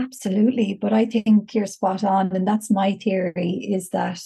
Absolutely. 0.00 0.76
But 0.80 0.92
I 0.92 1.06
think 1.06 1.54
you're 1.54 1.66
spot 1.66 2.02
on. 2.02 2.34
And 2.34 2.48
that's 2.48 2.72
my 2.72 2.94
theory 3.00 3.68
is 3.72 3.90
that 3.90 4.20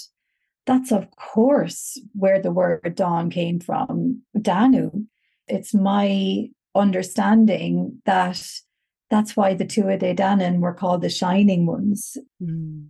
that's, 0.64 0.90
of 0.90 1.06
course, 1.16 2.00
where 2.14 2.40
the 2.40 2.50
word 2.50 2.80
dán 2.96 3.30
came 3.30 3.60
from. 3.60 4.22
Danu 4.40 5.04
it's 5.48 5.74
my 5.74 6.48
understanding 6.74 8.00
that 8.04 8.42
that's 9.10 9.36
why 9.36 9.54
the 9.54 9.64
Tuatha 9.64 10.00
Dé 10.00 10.16
Danann 10.16 10.60
were 10.60 10.74
called 10.74 11.02
the 11.02 11.10
shining 11.10 11.66
ones. 11.66 12.16
Mm. 12.42 12.88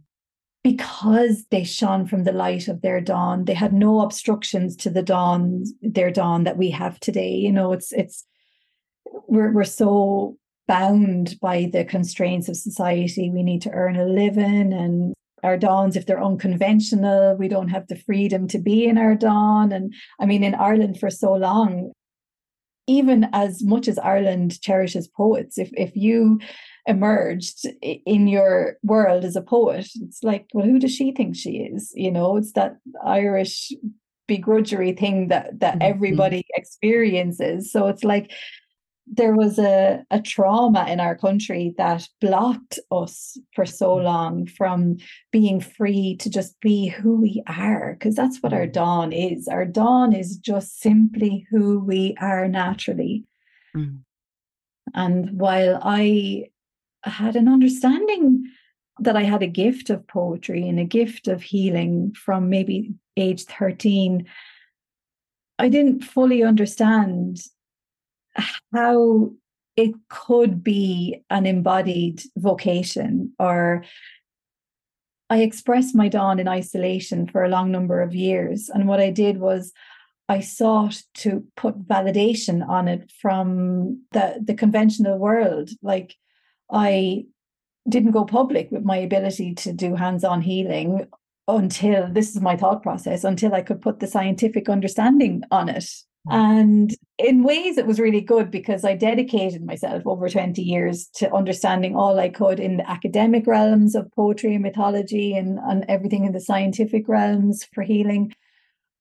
Because 0.62 1.44
they 1.50 1.62
shone 1.62 2.06
from 2.06 2.24
the 2.24 2.32
light 2.32 2.68
of 2.68 2.80
their 2.80 3.02
dán. 3.02 3.44
They 3.44 3.52
had 3.52 3.74
no 3.74 4.00
obstructions 4.00 4.74
to 4.76 4.88
the 4.88 5.02
dán, 5.02 5.66
their 5.82 6.10
dán 6.10 6.44
that 6.44 6.56
we 6.56 6.70
have 6.70 6.98
today. 7.00 7.32
You 7.32 7.52
know, 7.52 7.72
it's 7.72 7.92
it's 7.92 8.24
we're 9.28 9.52
we're 9.52 9.64
so 9.64 10.38
bound 10.66 11.38
by 11.42 11.68
the 11.70 11.84
constraints 11.84 12.48
of 12.48 12.56
society. 12.56 13.28
We 13.28 13.42
need 13.42 13.60
to 13.62 13.72
earn 13.72 13.96
a 13.96 14.06
living 14.06 14.72
and 14.72 15.12
our 15.44 15.58
dáns, 15.58 15.94
if 15.94 16.06
they're 16.06 16.24
unconventional, 16.24 17.36
we 17.36 17.48
don't 17.48 17.68
have 17.68 17.86
the 17.88 17.96
freedom 17.96 18.48
to 18.48 18.58
be 18.58 18.86
in 18.86 18.96
our 18.96 19.14
dán. 19.14 19.74
And 19.74 19.92
I 20.18 20.24
mean, 20.24 20.42
in 20.42 20.54
Ireland 20.54 20.98
for 20.98 21.10
so 21.10 21.34
long, 21.34 21.92
even 22.86 23.28
as 23.32 23.62
much 23.62 23.88
as 23.88 23.98
Ireland 23.98 24.60
cherishes 24.60 25.08
poets, 25.08 25.58
if 25.58 25.70
if 25.72 25.96
you 25.96 26.40
emerged 26.86 27.66
in 27.82 28.28
your 28.28 28.76
world 28.82 29.24
as 29.24 29.36
a 29.36 29.42
poet, 29.42 29.88
it's 30.02 30.22
like, 30.22 30.46
well, 30.52 30.66
who 30.66 30.78
does 30.78 30.94
she 30.94 31.12
think 31.12 31.34
she 31.34 31.58
is? 31.58 31.92
You 31.94 32.10
know, 32.10 32.36
it's 32.36 32.52
that 32.52 32.76
Irish 33.04 33.72
begrudgery 34.28 34.98
thing 34.98 35.28
that 35.28 35.60
that 35.60 35.74
mm-hmm. 35.74 35.92
everybody 35.94 36.44
experiences. 36.54 37.70
So 37.72 37.86
it's 37.86 38.04
like 38.04 38.32
there 39.06 39.34
was 39.34 39.58
a, 39.58 40.02
a 40.10 40.20
trauma 40.20 40.86
in 40.88 40.98
our 40.98 41.14
country 41.14 41.74
that 41.76 42.08
blocked 42.20 42.78
us 42.90 43.38
for 43.54 43.66
so 43.66 43.96
mm. 43.96 44.04
long 44.04 44.46
from 44.46 44.96
being 45.30 45.60
free 45.60 46.16
to 46.16 46.30
just 46.30 46.58
be 46.60 46.88
who 46.88 47.20
we 47.20 47.42
are, 47.46 47.94
because 47.94 48.14
that's 48.14 48.42
what 48.42 48.52
our 48.52 48.66
mm. 48.66 48.72
dán 48.72 49.32
is. 49.32 49.46
Our 49.46 49.66
dán 49.66 50.18
is 50.18 50.38
just 50.38 50.80
simply 50.80 51.46
who 51.50 51.80
we 51.80 52.14
are 52.20 52.48
naturally. 52.48 53.24
Mm. 53.76 54.00
And 54.94 55.38
while 55.38 55.80
I 55.82 56.46
had 57.02 57.36
an 57.36 57.48
understanding 57.48 58.44
that 59.00 59.16
I 59.16 59.22
had 59.22 59.42
a 59.42 59.48
gift 59.48 59.90
of 59.90 60.06
poetry 60.06 60.66
and 60.68 60.78
a 60.78 60.84
gift 60.84 61.28
of 61.28 61.42
healing 61.42 62.14
from 62.14 62.48
maybe 62.48 62.94
age 63.16 63.44
13, 63.44 64.26
I 65.58 65.68
didn't 65.68 66.02
fully 66.02 66.42
understand 66.42 67.40
how 68.72 69.30
it 69.76 69.92
could 70.08 70.62
be 70.62 71.22
an 71.30 71.46
embodied 71.46 72.22
vocation 72.36 73.32
or 73.38 73.84
I 75.30 75.38
expressed 75.38 75.94
my 75.94 76.08
dán 76.08 76.38
in 76.38 76.48
isolation 76.48 77.26
for 77.26 77.42
a 77.42 77.48
long 77.48 77.72
number 77.72 78.00
of 78.00 78.14
years. 78.14 78.68
And 78.68 78.86
what 78.86 79.00
I 79.00 79.10
did 79.10 79.38
was 79.38 79.72
I 80.28 80.40
sought 80.40 81.02
to 81.14 81.44
put 81.56 81.86
validation 81.88 82.66
on 82.66 82.88
it 82.88 83.10
from 83.20 84.02
the, 84.12 84.38
the 84.42 84.54
conventional 84.54 85.18
world. 85.18 85.70
Like 85.82 86.14
I 86.70 87.24
didn't 87.88 88.12
go 88.12 88.24
public 88.24 88.70
with 88.70 88.84
my 88.84 88.96
ability 88.96 89.54
to 89.54 89.72
do 89.72 89.94
hands-on 89.94 90.40
healing 90.40 91.08
until 91.48 92.08
this 92.10 92.34
is 92.34 92.40
my 92.40 92.56
thought 92.56 92.82
process, 92.82 93.24
until 93.24 93.54
I 93.54 93.62
could 93.62 93.82
put 93.82 94.00
the 94.00 94.06
scientific 94.06 94.68
understanding 94.68 95.42
on 95.50 95.68
it. 95.68 95.84
Mm. 96.28 96.34
And 96.34 96.96
in 97.18 97.42
ways, 97.42 97.78
it 97.78 97.86
was 97.86 98.00
really 98.00 98.20
good 98.20 98.50
because 98.50 98.84
I 98.84 98.94
dedicated 98.94 99.64
myself 99.64 100.02
over 100.06 100.28
20 100.28 100.62
years 100.62 101.08
to 101.16 101.32
understanding 101.32 101.94
all 101.94 102.18
I 102.18 102.28
could 102.28 102.58
in 102.58 102.78
the 102.78 102.90
academic 102.90 103.46
realms 103.46 103.94
of 103.94 104.10
poetry 104.12 104.54
and 104.54 104.62
mythology 104.62 105.36
and, 105.36 105.58
and 105.58 105.84
everything 105.88 106.24
in 106.24 106.32
the 106.32 106.40
scientific 106.40 107.08
realms 107.08 107.64
for 107.72 107.82
healing. 107.82 108.32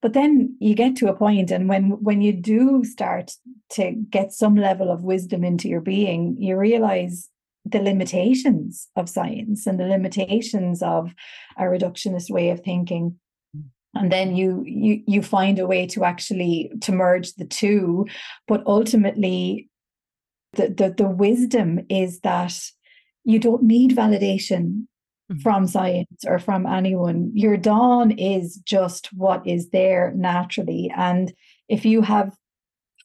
But 0.01 0.13
then 0.13 0.57
you 0.59 0.75
get 0.75 0.97
to 0.97 1.07
a 1.07 1.15
point, 1.15 1.49
and 1.49 1.69
when 1.69 1.91
when 2.03 2.21
you 2.21 2.33
do 2.33 2.83
start 2.83 3.31
to 3.71 3.91
get 4.09 4.33
some 4.33 4.57
level 4.57 4.91
of 4.91 5.01
wisdom 5.01 5.45
into 5.45 5.69
your 5.69 5.79
being, 5.79 6.35
you 6.37 6.57
realize 6.57 7.29
the 7.63 7.79
limitations 7.79 8.89
of 8.97 9.07
science 9.07 9.65
and 9.65 9.79
the 9.79 9.85
limitations 9.85 10.83
of 10.83 11.13
a 11.57 11.63
reductionist 11.63 12.29
way 12.29 12.49
of 12.49 12.59
thinking 12.59 13.17
and 13.95 14.11
then 14.11 14.35
you 14.35 14.63
you 14.65 15.03
you 15.07 15.21
find 15.21 15.59
a 15.59 15.67
way 15.67 15.85
to 15.87 16.03
actually 16.03 16.71
to 16.81 16.91
merge 16.91 17.33
the 17.33 17.45
two. 17.45 18.07
But 18.47 18.63
ultimately 18.65 19.69
the 20.53 20.69
the, 20.69 20.93
the 20.95 21.09
wisdom 21.09 21.85
is 21.89 22.19
that 22.21 22.59
you 23.23 23.39
don't 23.39 23.63
need 23.63 23.95
validation 23.95 24.87
mm-hmm. 25.31 25.39
from 25.39 25.67
science 25.67 26.25
or 26.25 26.39
from 26.39 26.65
anyone. 26.65 27.31
Your 27.33 27.57
dán 27.57 28.15
is 28.17 28.57
just 28.65 29.09
what 29.13 29.45
is 29.47 29.69
there 29.69 30.13
naturally. 30.15 30.91
And 30.95 31.33
if 31.69 31.85
you 31.85 32.01
have 32.01 32.35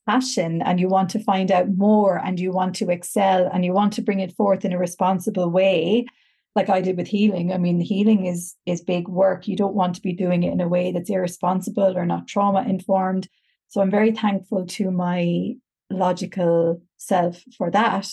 passion 0.09 0.63
and 0.63 0.81
you 0.81 0.89
want 0.89 1.11
to 1.11 1.19
find 1.19 1.53
out 1.53 1.69
more 1.77 2.17
and 2.17 2.41
you 2.41 2.51
want 2.51 2.75
to 2.77 2.89
excel 2.89 3.49
and 3.53 3.65
you 3.65 3.75
want 3.75 3.93
to 3.93 4.03
bring 4.03 4.21
it 4.21 4.35
forth 4.35 4.65
in 4.65 4.73
a 4.73 4.79
responsible 4.79 5.51
way 5.51 6.07
like 6.55 6.69
I 6.69 6.81
did 6.81 6.97
with 6.97 7.07
healing. 7.07 7.53
I 7.53 7.59
mean, 7.59 7.81
healing 7.81 8.27
is 8.27 8.55
is 8.67 8.81
big 8.81 9.09
work. 9.09 9.47
You 9.47 9.57
don't 9.57 9.75
want 9.75 9.95
to 9.97 10.03
be 10.03 10.13
doing 10.13 10.43
it 10.43 10.53
in 10.53 10.61
a 10.61 10.69
way 10.69 10.93
that's 10.93 11.11
irresponsible 11.11 11.97
or 11.97 12.07
not 12.07 12.29
trauma 12.29 12.63
informed. 12.63 13.29
So 13.69 13.81
I'm 13.81 13.91
very 13.91 14.13
thankful 14.13 14.67
to 14.67 14.91
my 14.91 15.55
logical 15.91 16.83
self 16.97 17.43
for 17.57 17.71
that. 17.71 18.09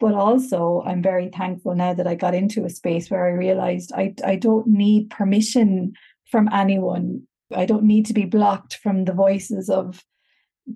But 0.00 0.14
also 0.14 0.82
I'm 0.86 1.02
very 1.02 1.28
thankful 1.28 1.74
now 1.74 1.94
that 1.94 2.06
I 2.06 2.14
got 2.14 2.34
into 2.34 2.64
a 2.64 2.70
space 2.70 3.10
where 3.10 3.26
I 3.26 3.30
realized 3.30 3.92
I 3.94 4.14
I 4.24 4.36
don't 4.36 4.66
need 4.66 5.10
permission 5.10 5.94
from 6.30 6.48
anyone. 6.52 7.22
I 7.54 7.66
don't 7.66 7.84
need 7.84 8.06
to 8.06 8.14
be 8.14 8.24
blocked 8.24 8.74
from 8.82 9.04
the 9.04 9.12
voices 9.12 9.70
of 9.70 10.02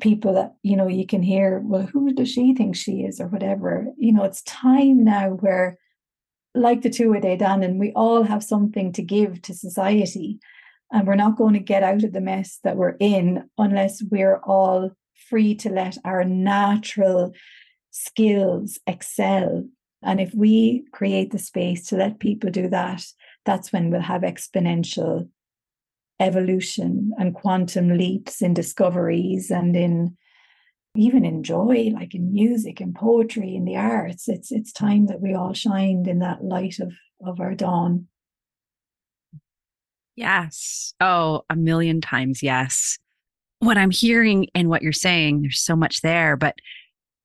people 0.00 0.34
that 0.34 0.54
you 0.62 0.76
know 0.76 0.86
you 0.86 1.06
can 1.06 1.22
hear 1.22 1.60
well 1.64 1.82
who 1.86 2.12
does 2.12 2.30
she 2.30 2.54
think 2.54 2.76
she 2.76 3.00
is 3.00 3.20
or 3.20 3.26
whatever 3.26 3.86
you 3.96 4.12
know 4.12 4.22
it's 4.22 4.42
time 4.42 5.02
now 5.02 5.30
where 5.30 5.78
like 6.54 6.82
the 6.82 6.90
Tuatha 6.90 7.38
Dé 7.38 7.64
and 7.64 7.78
we 7.78 7.92
all 7.92 8.22
have 8.22 8.42
something 8.42 8.92
to 8.92 9.02
give 9.02 9.42
to 9.42 9.54
society. 9.54 10.38
And 10.90 11.06
we're 11.06 11.16
not 11.16 11.36
going 11.36 11.54
to 11.54 11.60
get 11.60 11.82
out 11.82 12.02
of 12.02 12.12
the 12.12 12.20
mess 12.20 12.58
that 12.64 12.76
we're 12.76 12.96
in 12.98 13.48
unless 13.58 14.02
we're 14.02 14.38
all 14.38 14.92
free 15.28 15.54
to 15.56 15.68
let 15.68 15.98
our 16.04 16.24
natural 16.24 17.34
skills 17.90 18.78
excel. 18.86 19.68
And 20.02 20.20
if 20.20 20.32
we 20.34 20.84
create 20.92 21.30
the 21.30 21.38
space 21.38 21.88
to 21.88 21.96
let 21.96 22.20
people 22.20 22.50
do 22.50 22.68
that, 22.68 23.04
that's 23.44 23.72
when 23.72 23.90
we'll 23.90 24.00
have 24.00 24.22
exponential 24.22 25.28
evolution 26.20 27.12
and 27.18 27.34
quantum 27.34 27.96
leaps 27.96 28.42
in 28.42 28.54
discoveries 28.54 29.50
and 29.50 29.76
in 29.76 30.16
even 30.98 31.24
enjoy, 31.24 31.90
like 31.94 32.14
in 32.14 32.32
music 32.32 32.80
and 32.80 32.94
poetry 32.94 33.54
and 33.56 33.66
the 33.66 33.76
arts. 33.76 34.28
It's 34.28 34.50
it's 34.50 34.72
time 34.72 35.06
that 35.06 35.20
we 35.20 35.32
all 35.32 35.54
shined 35.54 36.08
in 36.08 36.18
that 36.18 36.44
light 36.44 36.80
of 36.80 36.92
of 37.24 37.40
our 37.40 37.54
dán. 37.54 38.04
Yes. 40.16 40.94
Oh, 41.00 41.42
a 41.48 41.54
million 41.54 42.00
times 42.00 42.42
yes. 42.42 42.98
What 43.60 43.78
I'm 43.78 43.92
hearing 43.92 44.48
and 44.54 44.68
what 44.68 44.82
you're 44.82 44.92
saying, 44.92 45.42
there's 45.42 45.60
so 45.60 45.76
much 45.76 46.00
there, 46.00 46.36
but 46.36 46.56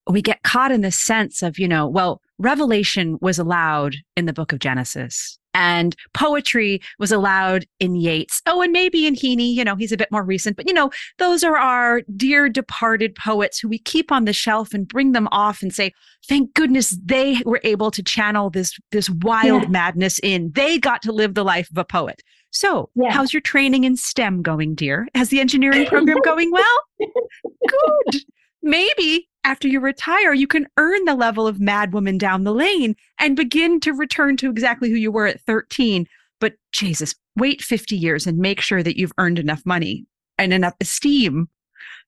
we 0.08 0.22
get 0.22 0.44
caught 0.44 0.72
in 0.72 0.82
the 0.82 0.92
sense 0.92 1.42
of, 1.42 1.58
you 1.58 1.68
know, 1.68 1.88
well, 1.88 2.22
revelation 2.38 3.18
was 3.22 3.40
allowed 3.40 3.96
in 4.16 4.26
the 4.26 4.34
book 4.34 4.52
of 4.52 4.60
Genesis 4.60 5.40
and 5.54 5.96
poetry 6.14 6.82
was 7.00 7.12
allowed 7.12 7.66
in 7.80 7.96
Yeats. 7.96 8.42
Oh, 8.46 8.62
and 8.62 8.72
maybe 8.72 9.06
in 9.08 9.16
Heaney, 9.16 9.54
you 9.54 9.64
know, 9.64 9.76
he's 9.76 9.92
a 9.92 9.98
bit 9.98 10.12
more 10.12 10.24
recent, 10.24 10.58
but 10.58 10.68
you 10.68 10.74
know, 10.74 10.92
those 11.20 11.44
are 11.44 11.58
our 11.58 12.02
dear 12.16 12.50
departed 12.50 13.16
poets 13.16 13.60
who 13.60 13.68
we 13.68 13.80
keep 13.80 14.12
on 14.12 14.26
the 14.26 14.34
shelf 14.34 14.74
and 14.74 14.88
bring 14.88 15.12
them 15.12 15.28
off 15.32 15.62
and 15.62 15.74
say, 15.74 15.92
thank 16.28 16.54
goodness 16.54 16.98
they 17.04 17.42
were 17.46 17.62
able 17.64 17.92
to 17.92 18.04
channel 18.04 18.50
this 18.50 18.78
this 18.92 19.10
wild 19.10 19.64
yeah. 19.64 19.70
madness 19.70 20.20
in. 20.24 20.52
They 20.54 20.80
got 20.80 21.02
to 21.04 21.12
live 21.12 21.34
the 21.34 21.44
life 21.44 21.70
of 21.72 21.78
a 21.78 21.86
poet. 21.86 22.22
So, 22.52 22.90
yeah. 22.96 23.12
how's 23.12 23.34
your 23.34 23.42
training 23.42 23.84
in 23.84 23.98
STEM 23.98 24.44
going, 24.44 24.76
dear? 24.76 25.08
Has 25.16 25.30
the 25.30 25.40
engineering 25.40 25.88
program 25.88 26.20
going 26.24 26.52
well? 26.52 26.80
Good. 27.00 28.22
Maybe 28.64 29.30
after 29.44 29.68
you 29.68 29.82
retire, 29.82 30.34
you 30.34 30.48
can 30.48 30.68
earn 30.78 31.04
the 31.04 31.16
level 31.16 31.46
of 31.46 31.60
mad 31.60 31.94
woman 31.94 32.18
down 32.18 32.46
the 32.46 32.54
lane 32.54 32.96
and 33.20 33.36
begin 33.36 33.80
to 33.82 33.92
return 33.92 34.38
to 34.38 34.50
exactly 34.50 34.90
who 34.90 34.96
you 34.96 35.12
were 35.12 35.28
at 35.28 35.42
13. 35.42 36.08
But 36.40 36.54
Jesus, 36.72 37.14
wait 37.36 37.62
50 37.62 37.96
years 37.96 38.26
and 38.26 38.38
make 38.38 38.62
sure 38.62 38.82
that 38.82 38.98
you've 38.98 39.12
earned 39.18 39.40
enough 39.40 39.66
money 39.66 40.06
and 40.38 40.54
enough 40.54 40.76
esteem 40.80 41.50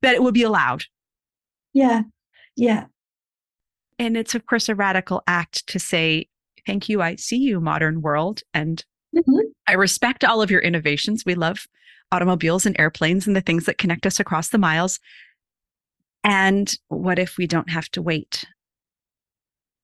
that 0.01 0.15
it 0.15 0.23
will 0.23 0.31
be 0.31 0.43
allowed. 0.43 0.85
Yeah. 1.73 2.03
Yeah. 2.55 2.85
And 3.99 4.15
it's, 4.15 4.35
of 4.35 4.45
course, 4.45 4.69
a 4.69 4.75
radical 4.75 5.23
act 5.27 5.67
to 5.67 5.79
say, 5.79 6.29
Thank 6.65 6.89
you. 6.89 7.01
I 7.01 7.15
see 7.17 7.37
you, 7.37 7.59
modern 7.59 8.01
world. 8.01 8.41
And 8.53 8.83
mm-hmm. 9.15 9.37
I 9.67 9.73
respect 9.73 10.23
all 10.23 10.41
of 10.41 10.49
your 10.49 10.61
innovations. 10.61 11.23
We 11.23 11.35
love 11.35 11.67
automobiles 12.11 12.65
and 12.65 12.75
airplanes 12.79 13.27
and 13.27 13.35
the 13.35 13.41
things 13.41 13.65
that 13.65 13.77
connect 13.77 14.07
us 14.07 14.19
across 14.19 14.49
the 14.49 14.57
miles. 14.57 14.99
And 16.25 16.73
what 16.87 17.19
if 17.19 17.37
we 17.37 17.45
don't 17.45 17.69
have 17.69 17.89
to 17.91 18.01
wait 18.01 18.45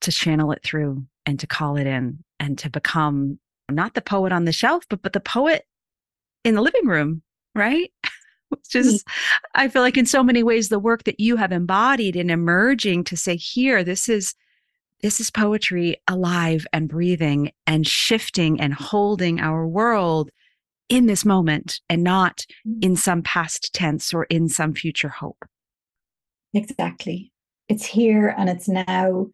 to 0.02 0.12
channel 0.12 0.52
it 0.52 0.64
through 0.64 1.06
and 1.26 1.40
to 1.40 1.48
call 1.48 1.78
it 1.78 1.86
in 1.86 2.24
and 2.40 2.58
to 2.58 2.70
become 2.70 3.40
not 3.70 3.94
the 3.94 4.02
poet 4.02 4.32
on 4.32 4.46
the 4.46 4.52
shelf, 4.52 4.84
but 4.90 5.02
but 5.02 5.14
the 5.14 5.20
poet 5.20 5.66
in 6.44 6.56
the 6.56 6.62
living 6.62 6.88
room, 6.88 7.22
right? 7.56 7.92
Which 8.50 8.76
is, 8.76 9.06
I 9.56 9.70
feel 9.70 9.82
like 9.82 9.98
in 9.98 10.06
so 10.06 10.24
many 10.24 10.44
ways, 10.44 10.68
the 10.68 10.80
work 10.80 11.06
that 11.06 11.22
you 11.22 11.38
have 11.38 11.54
embodied 11.54 12.18
in 12.18 12.30
emerging 12.30 13.06
to 13.06 13.16
say, 13.16 13.38
here, 13.38 13.82
this 13.82 14.10
is 14.10 14.36
this 15.02 15.20
is 15.20 15.32
poetry 15.32 15.96
alive 16.08 16.68
and 16.74 16.90
breathing 16.90 17.52
and 17.66 17.88
shifting 17.88 18.60
and 18.60 18.74
holding 18.74 19.40
our 19.40 19.66
world 19.68 20.30
in 20.90 21.06
this 21.06 21.24
moment 21.24 21.80
and 21.90 22.04
not 22.04 22.46
mm. 22.68 22.84
in 22.84 22.96
some 22.96 23.22
past 23.22 23.74
tense 23.74 24.14
or 24.14 24.26
in 24.26 24.50
some 24.50 24.74
future 24.74 25.10
hope. 25.10 25.46
Exactly. 26.54 27.32
It's 27.70 27.86
here 27.86 28.34
and 28.38 28.50
it's 28.50 28.68
now. 28.68 29.28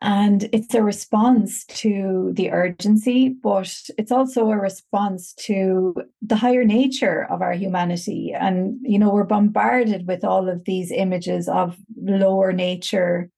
And 0.00 0.50
it's 0.52 0.74
a 0.74 0.82
response 0.82 1.64
to 1.66 2.32
the 2.34 2.50
urgency, 2.50 3.30
but 3.30 3.72
it's 3.96 4.12
also 4.12 4.50
a 4.50 4.56
response 4.56 5.32
to 5.46 5.94
the 6.20 6.36
higher 6.36 6.64
nature 6.64 7.24
of 7.30 7.40
our 7.40 7.54
humanity. 7.54 8.34
And, 8.38 8.78
you 8.82 8.98
know, 8.98 9.10
we're 9.10 9.24
bombarded 9.24 10.06
with 10.06 10.22
all 10.22 10.48
of 10.48 10.64
these 10.64 10.90
images 10.90 11.48
of 11.48 11.78
lower 11.96 12.52
nature 12.52 13.30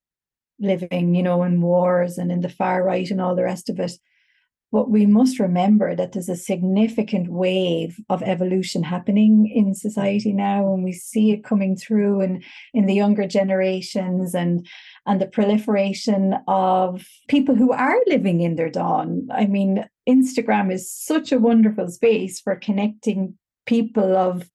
living, 0.58 1.14
you 1.14 1.22
know, 1.22 1.44
in 1.44 1.60
wars 1.60 2.18
and 2.18 2.32
in 2.32 2.40
the 2.40 2.48
far 2.48 2.82
right 2.82 3.08
and 3.10 3.20
all 3.20 3.36
the 3.36 3.44
rest 3.44 3.68
of 3.68 3.78
it. 3.78 3.92
But 4.76 4.90
we 4.90 5.06
must 5.06 5.38
remember 5.38 5.96
that 5.96 6.12
there's 6.12 6.28
a 6.28 6.36
significant 6.36 7.30
wave 7.30 7.98
of 8.10 8.22
evolution 8.22 8.82
happening 8.82 9.50
in 9.50 9.74
society 9.74 10.34
now, 10.34 10.70
and 10.74 10.84
we 10.84 10.92
see 10.92 11.32
it 11.32 11.44
coming 11.44 11.76
through 11.76 12.20
in, 12.20 12.42
in 12.74 12.84
the 12.84 12.92
younger 12.92 13.26
generations 13.26 14.34
and 14.34 14.68
and 15.06 15.18
the 15.18 15.28
proliferation 15.28 16.34
of 16.46 17.06
people 17.26 17.54
who 17.54 17.72
are 17.72 17.98
living 18.06 18.42
in 18.42 18.56
their 18.56 18.70
dán. 18.70 19.28
I 19.32 19.46
mean, 19.46 19.88
Instagram 20.06 20.70
is 20.70 20.92
such 20.92 21.32
a 21.32 21.38
wonderful 21.38 21.88
space 21.88 22.38
for 22.38 22.54
connecting 22.54 23.32
people 23.64 24.14
of 24.14 24.50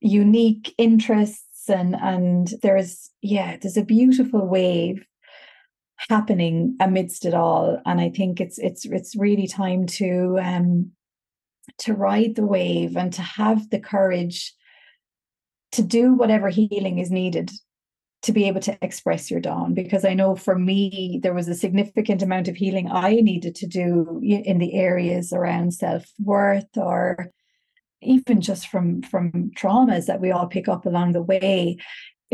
unique 0.00 0.72
interests 0.78 1.68
and 1.68 1.96
and 1.96 2.52
there's 2.62 3.10
yeah, 3.22 3.56
there's 3.60 3.76
a 3.76 3.84
beautiful 3.84 4.46
wave 4.46 5.04
happening 6.08 6.76
amidst 6.80 7.24
it 7.24 7.34
all. 7.34 7.80
And 7.86 8.00
i 8.00 8.10
think 8.10 8.40
it's 8.40 8.58
it's 8.58 8.84
it's 8.84 9.16
really 9.16 9.46
time 9.46 9.86
to 9.86 10.38
um 10.40 10.90
to 11.78 11.94
ride 11.94 12.34
the 12.34 12.46
wave 12.46 12.96
and 12.96 13.12
to 13.14 13.22
have 13.22 13.70
the 13.70 13.80
courage 13.80 14.54
to 15.72 15.82
do 15.82 16.14
whatever 16.14 16.48
healing 16.48 16.98
is 16.98 17.10
needed 17.10 17.50
to 18.22 18.32
be 18.32 18.46
able 18.48 18.60
to 18.60 18.78
express 18.80 19.30
your 19.30 19.40
dán. 19.40 19.74
Because 19.74 20.04
i 20.04 20.14
know 20.14 20.36
for 20.36 20.58
me 20.58 21.20
there 21.22 21.34
was 21.34 21.48
a 21.48 21.54
significant 21.54 22.22
amount 22.22 22.48
of 22.48 22.56
healing 22.56 22.88
i 22.90 23.14
needed 23.16 23.54
to 23.56 23.66
do 23.66 24.20
in 24.22 24.58
the 24.58 24.74
areas 24.74 25.32
around 25.32 25.72
self-worth 25.72 26.76
or 26.76 27.30
even 28.02 28.40
just 28.40 28.68
from 28.68 29.02
from 29.02 29.50
traumas 29.56 30.06
that 30.06 30.20
we 30.20 30.30
all 30.30 30.46
pick 30.46 30.68
up 30.68 30.84
along 30.86 31.12
the 31.12 31.22
way 31.22 31.78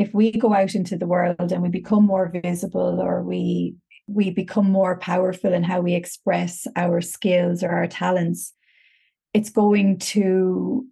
if 0.01 0.15
we 0.15 0.33
go 0.33 0.55
out 0.55 0.75
into 0.75 0.97
the 0.97 1.07
world 1.07 1.53
and 1.53 1.63
we 1.63 1.69
become 1.69 2.05
more 2.07 2.33
visible 2.43 3.01
or 3.01 3.23
we 3.23 3.75
we 4.07 4.31
become 4.31 4.69
more 4.69 4.99
powerful 4.99 5.53
in 5.53 5.63
how 5.63 5.81
we 5.81 5.95
express 5.95 6.67
our 6.75 7.01
skills 7.01 7.63
or 7.63 7.71
our 7.71 7.87
talents 7.87 8.53
it's 9.35 9.51
going 9.51 9.99
to 9.99 10.85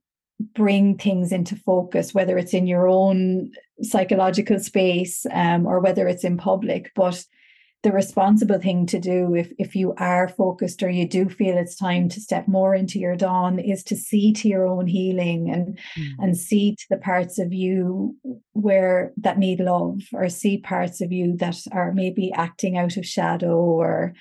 bring 0.54 0.96
things 0.96 1.32
into 1.32 1.56
focus 1.56 2.14
whether 2.14 2.38
it's 2.38 2.54
in 2.54 2.66
your 2.66 2.86
own 2.86 3.50
psychological 3.82 4.58
space 4.58 5.26
um, 5.32 5.66
or 5.66 5.80
whether 5.80 6.08
it's 6.08 6.24
in 6.24 6.36
public. 6.36 6.90
But 6.94 7.24
the 7.82 7.92
responsible 7.92 8.58
thing 8.58 8.86
to 8.86 8.98
do 8.98 9.34
if 9.34 9.52
if 9.58 9.76
you 9.76 9.94
are 9.98 10.28
focused 10.28 10.82
or 10.82 10.90
you 10.90 11.06
do 11.06 11.28
feel 11.28 11.56
it's 11.56 11.76
time 11.76 12.08
to 12.08 12.20
step 12.20 12.48
more 12.48 12.74
into 12.74 12.98
your 12.98 13.16
dán 13.16 13.62
is 13.64 13.84
to 13.84 13.96
see 13.96 14.32
to 14.32 14.48
your 14.48 14.66
own 14.66 14.86
healing 14.86 15.48
and 15.48 15.78
mm. 15.96 16.10
and 16.18 16.36
see 16.36 16.74
to 16.74 16.84
the 16.90 16.96
parts 16.96 17.38
of 17.38 17.52
you 17.52 18.16
where 18.52 19.12
that 19.16 19.38
need 19.38 19.60
love 19.60 20.00
or 20.12 20.28
see 20.28 20.58
parts 20.58 21.00
of 21.00 21.12
you 21.12 21.36
that 21.36 21.56
are 21.70 21.92
maybe 21.92 22.32
acting 22.32 22.76
out 22.76 22.96
of 22.96 23.06
shadow 23.06 23.56
or 23.56 24.12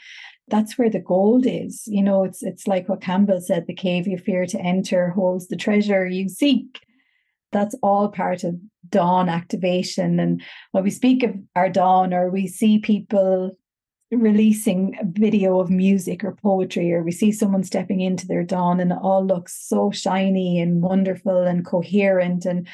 that's 0.49 0.78
where 0.78 0.89
the 0.89 0.99
gold 0.99 1.45
is 1.47 1.84
you 1.88 2.03
know 2.03 2.24
it's 2.24 2.43
it's 2.43 2.68
like 2.68 2.88
what 2.88 3.01
campbell 3.01 3.41
said 3.41 3.66
the 3.66 3.74
cave 3.74 4.08
you 4.08 4.18
fear 4.20 4.45
to 4.45 4.60
enter 4.62 5.10
holds 5.10 5.47
the 5.47 5.58
treasure 5.58 6.05
you 6.05 6.30
seek 6.30 6.87
that's 7.52 7.76
all 7.82 8.10
part 8.10 8.43
of 8.43 8.56
dán 8.89 9.30
activation. 9.30 10.20
And 10.20 10.41
when 10.72 10.84
we 10.84 10.89
speak 10.89 11.24
of 11.24 11.36
our 11.56 11.70
dán, 11.70 12.14
or 12.14 12.30
we 12.30 12.48
see 12.48 12.80
people 12.80 13.52
releasing 14.12 14.98
a 15.02 15.06
video 15.06 15.60
of 15.60 15.70
music 15.70 16.24
or 16.24 16.36
poetry, 16.36 16.93
or 16.93 17.04
we 17.04 17.12
see 17.12 17.32
someone 17.32 17.64
stepping 17.64 18.02
into 18.02 18.28
their 18.28 18.45
dán, 18.45 18.82
and 18.82 18.91
it 18.91 18.98
all 19.02 19.26
looks 19.26 19.68
so 19.68 19.91
shiny 19.91 20.60
and 20.60 20.82
wonderful 20.82 21.43
and 21.43 21.66
coherent. 21.66 22.45
And 22.45 22.68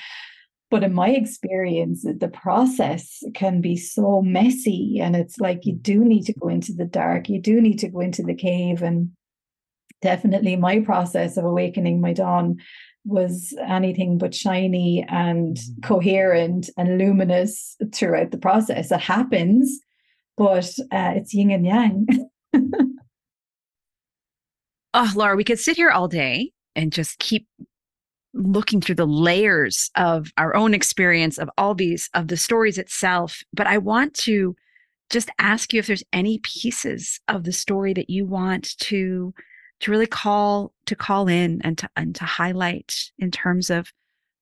but 0.69 0.83
in 0.83 0.93
my 0.93 1.09
experience, 1.09 2.03
the 2.03 2.31
process 2.33 3.23
can 3.35 3.61
be 3.61 3.77
so 3.77 4.21
messy, 4.23 4.99
and 4.99 5.15
it's 5.15 5.39
like 5.39 5.65
you 5.65 5.73
do 5.73 6.03
need 6.03 6.23
to 6.23 6.33
go 6.33 6.47
into 6.47 6.73
the 6.73 6.85
dark, 6.85 7.29
you 7.29 7.39
do 7.39 7.61
need 7.61 7.79
to 7.79 7.89
go 7.89 7.99
into 7.99 8.23
the 8.23 8.33
cave, 8.33 8.81
and 8.81 9.11
definitely 10.01 10.55
my 10.55 10.79
process 10.79 11.37
of 11.37 11.45
awakening 11.45 12.01
my 12.01 12.13
dán 12.13 12.57
was 13.05 13.53
anything 13.67 14.17
but 14.17 14.33
shiny 14.33 15.05
and 15.09 15.57
mm-hmm. 15.57 15.81
coherent 15.81 16.69
and 16.77 16.97
luminous 16.97 17.75
throughout 17.93 18.31
the 18.31 18.37
process. 18.37 18.91
It 18.91 18.99
happens, 18.99 19.79
but 20.37 20.69
uh, 20.91 21.13
it's 21.15 21.33
yin 21.33 21.51
and 21.51 21.65
yang. 21.65 22.07
oh, 24.93 25.11
Laura, 25.15 25.35
we 25.35 25.43
could 25.43 25.59
sit 25.59 25.77
here 25.77 25.89
all 25.89 26.07
day 26.07 26.51
and 26.75 26.91
just 26.91 27.19
keep 27.19 27.47
looking 28.33 28.81
through 28.81 28.95
the 28.95 29.05
layers 29.05 29.91
of 29.95 30.31
our 30.37 30.55
own 30.55 30.73
experience 30.73 31.37
of 31.37 31.49
all 31.57 31.75
these 31.75 32.09
of 32.15 32.29
the 32.29 32.37
stories 32.37 32.79
itself 32.79 33.43
but 33.53 33.67
i 33.67 33.77
want 33.77 34.11
to 34.15 34.55
just 35.11 35.29
ask 35.37 35.71
you 35.71 35.79
if 35.79 35.85
there's 35.85 36.03
any 36.11 36.39
pieces 36.39 37.19
of 37.27 37.43
the 37.43 37.51
story 37.51 37.93
that 37.93 38.09
you 38.09 38.25
want 38.25 38.75
to 38.79 39.31
to 39.83 39.91
really 39.91 40.07
call 40.07 40.71
to 40.85 40.95
call 40.95 41.27
in 41.27 41.59
and 41.63 41.77
to 41.77 41.89
and 41.97 42.15
to 42.15 42.23
highlight 42.23 43.11
in 43.19 43.29
terms 43.31 43.69
of 43.69 43.91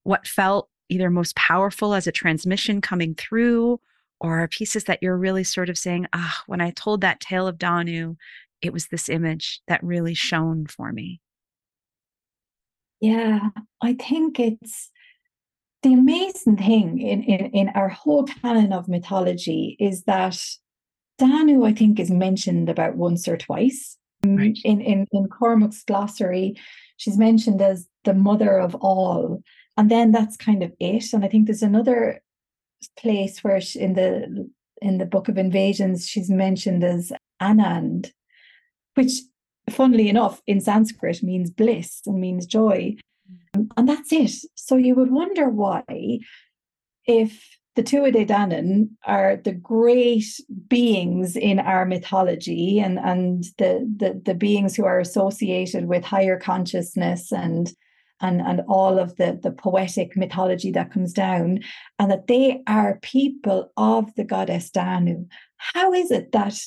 what 0.04 0.28
felt 0.28 0.70
either 0.90 1.10
most 1.10 1.36
powerful 1.36 1.96
as 1.96 2.06
a 2.06 2.12
transmission 2.12 2.80
coming 2.80 3.16
through 3.16 3.80
or 4.20 4.48
pieces 4.50 4.84
that 4.84 5.00
you're 5.02 5.18
really 5.18 5.44
sort 5.44 5.68
of 5.68 5.80
saying 5.80 6.06
ah 6.14 6.44
when 6.46 6.62
i 6.62 6.70
told 6.70 7.02
that 7.02 7.20
tale 7.20 7.48
of 7.48 7.58
danu 7.58 8.16
it 8.62 8.72
was 8.72 8.88
this 8.88 9.10
image 9.10 9.62
that 9.68 9.84
really 9.84 10.14
shone 10.14 10.68
for 10.68 10.92
me 10.92 11.20
yeah 13.00 13.50
i 13.82 13.94
think 13.94 14.40
it's 14.40 14.92
the 15.82 15.94
amazing 15.94 16.56
thing 16.58 17.02
in, 17.02 17.24
in, 17.24 17.46
in 17.48 17.70
our 17.70 17.90
whole 17.90 18.26
canon 18.26 18.72
of 18.72 18.88
mythology 18.88 19.76
is 19.80 20.04
that 20.04 20.40
Danu, 21.18 21.66
I 21.66 21.74
think, 21.74 22.00
is 22.00 22.12
mentioned 22.12 22.70
about 22.70 22.96
once 22.98 23.28
or 23.28 23.38
twice. 23.38 23.98
Mm-hmm. 24.24 24.38
Right. 24.38 24.58
In, 24.64 24.82
in, 24.82 25.08
in 25.12 25.28
Cormac's 25.28 25.84
glossary, 25.84 26.56
she's 26.98 27.18
mentioned 27.18 27.62
as 27.62 27.88
the 28.04 28.14
mother 28.14 28.58
of 28.58 28.76
all. 28.76 29.42
And 29.78 29.90
then 29.90 30.12
that's 30.12 30.38
kind 30.38 30.64
of 30.64 30.72
it. 30.80 31.14
And 31.14 31.26
I 31.26 31.28
think 31.28 31.48
there's 31.48 31.64
another 31.64 32.22
place 32.98 33.44
where 33.44 33.62
she, 33.62 33.80
in 33.80 33.94
the 33.94 34.50
in 34.82 34.98
the 34.98 35.06
book 35.06 35.30
of 35.30 35.38
invasions, 35.38 36.08
she's 36.08 36.30
mentioned 36.30 36.84
as 36.84 37.12
Anand, 37.42 38.12
which 38.96 39.14
funnily 39.70 40.10
enough 40.10 40.42
in 40.48 40.60
Sanskrit 40.60 41.22
means 41.24 41.52
bliss 41.52 42.02
and 42.06 42.20
means 42.20 42.46
joy. 42.46 42.96
Mm. 43.56 43.70
And 43.78 43.88
that's 43.88 44.12
it. 44.12 44.32
So 44.56 44.76
you 44.76 44.96
would 44.96 45.12
wonder 45.12 45.50
why, 45.50 46.20
if 47.06 47.58
the 47.76 47.84
Tuatha 47.84 48.28
Danann 48.28 48.90
are 49.06 49.38
the 49.38 49.54
great 49.54 50.26
beings 50.68 51.36
in 51.36 51.60
our 51.60 51.86
mythology 51.86 52.80
and, 52.80 53.00
and 53.00 53.46
the, 53.58 53.90
the, 53.98 54.22
the 54.26 54.34
beings 54.34 54.76
who 54.76 54.86
are 54.86 55.00
associated 55.00 55.86
with 55.86 56.04
higher 56.04 56.38
consciousness 56.38 57.32
and 57.32 57.74
and, 58.22 58.40
and 58.40 58.62
all 58.68 59.00
of 59.00 59.16
the, 59.16 59.40
the 59.42 59.52
poetic 59.52 60.16
mythology 60.16 60.72
that 60.72 60.92
comes 60.92 61.12
down, 61.12 61.60
and 61.98 62.12
that 62.12 62.28
they 62.28 62.62
are 62.68 63.00
people 63.02 63.72
of 63.78 64.14
the 64.16 64.24
goddess 64.24 64.70
Danu. 64.70 65.26
How 65.58 65.92
is 65.92 66.12
it 66.12 66.32
that 66.32 66.62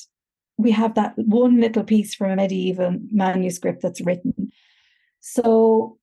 we 0.57 0.71
have 0.71 0.95
that 0.95 1.13
one 1.15 1.61
little 1.61 1.83
piece 1.83 2.13
from 2.13 2.31
a 2.31 2.35
medieval 2.35 2.97
manuscript 3.11 3.81
that's 3.81 4.01
written? 4.01 4.51
So 5.21 5.97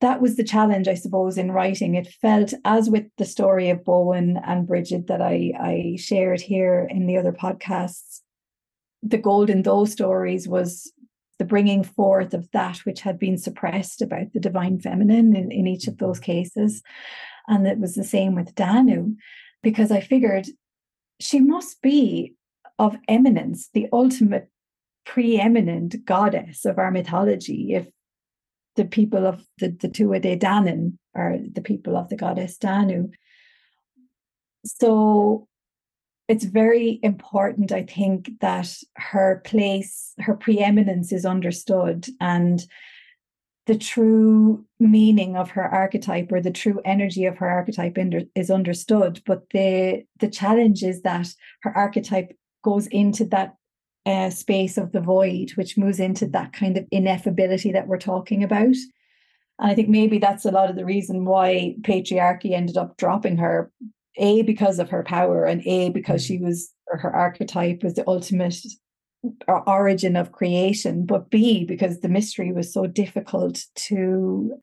that 0.00 0.20
was 0.20 0.36
the 0.36 0.44
challenge, 0.44 0.88
I 0.88 0.94
suppose, 0.94 1.36
in 1.36 1.52
writing. 1.52 1.94
It 1.94 2.08
felt, 2.08 2.54
as 2.64 2.88
with 2.88 3.06
the 3.18 3.24
story 3.24 3.68
of 3.70 3.84
Boann 3.84 4.40
and 4.46 4.66
Brigid 4.66 5.08
that 5.08 5.20
I, 5.20 5.52
I 5.58 5.96
shared 5.98 6.40
here 6.40 6.88
in 6.90 7.06
the 7.06 7.18
other 7.18 7.32
podcasts, 7.32 8.20
the 9.02 9.18
gold 9.18 9.50
in 9.50 9.62
those 9.62 9.92
stories 9.92 10.48
was 10.48 10.92
the 11.38 11.44
bringing 11.44 11.82
forth 11.82 12.34
of 12.34 12.50
that 12.52 12.78
which 12.78 13.00
had 13.00 13.18
been 13.18 13.38
suppressed 13.38 14.02
about 14.02 14.32
the 14.32 14.40
divine 14.40 14.78
feminine 14.78 15.34
in, 15.34 15.50
in 15.50 15.66
each 15.66 15.86
of 15.86 15.98
those 15.98 16.20
cases. 16.20 16.82
And 17.48 17.66
it 17.66 17.78
was 17.78 17.94
the 17.94 18.04
same 18.04 18.34
with 18.34 18.54
Danu, 18.54 19.16
because 19.62 19.90
I 19.90 20.00
figured 20.00 20.46
she 21.18 21.40
must 21.40 21.80
be 21.82 22.34
of 22.78 22.96
eminence, 23.08 23.68
the 23.72 23.88
ultimate 23.92 24.48
preeminent 25.04 26.04
goddess 26.04 26.64
of 26.64 26.78
our 26.78 26.90
mythology, 26.90 27.74
if 27.74 27.86
the 28.80 28.86
people 28.86 29.26
of 29.26 29.44
the, 29.58 29.68
the 29.68 29.90
Tuatha 29.90 30.40
Danann 30.40 30.96
are 31.14 31.36
the 31.52 31.60
people 31.60 31.98
of 31.98 32.08
the 32.08 32.16
goddess 32.16 32.56
Danu. 32.56 33.10
So 34.64 35.46
it's 36.28 36.44
very 36.44 36.98
important, 37.02 37.72
I 37.72 37.82
think, 37.82 38.30
that 38.40 38.74
her 38.96 39.42
place, 39.44 40.14
her 40.20 40.34
preeminence 40.34 41.12
is 41.12 41.26
understood 41.26 42.06
and 42.22 42.64
the 43.66 43.76
true 43.76 44.64
meaning 44.78 45.36
of 45.36 45.50
her 45.50 45.68
archetype 45.68 46.32
or 46.32 46.40
the 46.40 46.50
true 46.50 46.80
energy 46.86 47.26
of 47.26 47.36
her 47.36 47.50
archetype 47.50 47.98
is 48.34 48.50
understood. 48.50 49.20
But 49.26 49.50
the 49.50 50.04
the 50.20 50.28
challenge 50.28 50.82
is 50.82 51.02
that 51.02 51.28
her 51.64 51.76
archetype 51.76 52.34
goes 52.64 52.86
into 52.86 53.26
that 53.26 53.56
uh, 54.06 54.30
space 54.30 54.78
of 54.78 54.92
the 54.92 55.00
void, 55.00 55.50
which 55.56 55.76
moves 55.76 56.00
into 56.00 56.26
that 56.28 56.52
kind 56.52 56.76
of 56.76 56.84
ineffability 56.92 57.72
that 57.72 57.86
we're 57.86 57.98
talking 57.98 58.42
about. 58.42 58.74
And 59.58 59.70
I 59.70 59.74
think 59.74 59.88
maybe 59.88 60.18
that's 60.18 60.44
a 60.44 60.50
lot 60.50 60.70
of 60.70 60.76
the 60.76 60.84
reason 60.84 61.24
why 61.24 61.76
patriarchy 61.82 62.52
ended 62.52 62.76
up 62.76 62.96
dropping 62.96 63.36
her, 63.36 63.70
A, 64.16 64.42
because 64.42 64.78
of 64.78 64.90
her 64.90 65.02
power, 65.02 65.44
and 65.44 65.66
A, 65.66 65.90
because 65.90 66.24
she 66.24 66.38
was, 66.38 66.72
her 66.88 67.14
archetype 67.14 67.82
was 67.82 67.94
the 67.94 68.08
ultimate 68.08 68.56
origin 69.66 70.16
of 70.16 70.32
creation, 70.32 71.04
but 71.04 71.30
B, 71.30 71.64
because 71.64 72.00
the 72.00 72.08
mystery 72.08 72.52
was 72.52 72.72
so 72.72 72.86
difficult 72.86 73.64
to 73.74 74.54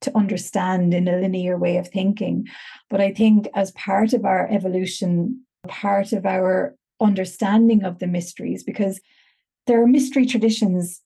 to 0.00 0.16
understand 0.16 0.94
in 0.94 1.08
a 1.08 1.16
linear 1.16 1.58
way 1.58 1.76
of 1.76 1.88
thinking. 1.88 2.46
But 2.88 3.00
I 3.00 3.12
think 3.12 3.48
as 3.54 3.72
part 3.72 4.12
of 4.12 4.24
our 4.24 4.48
evolution, 4.48 5.44
part 5.66 6.12
of 6.12 6.24
our 6.24 6.76
understanding 7.00 7.84
of 7.84 7.98
the 7.98 8.06
mysteries 8.06 8.62
because 8.62 9.00
there 9.66 9.82
are 9.82 9.86
mystery 9.86 10.26
traditions 10.26 11.02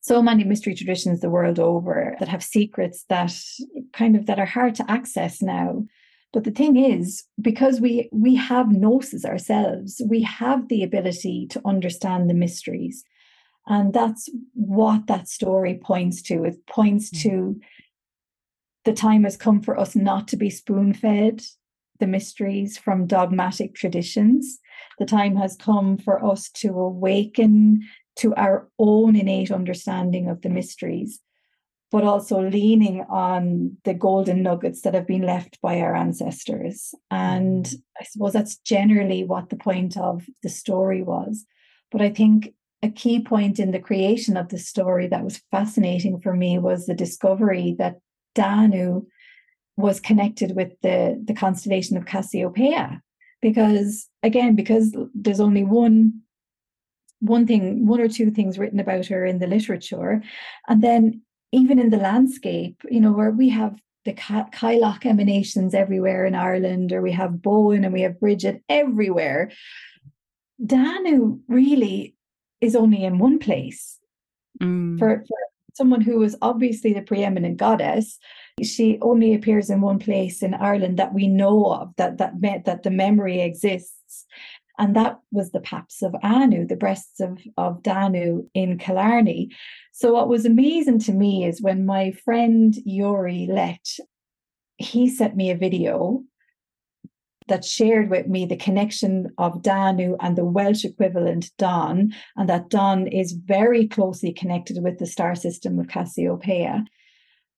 so 0.00 0.22
many 0.22 0.44
mystery 0.44 0.74
traditions 0.74 1.20
the 1.20 1.30
world 1.30 1.58
over 1.58 2.16
that 2.18 2.28
have 2.28 2.42
secrets 2.42 3.04
that 3.08 3.32
kind 3.92 4.16
of 4.16 4.26
that 4.26 4.38
are 4.38 4.46
hard 4.46 4.74
to 4.74 4.90
access 4.90 5.42
now. 5.42 5.84
But 6.32 6.44
the 6.44 6.50
thing 6.50 6.76
is 6.76 7.24
because 7.40 7.80
we 7.80 8.08
we 8.12 8.34
have 8.36 8.72
gnosis 8.72 9.24
ourselves 9.24 10.00
we 10.06 10.22
have 10.22 10.68
the 10.68 10.82
ability 10.82 11.46
to 11.50 11.60
understand 11.64 12.30
the 12.30 12.34
mysteries. 12.34 13.04
And 13.66 13.92
that's 13.92 14.28
what 14.54 15.06
that 15.06 15.28
story 15.28 15.78
points 15.82 16.22
to. 16.22 16.44
It 16.44 16.66
points 16.66 17.10
mm. 17.10 17.22
to 17.22 17.60
the 18.84 18.94
time 18.94 19.24
has 19.24 19.36
come 19.36 19.60
for 19.60 19.78
us 19.78 19.94
not 19.94 20.28
to 20.28 20.36
be 20.36 20.48
spoon 20.48 20.94
fed 20.94 21.42
the 22.00 22.06
mysteries 22.06 22.76
from 22.76 23.06
dogmatic 23.06 23.74
traditions 23.74 24.58
the 24.98 25.06
time 25.06 25.36
has 25.36 25.56
come 25.56 25.96
for 25.96 26.24
us 26.24 26.50
to 26.50 26.68
awaken 26.78 27.80
to 28.16 28.34
our 28.34 28.68
own 28.78 29.16
innate 29.16 29.50
understanding 29.50 30.28
of 30.28 30.42
the 30.42 30.50
mysteries, 30.50 31.20
but 31.90 32.04
also 32.04 32.40
leaning 32.40 33.00
on 33.08 33.78
the 33.84 33.94
golden 33.94 34.42
nuggets 34.42 34.82
that 34.82 34.94
have 34.94 35.06
been 35.06 35.22
left 35.22 35.58
by 35.62 35.80
our 35.80 35.94
ancestors. 35.96 36.94
And. 37.10 37.68
I 38.00 38.04
suppose 38.04 38.32
that's 38.32 38.56
generally 38.56 39.24
what 39.24 39.50
the 39.50 39.56
point 39.56 39.96
of 39.98 40.24
the 40.42 40.48
story 40.48 41.02
was. 41.02 41.44
But 41.92 42.00
I 42.00 42.08
think 42.08 42.54
a 42.82 42.88
key 42.88 43.20
point 43.20 43.58
in 43.58 43.72
the 43.72 43.78
creation 43.78 44.38
of 44.38 44.48
the 44.48 44.58
story 44.58 45.06
that 45.08 45.22
was 45.22 45.42
fascinating 45.50 46.18
for 46.20 46.34
me 46.34 46.58
was 46.58 46.86
the 46.86 46.94
discovery 46.94 47.76
that 47.78 47.98
Danu 48.34 49.06
was 49.80 50.00
connected 50.00 50.54
with 50.56 50.72
the, 50.82 51.22
the 51.24 51.34
constellation 51.34 51.96
of 51.96 52.06
Cassiopeia 52.06 53.02
because 53.42 54.08
again 54.22 54.54
because 54.54 54.96
there's 55.14 55.40
only 55.40 55.64
one 55.64 56.20
one 57.20 57.46
thing 57.46 57.86
one 57.86 58.00
or 58.00 58.08
two 58.08 58.30
things 58.30 58.58
written 58.58 58.80
about 58.80 59.06
her 59.06 59.24
in 59.24 59.38
the 59.38 59.46
literature 59.46 60.22
and 60.68 60.82
then 60.82 61.22
even 61.52 61.78
in 61.78 61.90
the 61.90 61.96
landscape 61.96 62.82
you 62.90 63.00
know 63.00 63.12
where 63.12 63.30
we 63.30 63.48
have 63.48 63.80
the 64.06 64.14
Cailleach 64.14 65.04
emanations 65.04 65.74
everywhere 65.74 66.24
in 66.24 66.34
Ireland 66.34 66.90
or 66.92 67.02
we 67.02 67.12
have 67.12 67.32
Boann 67.32 67.84
and 67.84 67.92
we 67.92 68.00
have 68.02 68.20
Brigid 68.20 68.62
everywhere 68.68 69.50
Danu 70.64 71.40
really 71.48 72.14
is 72.60 72.76
only 72.76 73.04
in 73.04 73.18
one 73.18 73.38
place 73.38 73.98
mm. 74.62 74.98
for, 74.98 75.24
for 75.26 75.38
someone 75.74 76.00
who 76.00 76.18
was 76.18 76.36
obviously 76.42 76.92
the 76.92 77.02
preeminent 77.02 77.56
goddess 77.56 78.18
she 78.64 78.98
only 79.00 79.34
appears 79.34 79.70
in 79.70 79.80
one 79.80 79.98
place 79.98 80.42
in 80.42 80.54
Ireland 80.54 80.98
that 80.98 81.14
we 81.14 81.28
know 81.28 81.72
of 81.72 81.94
that 81.96 82.18
that 82.18 82.40
meant 82.40 82.64
that 82.64 82.82
the 82.82 82.90
memory 82.90 83.40
exists 83.40 84.26
and 84.80 84.96
that 84.96 85.20
was 85.30 85.50
the 85.50 85.60
paps 85.60 86.00
of 86.00 86.16
Anu, 86.22 86.66
the 86.66 86.74
breasts 86.74 87.20
of, 87.20 87.38
of 87.58 87.82
Danu 87.82 88.48
in 88.54 88.78
Killarney. 88.78 89.50
So 89.92 90.14
what 90.14 90.28
was 90.28 90.46
amazing 90.46 91.00
to 91.00 91.12
me 91.12 91.44
is 91.44 91.60
when 91.60 91.84
my 91.84 92.12
friend 92.12 92.74
Yuri 92.86 93.46
Leitch, 93.50 94.00
he 94.78 95.10
sent 95.10 95.36
me 95.36 95.50
a 95.50 95.56
video 95.56 96.24
that 97.48 97.62
shared 97.62 98.08
with 98.08 98.26
me 98.26 98.46
the 98.46 98.56
connection 98.56 99.34
of 99.36 99.60
Danu 99.60 100.16
and 100.18 100.34
the 100.38 100.46
Welsh 100.46 100.86
equivalent 100.86 101.50
Don, 101.58 102.14
and 102.36 102.48
that 102.48 102.70
Don 102.70 103.06
is 103.06 103.32
very 103.32 103.86
closely 103.86 104.32
connected 104.32 104.82
with 104.82 104.98
the 104.98 105.04
star 105.04 105.34
system 105.34 105.78
of 105.78 105.88
Cassiopeia. 105.88 106.86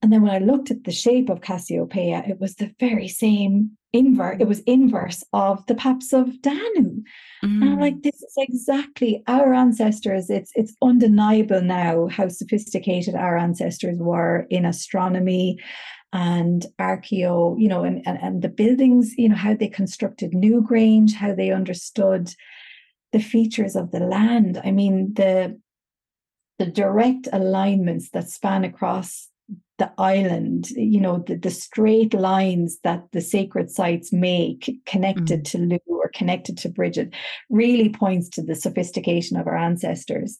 And 0.03 0.13
then 0.13 0.23
when 0.23 0.33
I 0.33 0.39
looked 0.39 0.71
at 0.73 0.83
the 0.83 0.91
shape 0.91 1.29
of 1.29 1.41
Cassiopeia, 1.41 2.25
it 2.27 2.41
was 2.41 2.57
the 2.57 2.75
very 2.81 3.07
same 3.07 3.79
inverse. 3.93 4.39
It 4.41 4.49
was 4.49 4.61
inverse 4.61 5.23
of 5.33 5.65
the 5.67 5.77
paps 5.77 6.13
of 6.13 6.43
Danu. 6.43 7.03
Mm. 7.45 7.63
And 7.63 7.65
I'm 7.65 7.81
like, 7.81 7.97
mm. 7.97 8.03
this 8.03 8.17
is 8.17 8.35
exactly 8.37 9.23
our 9.29 9.55
ancestors. 9.55 10.29
It's 10.29 10.51
it's 10.55 10.75
undeniable 10.83 11.63
now 11.63 12.09
how 12.09 12.29
sophisticated 12.29 13.15
our 13.15 13.37
ancestors 13.37 13.99
were 13.99 14.47
in 14.51 14.65
astronomy 14.65 15.59
and 16.13 16.67
archeo, 16.79 17.59
you 17.59 17.69
know, 17.69 17.85
and, 17.85 18.03
and, 18.07 18.19
and 18.21 18.43
the 18.43 18.49
buildings, 18.49 19.15
you 19.17 19.29
know, 19.29 19.37
how 19.37 19.55
they 19.55 19.69
constructed 19.69 20.33
Newgrange, 20.33 21.15
how 21.15 21.35
they 21.35 21.53
understood 21.53 22.35
the 23.13 23.21
features 23.21 23.77
of 23.77 23.93
the 23.93 24.01
land. 24.01 24.61
I 24.65 24.73
mean, 24.73 25.15
the 25.15 25.61
the 26.59 26.67
direct 26.67 27.29
alignments 27.33 28.11
that 28.11 28.29
span 28.29 28.65
across 28.65 29.29
the 29.79 29.91
island, 29.99 30.71
you 30.71 31.01
know, 31.01 31.25
the, 31.27 31.37
the 31.37 31.51
straight 31.51 32.15
lines 32.15 32.79
that 32.85 33.05
the 33.13 33.21
sacred 33.21 33.71
sites 33.71 34.13
make 34.13 34.81
connected 34.87 35.45
mm. 35.45 35.51
to 35.51 35.59
Lugh 35.59 35.81
or 35.87 36.11
connected 36.15 36.59
to 36.59 36.69
Brigid 36.69 37.15
really 37.51 37.89
points 37.89 38.29
to 38.31 38.43
the 38.43 38.55
sophistication 38.55 39.37
of 39.37 39.47
our 39.47 39.57
ancestors. 39.57 40.39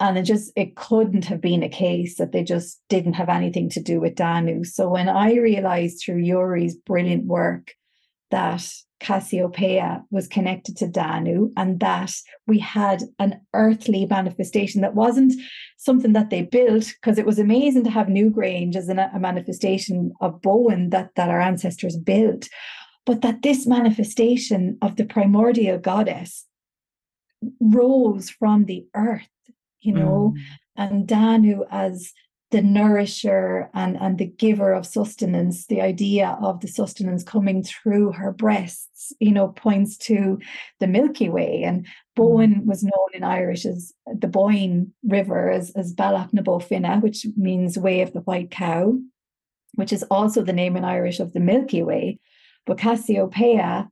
and 0.00 0.18
it 0.18 0.22
just 0.22 0.52
it 0.56 0.76
couldn't 0.76 1.24
have 1.24 1.40
been 1.40 1.62
a 1.62 1.68
case 1.68 2.16
that 2.16 2.32
they 2.32 2.42
just 2.42 2.80
didn't 2.88 3.14
have 3.14 3.28
anything 3.28 3.70
to 3.70 3.80
do 3.80 4.00
with 4.00 4.16
Danu. 4.16 4.64
So 4.64 4.88
when 4.88 5.08
I 5.08 5.34
realized 5.34 6.02
through 6.04 6.22
Yuri's 6.22 6.76
brilliant 6.76 7.24
work 7.26 7.74
that 8.32 8.68
Cassiopeia 9.02 10.04
was 10.10 10.28
connected 10.28 10.76
to 10.76 10.86
Danu 10.86 11.50
and 11.56 11.80
that 11.80 12.12
we 12.46 12.58
had 12.58 13.02
an 13.18 13.40
earthly 13.52 14.06
manifestation 14.06 14.80
that 14.80 14.94
wasn't 14.94 15.34
something 15.76 16.12
that 16.12 16.30
they 16.30 16.42
built 16.42 16.92
because 17.00 17.18
it 17.18 17.26
was 17.26 17.38
amazing 17.38 17.84
to 17.84 17.90
have 17.90 18.06
Newgrange 18.06 18.76
as 18.76 18.88
a 18.88 18.94
manifestation 19.18 20.12
of 20.20 20.40
Boann 20.40 20.90
that, 20.90 21.10
that 21.16 21.28
our 21.28 21.40
ancestors 21.40 21.96
built, 21.96 22.48
but 23.04 23.22
that 23.22 23.42
this 23.42 23.66
manifestation 23.66 24.78
of 24.80 24.94
the 24.96 25.04
primordial 25.04 25.78
goddess 25.78 26.46
rose 27.60 28.30
from 28.30 28.66
the 28.66 28.86
earth, 28.94 29.28
you 29.80 29.92
know, 29.92 30.34
mm. 30.36 30.42
and 30.76 31.08
Danu 31.08 31.64
as 31.70 32.12
the 32.52 32.62
nourisher 32.62 33.70
and, 33.72 33.96
and 33.96 34.18
the 34.18 34.26
giver 34.26 34.74
of 34.74 34.86
sustenance, 34.86 35.66
the 35.66 35.80
idea 35.80 36.38
of 36.42 36.60
the 36.60 36.68
sustenance 36.68 37.24
coming 37.24 37.62
through 37.62 38.12
her 38.12 38.30
breasts, 38.30 39.12
you 39.18 39.32
know, 39.32 39.48
points 39.48 39.96
to 39.96 40.38
the 40.78 40.86
Milky 40.86 41.30
Way. 41.30 41.62
And 41.64 41.86
Boann 42.16 42.60
mm. 42.60 42.66
was 42.66 42.84
known 42.84 43.08
in 43.14 43.24
Irish 43.24 43.64
as 43.64 43.94
the 44.06 44.28
Boyne 44.28 44.92
River, 45.02 45.50
as, 45.50 45.70
as 45.70 45.94
Bealach 45.94 46.32
na 46.34 46.42
Bó 46.42 46.60
which 47.00 47.26
means 47.36 47.78
way 47.78 48.02
of 48.02 48.12
the 48.12 48.20
white 48.20 48.50
cow, 48.50 48.98
which 49.76 49.92
is 49.92 50.04
also 50.04 50.42
the 50.42 50.52
name 50.52 50.76
in 50.76 50.84
Irish 50.84 51.20
of 51.20 51.32
the 51.32 51.40
Milky 51.40 51.82
Way. 51.82 52.20
But 52.66 52.78
Cassiopeia 52.78 53.88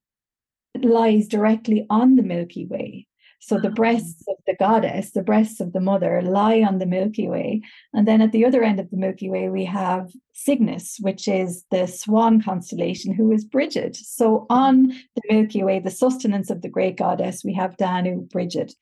lies 0.79 1.29
directly 1.29 1.87
on 1.89 2.17
the 2.17 2.23
Milky 2.23 2.67
Way. 2.67 3.07
So 3.41 3.57
the 3.57 3.69
mm-hmm. 3.69 3.75
breasts 3.75 4.23
of 4.29 4.37
the 4.47 4.55
goddess, 4.55 5.11
the 5.11 5.23
breasts 5.23 5.61
of 5.61 5.73
the 5.73 5.81
mother, 5.81 6.23
lie 6.23 6.61
on 6.63 6.79
the 6.79 6.87
Milky 6.87 7.27
Way. 7.27 7.63
And 7.93 8.07
then 8.07 8.21
at 8.21 8.33
the 8.33 8.45
other 8.45 8.63
end 8.63 8.79
of 8.79 8.91
the 8.91 8.97
Milky 8.97 9.31
Way, 9.31 9.49
we 9.49 9.65
have 9.65 10.13
Cygnus, 10.33 10.99
which 11.01 11.27
is 11.27 11.65
the 11.71 11.87
swan 11.87 12.43
constellation, 12.43 13.15
who 13.15 13.33
is 13.33 13.45
Brigid. 13.45 13.97
So 13.97 14.47
on 14.51 14.89
mm-hmm. 14.89 14.99
the 15.17 15.35
Milky 15.35 15.63
Way, 15.63 15.81
the 15.81 15.91
sustenance 15.91 16.51
of 16.51 16.63
the 16.63 16.69
great 16.69 16.97
goddess, 16.97 17.43
we 17.43 17.55
have 17.55 17.77
Danu, 17.79 18.21
Brigid 18.29 18.75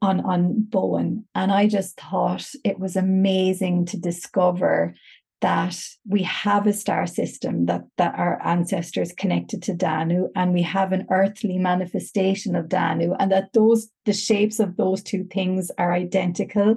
on, 0.00 0.20
on 0.20 0.66
Boann. 0.68 1.24
And 1.34 1.52
I 1.52 1.66
just 1.66 2.00
thought 2.00 2.46
it 2.64 2.78
was 2.78 2.96
amazing 2.96 3.86
to 3.86 3.98
discover 3.98 4.94
that 5.40 5.80
we 6.06 6.22
have 6.22 6.66
a 6.66 6.72
star 6.72 7.06
system 7.06 7.66
that 7.66 7.82
that 7.96 8.14
our 8.18 8.44
ancestors 8.44 9.12
connected 9.12 9.62
to 9.62 9.74
Danu 9.74 10.28
and 10.34 10.52
we 10.52 10.62
have 10.62 10.92
an 10.92 11.06
earthly 11.10 11.58
manifestation 11.58 12.56
of 12.56 12.68
Danu 12.68 13.14
and 13.18 13.30
that 13.30 13.52
those 13.52 13.88
the 14.04 14.12
shapes 14.12 14.58
of 14.58 14.76
those 14.76 15.02
two 15.02 15.24
things 15.24 15.70
are 15.78 15.92
identical 15.92 16.76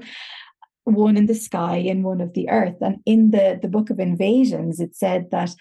one 0.84 1.18
in 1.18 1.28
the 1.28 1.36
sky 1.36 1.78
and 1.78 2.03
one 2.03 2.22
of 2.22 2.34
the 2.34 2.49
earth. 2.49 2.78
And 2.82 2.97
in 3.05 3.32
the 3.32 3.59
the 3.62 3.68
book 3.68 3.89
of 3.89 3.99
invasions 3.99 4.80
it 4.80 4.95
said 4.95 5.32
that 5.32 5.55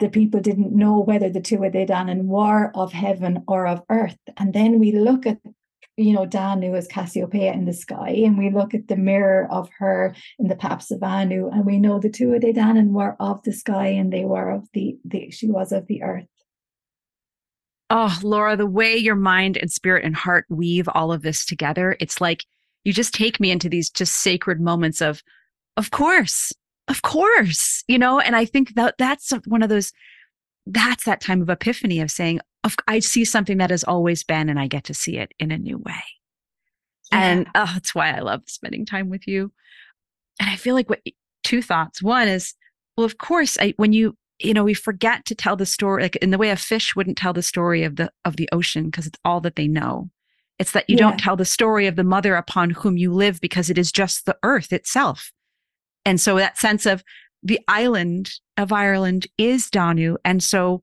the 0.00 0.08
people 0.08 0.40
didn't 0.40 0.76
know 0.76 1.00
whether 1.00 1.30
the 1.30 1.40
two 1.40 1.58
were 1.58 1.70
they 1.70 1.86
Danan 1.86 2.24
war 2.24 2.70
of 2.74 2.92
heaven 2.92 3.44
or 3.48 3.66
of 3.66 3.82
earth. 3.88 4.18
And 4.36 4.52
then 4.52 4.78
we 4.78 4.92
look 4.92 5.26
at 5.26 5.38
you 5.96 6.12
know, 6.12 6.26
Danu 6.26 6.74
as 6.74 6.88
Cassiopeia 6.88 7.52
in 7.52 7.66
the 7.66 7.72
sky, 7.72 8.10
and 8.10 8.36
we 8.36 8.50
look 8.50 8.74
at 8.74 8.88
the 8.88 8.96
mirror 8.96 9.46
of 9.50 9.68
her 9.78 10.14
in 10.38 10.48
the 10.48 10.56
Paps 10.56 10.90
of 10.90 11.02
Anu, 11.02 11.48
and 11.50 11.64
we 11.64 11.78
know 11.78 12.00
the 12.00 12.10
two 12.10 12.32
of 12.32 12.40
the 12.40 12.52
Danan 12.52 12.90
were 12.90 13.16
of 13.20 13.42
the 13.44 13.52
sky 13.52 13.86
and 13.86 14.12
they 14.12 14.24
were 14.24 14.50
of 14.50 14.68
the, 14.72 14.96
the 15.04 15.30
she 15.30 15.46
was 15.46 15.70
of 15.72 15.86
the 15.86 16.02
earth. 16.02 16.26
Oh, 17.90 18.18
Laura, 18.22 18.56
the 18.56 18.66
way 18.66 18.96
your 18.96 19.14
mind 19.14 19.56
and 19.56 19.70
spirit 19.70 20.04
and 20.04 20.16
heart 20.16 20.46
weave 20.48 20.88
all 20.94 21.12
of 21.12 21.22
this 21.22 21.44
together, 21.44 21.96
it's 22.00 22.20
like 22.20 22.44
you 22.82 22.92
just 22.92 23.14
take 23.14 23.38
me 23.38 23.50
into 23.50 23.68
these 23.68 23.88
just 23.88 24.16
sacred 24.16 24.60
moments 24.60 25.00
of, 25.00 25.22
of 25.76 25.90
course, 25.90 26.52
of 26.88 27.02
course, 27.02 27.84
you 27.86 27.98
know, 27.98 28.18
and 28.18 28.34
I 28.34 28.46
think 28.46 28.74
that 28.74 28.96
that's 28.98 29.32
one 29.46 29.62
of 29.62 29.68
those, 29.68 29.92
that's 30.66 31.04
that 31.04 31.20
time 31.20 31.40
of 31.40 31.48
epiphany 31.48 32.00
of 32.00 32.10
saying, 32.10 32.40
I 32.88 32.98
see 33.00 33.24
something 33.24 33.58
that 33.58 33.70
has 33.70 33.84
always 33.84 34.22
been 34.22 34.48
and 34.48 34.58
I 34.58 34.66
get 34.66 34.84
to 34.84 34.94
see 34.94 35.18
it 35.18 35.32
in 35.38 35.50
a 35.50 35.58
new 35.58 35.78
way. 35.78 36.02
Yeah. 37.12 37.20
And 37.20 37.46
oh, 37.54 37.70
that's 37.74 37.94
why 37.94 38.12
I 38.12 38.20
love 38.20 38.42
spending 38.46 38.86
time 38.86 39.10
with 39.10 39.26
you. 39.28 39.52
And 40.40 40.50
I 40.50 40.56
feel 40.56 40.74
like 40.74 40.88
what 40.88 41.00
two 41.44 41.62
thoughts. 41.62 42.02
One 42.02 42.26
is, 42.26 42.54
well, 42.96 43.04
of 43.04 43.18
course, 43.18 43.56
I, 43.60 43.74
when 43.76 43.92
you, 43.92 44.16
you 44.38 44.54
know, 44.54 44.64
we 44.64 44.74
forget 44.74 45.24
to 45.26 45.34
tell 45.34 45.56
the 45.56 45.66
story, 45.66 46.02
like 46.02 46.16
in 46.16 46.30
the 46.30 46.38
way 46.38 46.50
a 46.50 46.56
fish 46.56 46.96
wouldn't 46.96 47.18
tell 47.18 47.32
the 47.32 47.42
story 47.42 47.84
of 47.84 47.96
the 47.96 48.10
of 48.24 48.36
the 48.36 48.48
ocean 48.50 48.86
because 48.86 49.06
it's 49.06 49.18
all 49.24 49.40
that 49.42 49.56
they 49.56 49.68
know. 49.68 50.10
It's 50.58 50.72
that 50.72 50.88
you 50.88 50.96
yeah. 50.96 51.10
don't 51.10 51.18
tell 51.18 51.36
the 51.36 51.44
story 51.44 51.86
of 51.86 51.96
the 51.96 52.04
mother 52.04 52.34
upon 52.34 52.70
whom 52.70 52.96
you 52.96 53.12
live 53.12 53.40
because 53.40 53.70
it 53.70 53.78
is 53.78 53.92
just 53.92 54.24
the 54.24 54.36
earth 54.42 54.72
itself. 54.72 55.32
And 56.04 56.20
so 56.20 56.36
that 56.36 56.58
sense 56.58 56.86
of 56.86 57.04
the 57.42 57.60
island 57.68 58.32
of 58.56 58.72
Ireland 58.72 59.26
is 59.36 59.68
Danu. 59.68 60.16
And 60.24 60.42
so 60.42 60.82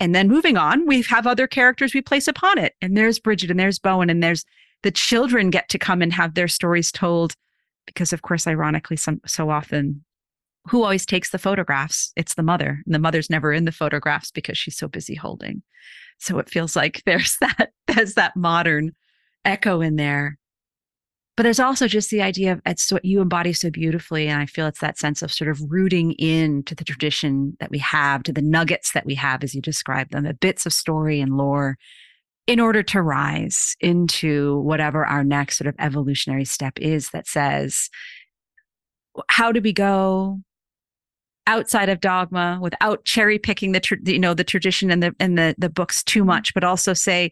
and 0.00 0.14
then 0.14 0.28
moving 0.28 0.56
on, 0.56 0.86
we 0.86 1.02
have 1.02 1.26
other 1.26 1.46
characters 1.46 1.94
we 1.94 2.02
place 2.02 2.28
upon 2.28 2.58
it. 2.58 2.74
And 2.80 2.96
there's 2.96 3.18
Brigid 3.18 3.50
and 3.50 3.58
there's 3.58 3.78
Boann 3.78 4.10
and 4.10 4.22
there's 4.22 4.44
the 4.82 4.90
children 4.90 5.50
get 5.50 5.68
to 5.70 5.78
come 5.78 6.02
and 6.02 6.12
have 6.12 6.34
their 6.34 6.48
stories 6.48 6.92
told 6.92 7.34
because 7.86 8.12
of 8.12 8.22
course 8.22 8.46
ironically 8.46 8.96
some 8.96 9.20
so 9.26 9.50
often 9.50 10.04
who 10.68 10.82
always 10.82 11.06
takes 11.06 11.30
the 11.30 11.38
photographs? 11.38 12.12
It's 12.14 12.34
the 12.34 12.42
mother. 12.42 12.82
And 12.84 12.94
the 12.94 12.98
mother's 12.98 13.30
never 13.30 13.52
in 13.52 13.64
the 13.64 13.72
photographs 13.72 14.30
because 14.30 14.58
she's 14.58 14.76
so 14.76 14.86
busy 14.86 15.14
holding. 15.14 15.62
So 16.18 16.38
it 16.38 16.50
feels 16.50 16.76
like 16.76 17.02
there's 17.06 17.36
that 17.40 17.70
there's 17.86 18.14
that 18.14 18.36
modern 18.36 18.92
echo 19.44 19.80
in 19.80 19.96
there 19.96 20.38
but 21.38 21.44
there's 21.44 21.60
also 21.60 21.86
just 21.86 22.10
the 22.10 22.20
idea 22.20 22.50
of 22.50 22.60
it's 22.66 22.90
what 22.90 23.04
you 23.04 23.20
embody 23.20 23.52
so 23.52 23.70
beautifully. 23.70 24.26
And 24.26 24.42
I 24.42 24.46
feel 24.46 24.66
it's 24.66 24.80
that 24.80 24.98
sense 24.98 25.22
of 25.22 25.32
sort 25.32 25.48
of 25.48 25.70
rooting 25.70 26.10
in 26.14 26.64
to 26.64 26.74
the 26.74 26.82
tradition 26.82 27.56
that 27.60 27.70
we 27.70 27.78
have, 27.78 28.24
to 28.24 28.32
the 28.32 28.42
nuggets 28.42 28.90
that 28.90 29.06
we 29.06 29.14
have, 29.14 29.44
as 29.44 29.54
you 29.54 29.62
describe 29.62 30.10
them, 30.10 30.24
the 30.24 30.34
bits 30.34 30.66
of 30.66 30.72
story 30.72 31.20
and 31.20 31.36
lore 31.36 31.78
in 32.48 32.58
order 32.58 32.82
to 32.82 33.00
rise 33.00 33.76
into 33.78 34.58
whatever 34.62 35.06
our 35.06 35.22
next 35.22 35.58
sort 35.58 35.68
of 35.68 35.76
evolutionary 35.78 36.44
step 36.44 36.76
is 36.80 37.10
that 37.10 37.28
says, 37.28 37.88
how 39.28 39.52
do 39.52 39.60
we 39.60 39.72
go 39.72 40.40
outside 41.46 41.88
of 41.88 42.00
dogma 42.00 42.58
without 42.60 43.04
cherry 43.04 43.38
picking 43.38 43.70
the, 43.70 43.98
you 44.04 44.18
know 44.18 44.34
the 44.34 44.42
tradition 44.42 44.90
and 44.90 45.04
the 45.04 45.14
and 45.20 45.38
the 45.38 45.54
the 45.56 45.70
books 45.70 46.02
too 46.04 46.22
much 46.22 46.52
but 46.52 46.62
also 46.62 46.92
say 46.92 47.30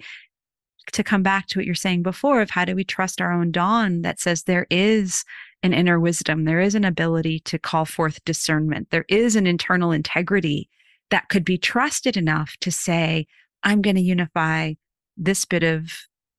to 0.93 1.05
come 1.05 1.22
back 1.22 1.47
to 1.47 1.59
what 1.59 1.66
you're 1.66 1.74
saying 1.74 2.03
before 2.03 2.41
of 2.41 2.51
how 2.51 2.64
do 2.64 2.74
we 2.74 2.84
trust 2.84 3.20
our 3.20 3.32
own 3.32 3.53
dán 3.53 4.03
that 4.03 4.20
says 4.20 4.43
there 4.43 4.66
is 4.70 5.24
an 5.62 5.72
inner 5.72 5.99
wisdom, 5.99 6.45
there 6.45 6.61
is 6.61 6.74
an 6.74 6.84
ability 6.84 7.41
to 7.41 7.59
call 7.59 7.84
forth 7.84 8.24
discernment, 8.24 8.89
there 8.91 9.07
is 9.09 9.37
an 9.37 9.47
internal 9.47 9.93
integrity 9.93 10.68
that 11.11 11.28
could 11.28 11.45
be 11.45 11.59
trusted 11.59 12.16
enough 12.16 12.57
to 12.61 12.70
say, 12.70 13.26
I'm 13.62 13.82
going 13.82 13.97
to 13.97 14.03
unify 14.03 14.74
this 15.16 15.45
bit 15.45 15.62
of 15.62 15.93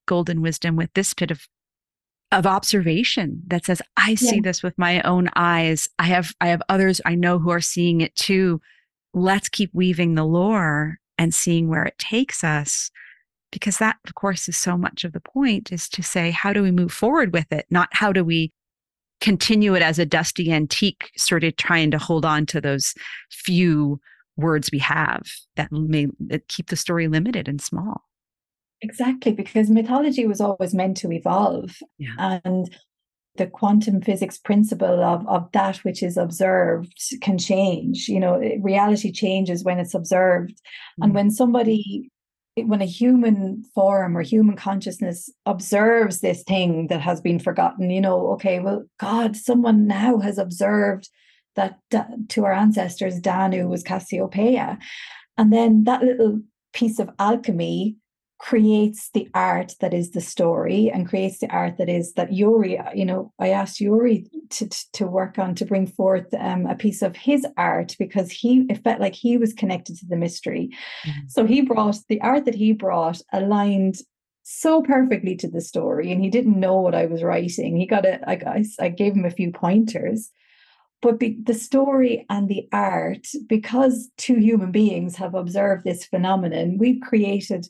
golden 0.05 0.41
wisdom 0.41 0.75
with 0.75 0.93
this 0.93 1.13
bit 1.13 1.31
of 1.31 1.47
of 2.33 2.45
observation 2.45 3.41
that 3.47 3.65
says 3.65 3.81
i 3.95 4.13
see 4.13 4.35
yeah. 4.35 4.41
this 4.43 4.61
with 4.61 4.77
my 4.77 5.01
own 5.03 5.29
eyes. 5.35 5.87
I 5.97 6.07
have 6.07 6.33
i 6.41 6.47
have 6.47 6.61
others 6.67 6.99
i 7.05 7.15
know 7.15 7.39
who 7.39 7.51
are 7.51 7.61
seeing 7.61 8.01
it 8.01 8.15
too. 8.15 8.61
Let's 9.13 9.49
keep 9.49 9.71
weaving 9.73 10.15
the 10.15 10.25
lore 10.25 10.99
and 11.17 11.33
seeing 11.33 11.67
where 11.69 11.83
it 11.83 11.97
takes 11.97 12.43
us 12.43 12.91
because 13.51 13.77
that 13.77 13.97
of 14.05 14.15
course 14.15 14.47
is 14.47 14.57
so 14.57 14.77
much 14.77 15.03
of 15.03 15.13
the 15.13 15.19
point 15.19 15.71
is 15.71 15.87
to 15.89 16.03
say 16.03 16.31
how 16.31 16.53
do 16.53 16.61
we 16.61 16.71
move 16.71 16.91
forward 16.91 17.33
with 17.33 17.51
it 17.51 17.65
not 17.69 17.89
how 17.91 18.11
do 18.11 18.23
we 18.23 18.51
continue 19.19 19.73
it 19.73 19.81
as 19.81 19.97
a 19.97 20.05
dusty 20.05 20.51
antique 20.51 21.11
sort 21.17 21.43
of 21.43 21.55
trying 21.55 21.89
to 21.91 21.97
hold 21.97 22.25
on 22.25 22.45
to 22.45 22.61
those 22.61 22.93
few 23.31 23.99
words 24.35 24.69
we 24.71 24.79
have 24.79 25.23
that 25.55 25.71
may 25.71 26.07
keep 26.47 26.69
the 26.69 26.75
story 26.75 27.07
limited 27.07 27.47
and 27.47 27.61
small 27.61 28.03
exactly 28.81 29.31
because 29.31 29.69
mythology 29.69 30.27
was 30.27 30.39
always 30.39 30.73
meant 30.73 30.97
to 30.97 31.11
evolve 31.11 31.77
yeah. 31.97 32.39
and 32.43 32.75
the 33.37 33.47
quantum 33.47 34.01
physics 34.01 34.37
principle 34.37 35.03
of, 35.03 35.27
of 35.27 35.51
that 35.51 35.77
which 35.77 36.03
is 36.03 36.17
observed 36.17 36.93
can 37.21 37.37
change 37.37 38.07
you 38.07 38.19
know 38.19 38.37
reality 38.61 39.11
changes 39.11 39.63
when 39.63 39.79
it's 39.79 39.93
observed 39.93 40.53
mm-hmm. 40.53 41.03
and 41.03 41.13
when 41.15 41.31
somebody 41.31 42.11
when 42.65 42.81
a 42.81 42.85
human 42.85 43.63
form 43.75 44.17
or 44.17 44.21
human 44.21 44.55
consciousness 44.55 45.29
observes 45.45 46.19
this 46.19 46.43
thing 46.43 46.87
that 46.87 47.01
has 47.01 47.21
been 47.21 47.39
forgotten, 47.39 47.89
you 47.89 48.01
know, 48.01 48.27
okay, 48.31 48.59
well, 48.59 48.85
God, 48.99 49.35
someone 49.35 49.87
now 49.87 50.19
has 50.19 50.37
observed 50.37 51.09
that 51.55 51.79
to 52.29 52.45
our 52.45 52.53
ancestors, 52.53 53.19
Danu 53.19 53.67
was 53.67 53.83
Cassiopeia. 53.83 54.77
And 55.37 55.51
then 55.51 55.83
that 55.85 56.03
little 56.03 56.41
piece 56.73 56.99
of 56.99 57.09
alchemy 57.19 57.95
creates 58.39 59.09
the 59.13 59.27
art 59.33 59.73
that 59.81 59.93
is 59.93 60.11
the 60.11 60.21
story 60.21 60.91
and 60.93 61.09
creates 61.09 61.39
the 61.39 61.49
art 61.49 61.77
that 61.77 61.89
is 61.89 62.13
that 62.13 62.31
Yuri, 62.31 62.79
you 62.93 63.05
know, 63.05 63.33
I 63.39 63.49
asked 63.49 63.81
Yuri 63.81 64.29
to, 64.51 64.69
to 64.93 65.07
work 65.07 65.39
on 65.39 65.55
to 65.55 65.65
bring 65.65 65.87
forth 65.87 66.31
um, 66.39 66.67
a 66.67 66.75
piece 66.75 67.01
of 67.01 67.15
his 67.15 67.45
art 67.57 67.95
because 67.97 68.31
he 68.31 68.65
it 68.69 68.83
felt 68.83 68.99
like 68.99 69.15
he 69.15 69.37
was 69.37 69.53
connected 69.53 69.97
to 69.97 70.05
the 70.05 70.15
mystery. 70.15 70.69
Mm-hmm. 71.05 71.27
So 71.29 71.45
he 71.45 71.61
brought 71.61 71.97
the 72.09 72.21
art 72.21 72.45
that 72.45 72.55
he 72.55 72.73
brought 72.73 73.21
aligned 73.33 73.97
so 74.43 74.81
perfectly 74.81 75.35
to 75.35 75.49
the 75.49 75.61
story 75.61 76.11
and 76.11 76.23
he 76.23 76.29
didn't 76.29 76.59
know 76.59 76.79
what 76.79 76.95
I 76.95 77.07
was 77.07 77.23
writing. 77.23 77.75
He 77.75 77.85
got 77.87 78.05
it. 78.05 78.21
I, 78.27 78.63
I 78.79 78.89
gave 78.89 79.13
him 79.13 79.25
a 79.25 79.31
few 79.31 79.51
pointers. 79.51 80.31
But 81.01 81.19
be, 81.19 81.37
the 81.43 81.53
story 81.53 82.25
and 82.29 82.49
the 82.49 82.67
art, 82.71 83.27
because 83.47 84.09
two 84.17 84.35
human 84.35 84.71
beings 84.71 85.15
have 85.17 85.35
observed 85.35 85.83
this 85.83 86.05
phenomenon, 86.05 86.77
we've 86.79 87.01
created 87.01 87.67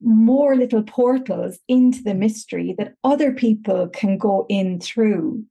more 0.00 0.56
little 0.56 0.82
portals 0.82 1.58
into 1.68 2.02
the 2.02 2.14
mystery 2.14 2.74
that 2.78 2.94
other 3.04 3.32
people 3.32 3.88
can 3.88 4.18
go 4.18 4.46
in 4.48 4.80
through. 4.80 5.44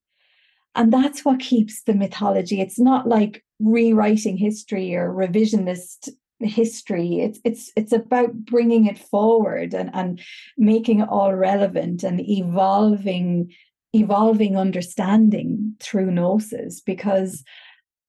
And 0.75 0.91
that's 0.91 1.23
what 1.23 1.39
keeps 1.39 1.83
the 1.83 1.93
mythology. 1.93 2.61
It's 2.61 2.79
not 2.79 3.07
like 3.07 3.43
rewriting 3.59 4.37
history 4.37 4.95
or 4.95 5.09
revisionist 5.11 6.09
history 6.41 7.21
it's 7.21 7.39
it's 7.45 7.71
it's 7.77 7.93
about 7.93 8.35
bringing 8.35 8.87
it 8.87 8.99
forward 8.99 9.73
and 9.73 9.89
and 9.93 10.19
making 10.57 10.99
it 10.99 11.07
all 11.07 11.33
relevant 11.33 12.03
and 12.03 12.19
evolving 12.19 13.49
evolving 13.93 14.57
understanding 14.57 15.73
through 15.79 16.11
gnosis 16.11 16.81
because 16.81 17.43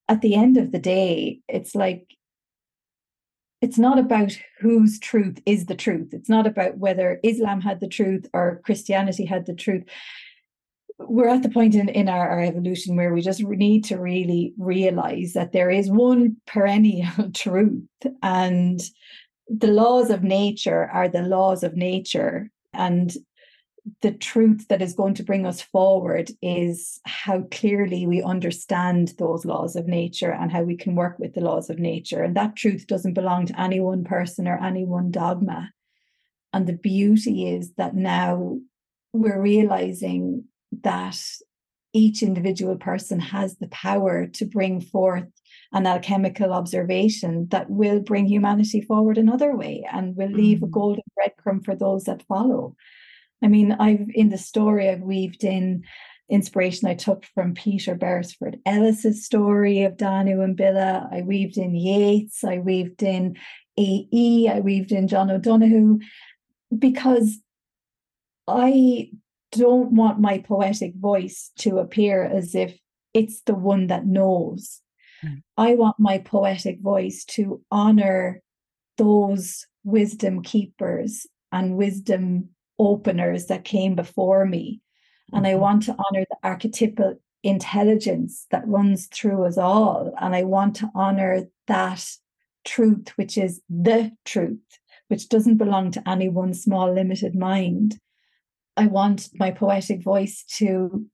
at 0.08 0.22
the 0.22 0.34
end 0.34 0.56
of 0.56 0.72
the 0.72 0.78
day 0.80 1.38
it's 1.48 1.76
like 1.76 2.16
it's 3.62 3.78
not 3.78 3.98
about 3.98 4.32
whose 4.60 4.98
truth 4.98 5.40
is 5.46 5.66
the 5.66 5.74
truth. 5.74 6.08
It's 6.12 6.28
not 6.28 6.46
about 6.46 6.78
whether 6.78 7.20
islam 7.24 7.60
had 7.60 7.80
the 7.80 7.88
truth 7.88 8.26
or 8.32 8.60
christianity 8.64 9.24
had 9.24 9.46
the 9.46 9.54
truth. 9.54 9.84
We're 10.98 11.28
at 11.28 11.42
the 11.42 11.50
point 11.50 11.74
in, 11.74 11.90
in 11.90 12.08
our, 12.08 12.28
our 12.28 12.42
evolution 12.42 12.96
where 12.96 13.12
we 13.12 13.20
just 13.20 13.42
need 13.42 13.84
to 13.84 13.98
really 13.98 14.54
realize 14.58 15.34
that 15.34 15.52
there 15.52 15.70
is 15.70 15.90
one 15.90 16.36
perennial 16.46 17.30
truth 17.34 17.84
and 18.22 18.80
the 19.48 19.68
laws 19.68 20.10
of 20.10 20.22
nature 20.22 20.90
are 20.92 21.08
the 21.08 21.22
laws 21.22 21.62
of 21.62 21.76
nature. 21.76 22.50
And 22.72 23.12
the 24.02 24.12
truth 24.12 24.66
that 24.68 24.82
is 24.82 24.94
going 24.94 25.14
to 25.14 25.22
bring 25.22 25.46
us 25.46 25.60
forward 25.60 26.30
is 26.42 27.00
how 27.04 27.42
clearly 27.52 28.06
we 28.06 28.22
understand 28.22 29.12
those 29.18 29.44
laws 29.44 29.76
of 29.76 29.86
nature 29.86 30.32
and 30.32 30.50
how 30.50 30.62
we 30.62 30.76
can 30.76 30.94
work 30.94 31.18
with 31.18 31.34
the 31.34 31.40
laws 31.40 31.70
of 31.70 31.78
nature. 31.78 32.22
And 32.22 32.36
that 32.36 32.56
truth 32.56 32.86
doesn't 32.86 33.14
belong 33.14 33.46
to 33.46 33.60
any 33.60 33.80
one 33.80 34.04
person 34.04 34.48
or 34.48 34.58
any 34.62 34.84
one 34.84 35.10
dogma. 35.10 35.70
And 36.52 36.66
the 36.66 36.72
beauty 36.72 37.48
is 37.48 37.74
that 37.74 37.94
now 37.94 38.58
we're 39.12 39.40
realizing 39.40 40.44
that 40.82 41.20
each 41.92 42.22
individual 42.22 42.76
person 42.76 43.20
has 43.20 43.56
the 43.56 43.68
power 43.68 44.26
to 44.26 44.44
bring 44.44 44.80
forth 44.80 45.26
an 45.72 45.86
alchemical 45.86 46.52
observation 46.52 47.48
that 47.48 47.70
will 47.70 48.00
bring 48.00 48.26
humanity 48.26 48.80
forward 48.80 49.16
another 49.16 49.56
way 49.56 49.84
and 49.92 50.16
will 50.16 50.30
leave 50.30 50.58
mm. 50.58 50.64
a 50.64 50.66
golden 50.66 51.02
breadcrumb 51.18 51.64
for 51.64 51.74
those 51.74 52.04
that 52.04 52.22
follow. 52.26 52.76
I 53.42 53.48
mean, 53.48 53.72
I've 53.72 54.06
in 54.14 54.30
the 54.30 54.38
story 54.38 54.88
I've 54.88 55.02
weaved 55.02 55.44
in 55.44 55.84
inspiration 56.28 56.88
I 56.88 56.94
took 56.94 57.24
from 57.34 57.54
Peter 57.54 57.94
Beresford 57.94 58.58
Ellis's 58.66 59.24
story 59.24 59.82
of 59.82 59.96
Danu 59.96 60.42
and 60.42 60.56
Bile. 60.56 61.08
I 61.12 61.22
weaved 61.22 61.56
in 61.56 61.74
Yeats, 61.74 62.42
I 62.42 62.58
weaved 62.58 63.02
in 63.02 63.36
AE, 63.78 64.48
I 64.48 64.60
weaved 64.60 64.92
in 64.92 65.06
John 65.06 65.30
O'Donohue, 65.30 66.00
because 66.76 67.38
I 68.48 69.10
don't 69.52 69.92
want 69.92 70.20
my 70.20 70.38
poetic 70.38 70.94
voice 70.96 71.50
to 71.58 71.78
appear 71.78 72.24
as 72.24 72.54
if 72.54 72.78
it's 73.14 73.42
the 73.42 73.54
one 73.54 73.86
that 73.86 74.06
knows. 74.06 74.80
Mm. 75.24 75.42
I 75.56 75.74
want 75.74 75.96
my 75.98 76.18
poetic 76.18 76.80
voice 76.80 77.24
to 77.24 77.62
honor 77.70 78.42
those 78.98 79.66
wisdom 79.84 80.42
keepers 80.42 81.26
and 81.52 81.76
wisdom 81.76 82.50
openers 82.78 83.46
that 83.46 83.64
came 83.64 83.94
before 83.94 84.44
me. 84.44 84.80
And 85.32 85.44
mm-hmm. 85.44 85.56
I 85.56 85.58
want 85.58 85.82
to 85.84 85.92
honor 85.92 86.24
the 86.28 86.36
archetypal 86.42 87.20
intelligence 87.42 88.46
that 88.50 88.66
runs 88.66 89.06
through 89.06 89.44
us 89.44 89.58
all. 89.58 90.12
And 90.20 90.34
I 90.34 90.42
want 90.42 90.76
to 90.76 90.90
honor 90.94 91.44
that 91.66 92.04
truth, 92.64 93.12
which 93.16 93.38
is 93.38 93.60
the 93.68 94.12
truth, 94.24 94.60
which 95.08 95.28
doesn't 95.28 95.56
belong 95.56 95.90
to 95.92 96.08
any 96.08 96.28
one 96.28 96.54
small, 96.54 96.92
limited 96.92 97.34
mind. 97.34 97.98
I 98.76 98.86
want 98.86 99.30
my 99.34 99.50
poetic 99.52 100.02
voice 100.02 100.44
to 100.58 101.06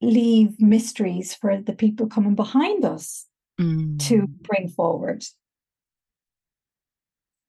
leave 0.00 0.60
mysteries 0.60 1.34
for 1.34 1.60
the 1.60 1.74
people 1.74 2.08
coming 2.08 2.34
behind 2.34 2.84
us 2.84 3.26
mm. 3.60 3.98
to 4.08 4.26
bring 4.26 4.68
forward. 4.68 5.24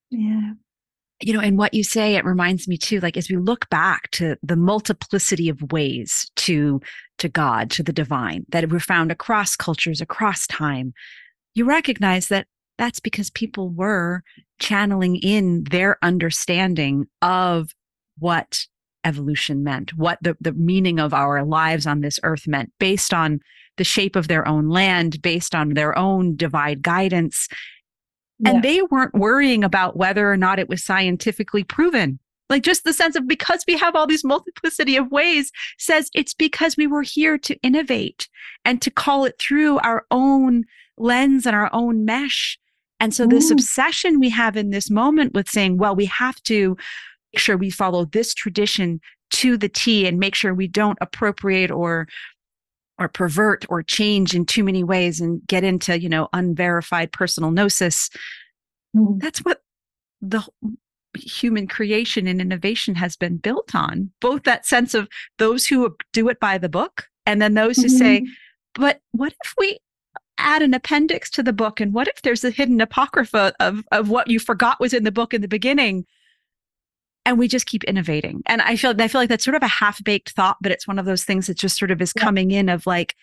Yeah. 0.09 0.53
You 1.21 1.33
know, 1.33 1.39
and 1.39 1.57
what 1.57 1.73
you 1.73 1.83
say, 1.83 2.15
it 2.15 2.25
reminds 2.25 2.67
me 2.67 2.77
too, 2.77 2.99
like 2.99 3.15
as 3.15 3.29
we 3.29 3.37
look 3.37 3.69
back 3.69 4.11
to 4.11 4.35
the 4.43 4.55
multiplicity 4.55 5.47
of 5.47 5.71
ways 5.71 6.29
to 6.37 6.81
to 7.19 7.29
God, 7.29 7.69
to 7.71 7.83
the 7.83 7.93
divine 7.93 8.45
that 8.49 8.69
were 8.69 8.79
found 8.79 9.11
across 9.11 9.55
cultures, 9.55 10.01
across 10.01 10.47
time, 10.47 10.93
you 11.53 11.65
recognize 11.65 12.27
that 12.27 12.47
that's 12.77 12.99
because 12.99 13.29
people 13.29 13.69
were 13.69 14.23
channeling 14.59 15.17
in 15.17 15.63
their 15.65 15.97
understanding 16.01 17.05
of 17.21 17.71
what 18.17 18.65
evolution 19.05 19.63
meant, 19.63 19.95
what 19.97 20.17
the, 20.21 20.35
the 20.39 20.53
meaning 20.53 20.99
of 20.99 21.13
our 21.13 21.43
lives 21.43 21.85
on 21.85 22.01
this 22.01 22.19
earth 22.23 22.47
meant, 22.47 22.71
based 22.79 23.13
on 23.13 23.39
the 23.77 23.83
shape 23.83 24.15
of 24.15 24.27
their 24.27 24.47
own 24.47 24.69
land, 24.69 25.21
based 25.21 25.53
on 25.55 25.73
their 25.73 25.97
own 25.97 26.35
divine 26.35 26.79
guidance. 26.81 27.47
Yeah. 28.43 28.51
And 28.51 28.63
they 28.63 28.81
weren't 28.83 29.13
worrying 29.13 29.63
about 29.63 29.97
whether 29.97 30.31
or 30.31 30.37
not 30.37 30.59
it 30.59 30.69
was 30.69 30.83
scientifically 30.83 31.63
proven. 31.63 32.19
Like 32.49 32.63
just 32.63 32.83
the 32.83 32.93
sense 32.93 33.15
of 33.15 33.27
because 33.27 33.63
we 33.67 33.77
have 33.77 33.95
all 33.95 34.05
these 34.05 34.23
multiplicity 34.23 34.95
of 34.95 35.11
ways 35.11 35.51
says 35.79 36.09
it's 36.13 36.33
because 36.33 36.77
we 36.77 36.87
were 36.87 37.01
here 37.01 37.37
to 37.39 37.57
innovate 37.63 38.27
and 38.65 38.81
to 38.81 38.91
call 38.91 39.25
it 39.25 39.39
through 39.39 39.79
our 39.79 40.05
own 40.11 40.65
lens 40.97 41.45
and 41.45 41.55
our 41.55 41.69
own 41.73 42.05
mesh. 42.05 42.59
And 42.99 43.13
so, 43.13 43.25
this 43.25 43.51
obsession 43.51 44.19
we 44.19 44.29
have 44.29 44.55
in 44.55 44.69
this 44.69 44.89
moment 44.89 45.33
with 45.33 45.49
saying, 45.49 45.77
well, 45.77 45.95
we 45.95 46.05
have 46.05 46.41
to 46.43 46.77
make 47.33 47.39
sure 47.39 47.57
we 47.57 47.69
follow 47.69 48.05
this 48.05 48.33
tradition 48.33 49.01
to 49.31 49.57
the 49.57 49.67
T 49.67 50.05
and 50.07 50.19
make 50.19 50.35
sure 50.35 50.53
we 50.53 50.67
don't 50.67 50.97
appropriate 51.01 51.71
or 51.71 52.07
or 53.03 53.09
pervert 53.09 53.65
or 53.69 53.83
change 53.83 54.33
in 54.33 54.45
too 54.45 54.63
many 54.63 54.83
ways 54.83 55.19
and 55.19 55.45
get 55.47 55.63
into, 55.63 55.99
you 55.99 56.09
know, 56.09 56.29
unverified 56.33 57.11
personal 57.11 57.51
gnosis. 57.51 58.09
Mm-hmm. 58.95 59.19
That's 59.19 59.39
what 59.39 59.61
the 60.21 60.47
human 61.17 61.67
creation 61.67 62.27
and 62.27 62.41
innovation 62.41 62.95
has 62.95 63.15
been 63.15 63.37
built 63.37 63.75
on. 63.75 64.09
Both 64.19 64.43
that 64.43 64.65
sense 64.65 64.93
of 64.93 65.07
those 65.37 65.67
who 65.67 65.95
do 66.11 66.29
it 66.29 66.39
by 66.39 66.57
the 66.57 66.69
book 66.69 67.07
and 67.25 67.41
then 67.41 67.53
those 67.53 67.77
who 67.77 67.87
mm-hmm. 67.87 67.97
say, 67.97 68.27
but 68.73 69.01
what 69.11 69.33
if 69.43 69.53
we 69.57 69.79
add 70.39 70.61
an 70.61 70.73
appendix 70.73 71.29
to 71.29 71.43
the 71.43 71.53
book 71.53 71.79
and 71.79 71.93
what 71.93 72.07
if 72.07 72.21
there's 72.23 72.43
a 72.43 72.49
hidden 72.49 72.81
apocrypha 72.81 73.53
of 73.59 73.83
of 73.91 74.09
what 74.09 74.27
you 74.27 74.39
forgot 74.39 74.79
was 74.79 74.91
in 74.91 75.03
the 75.03 75.11
book 75.11 75.31
in 75.31 75.41
the 75.41 75.47
beginning 75.47 76.05
and 77.25 77.39
we 77.39 77.47
just 77.47 77.65
keep 77.65 77.83
innovating. 77.85 78.41
And 78.45 78.61
I 78.61 78.75
feel 78.75 78.93
I 78.99 79.07
feel 79.07 79.21
like 79.21 79.29
that's 79.29 79.45
sort 79.45 79.55
of 79.55 79.63
a 79.63 79.67
half-baked 79.67 80.31
thought, 80.31 80.57
but 80.61 80.71
it's 80.71 80.87
one 80.87 80.99
of 80.99 81.05
those 81.05 81.23
things 81.23 81.47
that 81.47 81.57
just 81.57 81.77
sort 81.77 81.91
of 81.91 82.01
is 82.01 82.13
yeah. 82.15 82.23
coming 82.23 82.51
in 82.51 82.69
of 82.69 82.85
like 82.85 83.15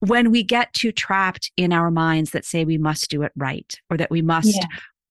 when 0.00 0.30
we 0.30 0.42
get 0.42 0.72
too 0.72 0.92
trapped 0.92 1.50
in 1.56 1.72
our 1.72 1.90
minds 1.90 2.30
that 2.30 2.44
say 2.44 2.64
we 2.64 2.78
must 2.78 3.10
do 3.10 3.22
it 3.22 3.32
right 3.36 3.80
or 3.90 3.96
that 3.96 4.10
we 4.10 4.22
must 4.22 4.54
yeah. 4.54 4.66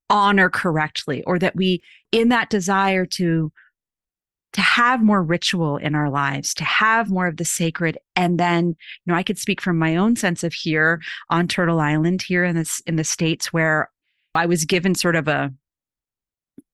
honor 0.10 0.50
correctly 0.50 1.24
or 1.24 1.40
that 1.40 1.56
we 1.56 1.82
in 2.12 2.30
that 2.30 2.50
desire 2.50 3.06
to 3.06 3.52
to 4.54 4.62
have 4.62 5.04
more 5.04 5.22
ritual 5.22 5.76
in 5.78 5.96
our 5.96 6.10
lives 6.10 6.54
to 6.54 6.64
have 6.64 7.10
more 7.10 7.28
of 7.28 7.38
the 7.38 7.46
sacred 7.46 7.98
and 8.16 8.40
then 8.40 8.68
you 8.68 8.76
know 9.08 9.16
i 9.16 9.24
could 9.24 9.40
speak 9.40 9.60
from 9.60 9.78
my 9.78 9.96
own 9.96 10.16
sense 10.16 10.44
of 10.44 10.54
here 10.54 11.02
on 11.30 11.48
turtle 11.48 11.80
island 11.80 12.22
here 12.22 12.44
in 12.44 12.56
this 12.56 12.82
in 12.86 12.96
the 12.96 13.04
states 13.04 13.52
where 13.52 13.90
i 14.36 14.46
was 14.46 14.66
given 14.66 14.94
sort 14.94 15.16
of 15.16 15.28
a 15.28 15.52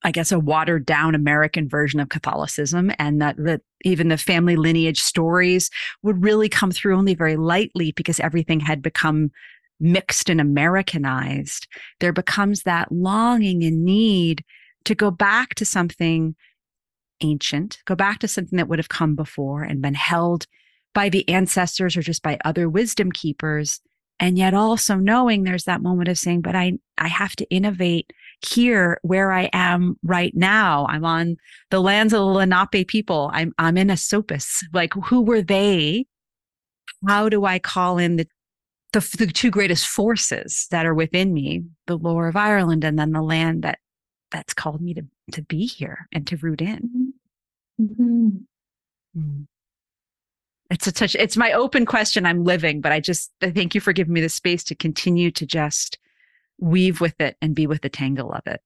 I 0.04 0.10
guess, 0.10 0.32
a 0.32 0.38
watered 0.38 0.84
down 0.84 1.14
American 1.14 1.68
version 1.68 2.00
of 2.00 2.08
Catholicism, 2.08 2.92
and 2.98 3.20
that, 3.20 3.36
that 3.38 3.60
even 3.84 4.08
the 4.08 4.18
family 4.18 4.56
lineage 4.56 5.00
stories 5.00 5.70
would 6.02 6.22
really 6.22 6.48
come 6.48 6.72
through 6.72 6.96
only 6.96 7.14
very 7.14 7.36
lightly 7.36 7.92
because 7.92 8.18
everything 8.20 8.60
had 8.60 8.82
become 8.82 9.30
mixed 9.78 10.28
and 10.30 10.40
Americanized. 10.40 11.66
There 12.00 12.12
becomes 12.12 12.62
that 12.62 12.90
longing 12.92 13.64
and 13.64 13.84
need 13.84 14.44
to 14.84 14.94
go 14.94 15.10
back 15.10 15.54
to 15.56 15.64
something 15.64 16.34
ancient, 17.20 17.78
go 17.84 17.94
back 17.94 18.18
to 18.20 18.28
something 18.28 18.56
that 18.56 18.68
would 18.68 18.78
have 18.78 18.88
come 18.88 19.14
before 19.14 19.62
and 19.62 19.82
been 19.82 19.94
held 19.94 20.46
by 20.94 21.08
the 21.08 21.28
ancestors 21.28 21.96
or 21.96 22.02
just 22.02 22.22
by 22.22 22.38
other 22.44 22.68
wisdom 22.68 23.10
keepers. 23.12 23.80
And 24.22 24.38
yet 24.38 24.54
also 24.54 24.94
knowing 24.94 25.42
there's 25.42 25.64
that 25.64 25.82
moment 25.82 26.08
of 26.08 26.16
saying, 26.16 26.42
but 26.42 26.54
I, 26.54 26.74
I 26.96 27.08
have 27.08 27.34
to 27.36 27.50
innovate 27.50 28.12
here 28.46 29.00
where 29.02 29.32
I 29.32 29.50
am 29.52 29.96
right 30.04 30.32
now. 30.32 30.86
I'm 30.88 31.04
on 31.04 31.38
the 31.70 31.80
lands 31.80 32.12
of 32.12 32.20
the 32.20 32.26
Lenape 32.26 32.86
people. 32.86 33.32
I'm 33.34 33.52
I'm 33.58 33.76
in 33.76 33.90
Esopus. 33.90 34.64
Like 34.72 34.92
who 34.94 35.22
were 35.22 35.42
they? 35.42 36.06
How 37.08 37.28
do 37.28 37.44
I 37.46 37.58
call 37.58 37.98
in 37.98 38.14
the, 38.14 38.28
the 38.92 39.00
the 39.18 39.26
two 39.26 39.50
greatest 39.50 39.88
forces 39.88 40.68
that 40.70 40.86
are 40.86 40.94
within 40.94 41.34
me, 41.34 41.64
the 41.88 41.98
lore 41.98 42.28
of 42.28 42.36
Ireland 42.36 42.84
and 42.84 42.96
then 42.96 43.10
the 43.10 43.22
land 43.22 43.64
that 43.64 43.80
that's 44.30 44.54
called 44.54 44.80
me 44.80 44.94
to 44.94 45.02
to 45.32 45.42
be 45.42 45.66
here 45.66 46.06
and 46.12 46.28
to 46.28 46.36
root 46.36 46.60
in. 46.60 47.12
Mm-hmm. 47.80 48.28
Mm. 49.18 49.46
It's 50.72 50.86
a 50.86 50.92
touch. 50.92 51.14
It's 51.14 51.36
my 51.36 51.52
open 51.52 51.84
question. 51.84 52.24
I'm 52.24 52.44
living, 52.44 52.80
but 52.80 52.92
I 52.92 52.98
just 52.98 53.30
I 53.42 53.50
thank 53.50 53.74
you 53.74 53.80
for 53.80 53.92
giving 53.92 54.14
me 54.14 54.22
the 54.22 54.30
space 54.30 54.64
to 54.64 54.74
continue 54.74 55.30
to 55.32 55.44
just 55.44 55.98
weave 56.58 56.98
with 56.98 57.20
it 57.20 57.36
and 57.42 57.54
be 57.54 57.66
with 57.66 57.82
the 57.82 57.90
tangle 57.90 58.32
of 58.32 58.40
it. 58.46 58.62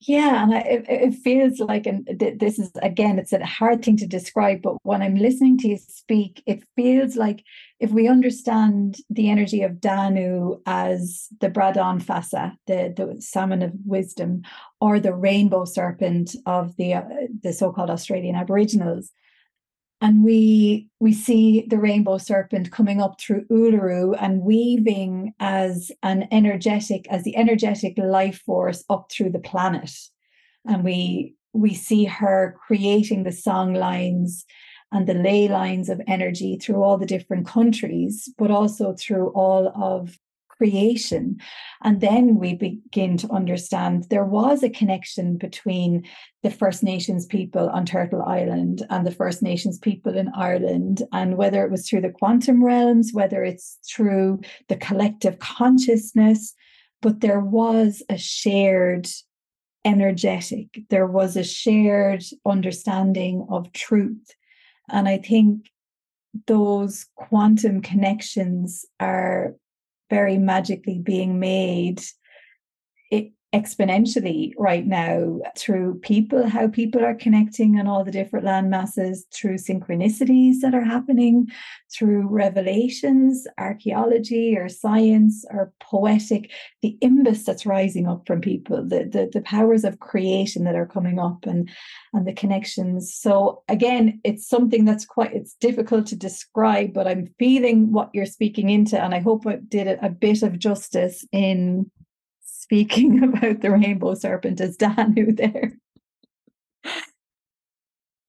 Yeah, 0.00 0.42
and 0.42 0.52
I, 0.52 0.58
it, 0.60 0.86
it, 0.88 1.14
feels 1.14 1.60
like, 1.60 1.86
and 1.86 2.08
this 2.18 2.58
is 2.58 2.72
again, 2.82 3.20
it's 3.20 3.32
a 3.32 3.44
hard 3.44 3.84
thing 3.84 3.98
to 3.98 4.06
describe, 4.06 4.62
but 4.62 4.78
when 4.82 5.00
I'm 5.00 5.14
listening 5.14 5.58
to 5.58 5.68
you 5.68 5.76
speak, 5.76 6.42
it 6.44 6.64
feels 6.74 7.16
like 7.16 7.44
if 7.78 7.90
we 7.90 8.08
understand 8.08 8.96
the 9.10 9.30
energy 9.30 9.62
of 9.62 9.78
Danu 9.80 10.56
as 10.66 11.28
the 11.40 11.50
Bradán 11.50 12.02
Feasa, 12.02 12.56
the, 12.66 12.92
the 12.96 13.20
salmon 13.20 13.62
of 13.62 13.72
wisdom, 13.84 14.42
or 14.80 14.98
the 14.98 15.14
rainbow 15.14 15.66
serpent 15.66 16.34
of 16.46 16.74
the 16.78 16.94
uh, 16.94 17.02
the 17.42 17.52
so-called 17.52 17.90
Australian 17.90 18.34
Aboriginals, 18.34 19.12
and 20.00 20.24
we 20.24 20.88
we 20.98 21.12
see 21.12 21.66
the 21.68 21.78
rainbow 21.78 22.16
serpent 22.16 22.70
coming 22.70 23.00
up 23.00 23.20
through 23.20 23.44
Uluru 23.46 24.16
and 24.18 24.42
weaving 24.42 25.34
as 25.40 25.92
an 26.02 26.26
energetic 26.30 27.06
as 27.10 27.22
the 27.22 27.36
energetic 27.36 27.98
life 27.98 28.40
force 28.46 28.82
up 28.88 29.10
through 29.10 29.30
the 29.30 29.38
planet. 29.38 29.92
And 30.66 30.84
we 30.84 31.34
we 31.52 31.74
see 31.74 32.04
her 32.04 32.56
creating 32.66 33.24
the 33.24 33.32
song 33.32 33.74
lines 33.74 34.46
and 34.92 35.06
the 35.06 35.14
ley 35.14 35.48
lines 35.48 35.88
of 35.88 36.00
energy 36.06 36.56
through 36.56 36.82
all 36.82 36.96
the 36.96 37.06
different 37.06 37.46
countries 37.46 38.28
but 38.38 38.50
also 38.50 38.94
through 38.94 39.28
all 39.28 39.68
of 39.76 40.18
creation. 40.60 41.38
And 41.82 42.02
then 42.02 42.36
we 42.36 42.52
begin 42.54 43.16
to 43.16 43.30
understand 43.30 44.04
there 44.10 44.26
was 44.26 44.62
a 44.62 44.68
connection 44.68 45.38
between 45.38 46.04
the 46.42 46.50
First 46.50 46.82
Nations 46.82 47.24
people 47.24 47.70
on 47.70 47.86
Turtle 47.86 48.22
Island 48.22 48.84
and 48.90 49.06
the 49.06 49.10
First 49.10 49.42
Nations 49.42 49.78
people 49.78 50.18
in 50.18 50.28
Ireland. 50.36 51.02
And 51.14 51.38
whether 51.38 51.64
it 51.64 51.70
was 51.70 51.88
through 51.88 52.02
the 52.02 52.10
quantum 52.10 52.62
realms, 52.62 53.12
whether 53.14 53.42
it's 53.42 53.78
through 53.90 54.42
the 54.68 54.76
collective 54.76 55.38
consciousness, 55.38 56.54
but 57.00 57.22
there 57.22 57.40
was 57.40 58.02
a 58.10 58.18
shared 58.18 59.08
energetic, 59.86 60.66
there 60.90 61.06
was 61.06 61.38
a 61.38 61.44
shared 61.44 62.22
understanding 62.44 63.46
of 63.48 63.72
truth. 63.72 64.26
And 64.90 65.08
I 65.08 65.16
think 65.16 65.70
those 66.46 67.06
quantum 67.16 67.80
connections 67.80 68.84
are 69.00 69.54
very 70.10 70.36
magically 70.36 70.98
being 70.98 71.38
made 71.38 72.02
exponentially 73.52 74.52
right 74.58 74.86
now 74.86 75.40
through 75.56 75.98
people, 76.00 76.48
how 76.48 76.68
people 76.68 77.04
are 77.04 77.16
connecting 77.16 77.80
on 77.80 77.88
all 77.88 78.04
the 78.04 78.12
different 78.12 78.44
land 78.44 78.70
masses, 78.70 79.26
through 79.34 79.56
synchronicities 79.56 80.60
that 80.62 80.72
are 80.72 80.84
happening, 80.84 81.48
through 81.92 82.28
revelations, 82.28 83.48
archaeology 83.58 84.56
or 84.56 84.68
science 84.68 85.44
or 85.50 85.72
poetic, 85.80 86.52
the 86.82 86.96
imbas 87.02 87.44
that's 87.44 87.66
rising 87.66 88.06
up 88.06 88.24
from 88.24 88.40
people, 88.40 88.84
the, 88.86 89.04
the, 89.04 89.28
the 89.32 89.42
powers 89.42 89.82
of 89.82 89.98
creation 89.98 90.62
that 90.62 90.76
are 90.76 90.86
coming 90.86 91.18
up 91.18 91.44
and, 91.44 91.68
and 92.12 92.28
the 92.28 92.32
connections. 92.32 93.12
So 93.12 93.64
again, 93.68 94.20
it's 94.22 94.48
something 94.48 94.84
that's 94.84 95.04
quite, 95.04 95.34
it's 95.34 95.54
difficult 95.54 96.06
to 96.08 96.16
describe, 96.16 96.92
but 96.92 97.08
I'm 97.08 97.34
feeling 97.36 97.90
what 97.90 98.10
you're 98.12 98.26
speaking 98.26 98.70
into. 98.70 99.00
And 99.00 99.12
I 99.12 99.18
hope 99.18 99.44
I 99.44 99.56
did 99.56 99.88
a, 99.88 100.06
a 100.06 100.08
bit 100.08 100.44
of 100.44 100.58
justice 100.58 101.26
in 101.32 101.90
speaking 102.70 103.24
about 103.34 103.62
the 103.62 103.70
rainbow 103.70 104.14
serpent 104.14 104.60
as 104.60 104.76
Danu 104.76 105.32
there. 105.32 105.72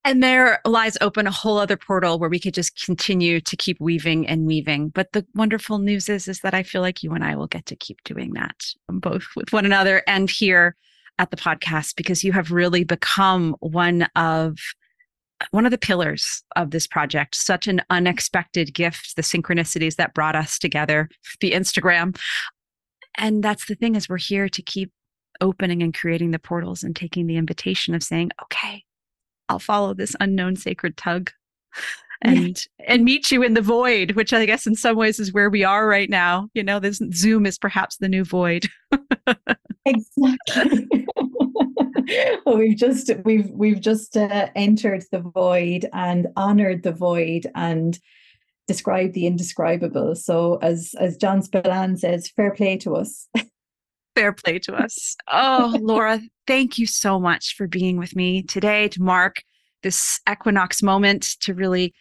And 0.03 0.23
there 0.23 0.59
lies 0.65 0.97
open 0.99 1.27
a 1.27 1.31
whole 1.31 1.59
other 1.59 1.77
portal 1.77 2.17
where 2.17 2.29
we 2.29 2.39
could 2.39 2.55
just 2.55 2.83
continue 2.83 3.39
to 3.39 3.55
keep 3.55 3.79
weaving 3.79 4.25
and 4.27 4.47
weaving. 4.47 4.89
But 4.89 5.11
the 5.11 5.27
wonderful 5.35 5.77
news 5.77 6.09
is, 6.09 6.27
is 6.27 6.39
that 6.39 6.55
I 6.55 6.63
feel 6.63 6.81
like 6.81 7.03
you 7.03 7.11
and 7.11 7.23
I 7.23 7.35
will 7.35 7.45
get 7.45 7.67
to 7.67 7.75
keep 7.75 8.03
doing 8.03 8.33
that 8.33 8.65
um, 8.89 8.99
both 8.99 9.27
with 9.35 9.53
one 9.53 9.63
another 9.63 10.01
and 10.07 10.27
here 10.27 10.75
at 11.19 11.29
the 11.29 11.37
podcast 11.37 11.95
because 11.95 12.23
you 12.23 12.31
have 12.31 12.51
really 12.51 12.83
become 12.83 13.55
one 13.59 14.07
of 14.15 14.57
one 15.51 15.65
of 15.65 15.71
the 15.71 15.77
pillars 15.77 16.43
of 16.55 16.69
this 16.71 16.87
project 16.87 17.35
such 17.35 17.67
an 17.67 17.81
unexpected 17.89 18.73
gift 18.73 19.15
the 19.15 19.21
synchronicities 19.23 19.95
that 19.95 20.13
brought 20.13 20.35
us 20.35 20.57
together 20.59 21.09
the 21.41 21.51
instagram 21.51 22.15
and 23.17 23.43
that's 23.43 23.65
the 23.65 23.75
thing 23.75 23.95
is 23.95 24.09
we're 24.09 24.17
here 24.17 24.49
to 24.49 24.61
keep 24.61 24.91
opening 25.39 25.81
and 25.81 25.93
creating 25.93 26.31
the 26.31 26.39
portals 26.39 26.83
and 26.83 26.95
taking 26.95 27.27
the 27.27 27.37
invitation 27.37 27.95
of 27.95 28.03
saying 28.03 28.31
okay 28.41 28.83
i'll 29.49 29.59
follow 29.59 29.93
this 29.93 30.15
unknown 30.19 30.55
sacred 30.55 30.95
tug 30.97 31.31
and 32.21 32.67
and 32.87 33.03
meet 33.03 33.31
you 33.31 33.41
in 33.41 33.53
the 33.53 33.61
void 33.61 34.11
which 34.11 34.33
i 34.33 34.45
guess 34.45 34.67
in 34.67 34.75
some 34.75 34.95
ways 34.95 35.19
is 35.19 35.33
where 35.33 35.49
we 35.49 35.63
are 35.63 35.87
right 35.87 36.09
now. 36.09 36.49
You 36.53 36.63
know 36.63 36.79
this 36.79 37.01
zoom 37.13 37.45
is 37.45 37.57
perhaps 37.57 37.97
the 37.97 38.09
new 38.09 38.23
void. 38.23 38.67
Exactly. 39.85 41.07
Well 42.45 42.57
we've 42.57 42.77
just 42.77 43.09
we've 43.23 43.49
we've 43.51 43.79
just 43.79 44.17
uh, 44.17 44.49
entered 44.55 45.03
the 45.11 45.19
void 45.19 45.87
and 45.93 46.27
honored 46.35 46.83
the 46.83 46.91
void 46.91 47.47
and 47.55 47.97
describe 48.71 49.13
the 49.13 49.27
indescribable. 49.27 50.15
So 50.15 50.57
as 50.61 50.93
as 50.99 51.17
John 51.17 51.41
Spillane 51.41 51.97
says, 51.97 52.29
fair 52.29 52.53
play 52.53 52.77
to 52.77 52.95
us. 52.95 53.27
fair 54.15 54.31
play 54.31 54.59
to 54.59 54.75
us. 54.75 55.15
Oh, 55.31 55.75
Laura, 55.81 56.21
thank 56.47 56.77
you 56.77 56.85
so 56.85 57.19
much 57.19 57.55
for 57.55 57.67
being 57.67 57.97
with 57.97 58.15
me 58.15 58.43
today 58.43 58.87
to 58.89 59.01
mark 59.01 59.43
this 59.83 60.19
equinox 60.29 60.81
moment 60.81 61.23
to 61.41 61.53
really 61.53 61.93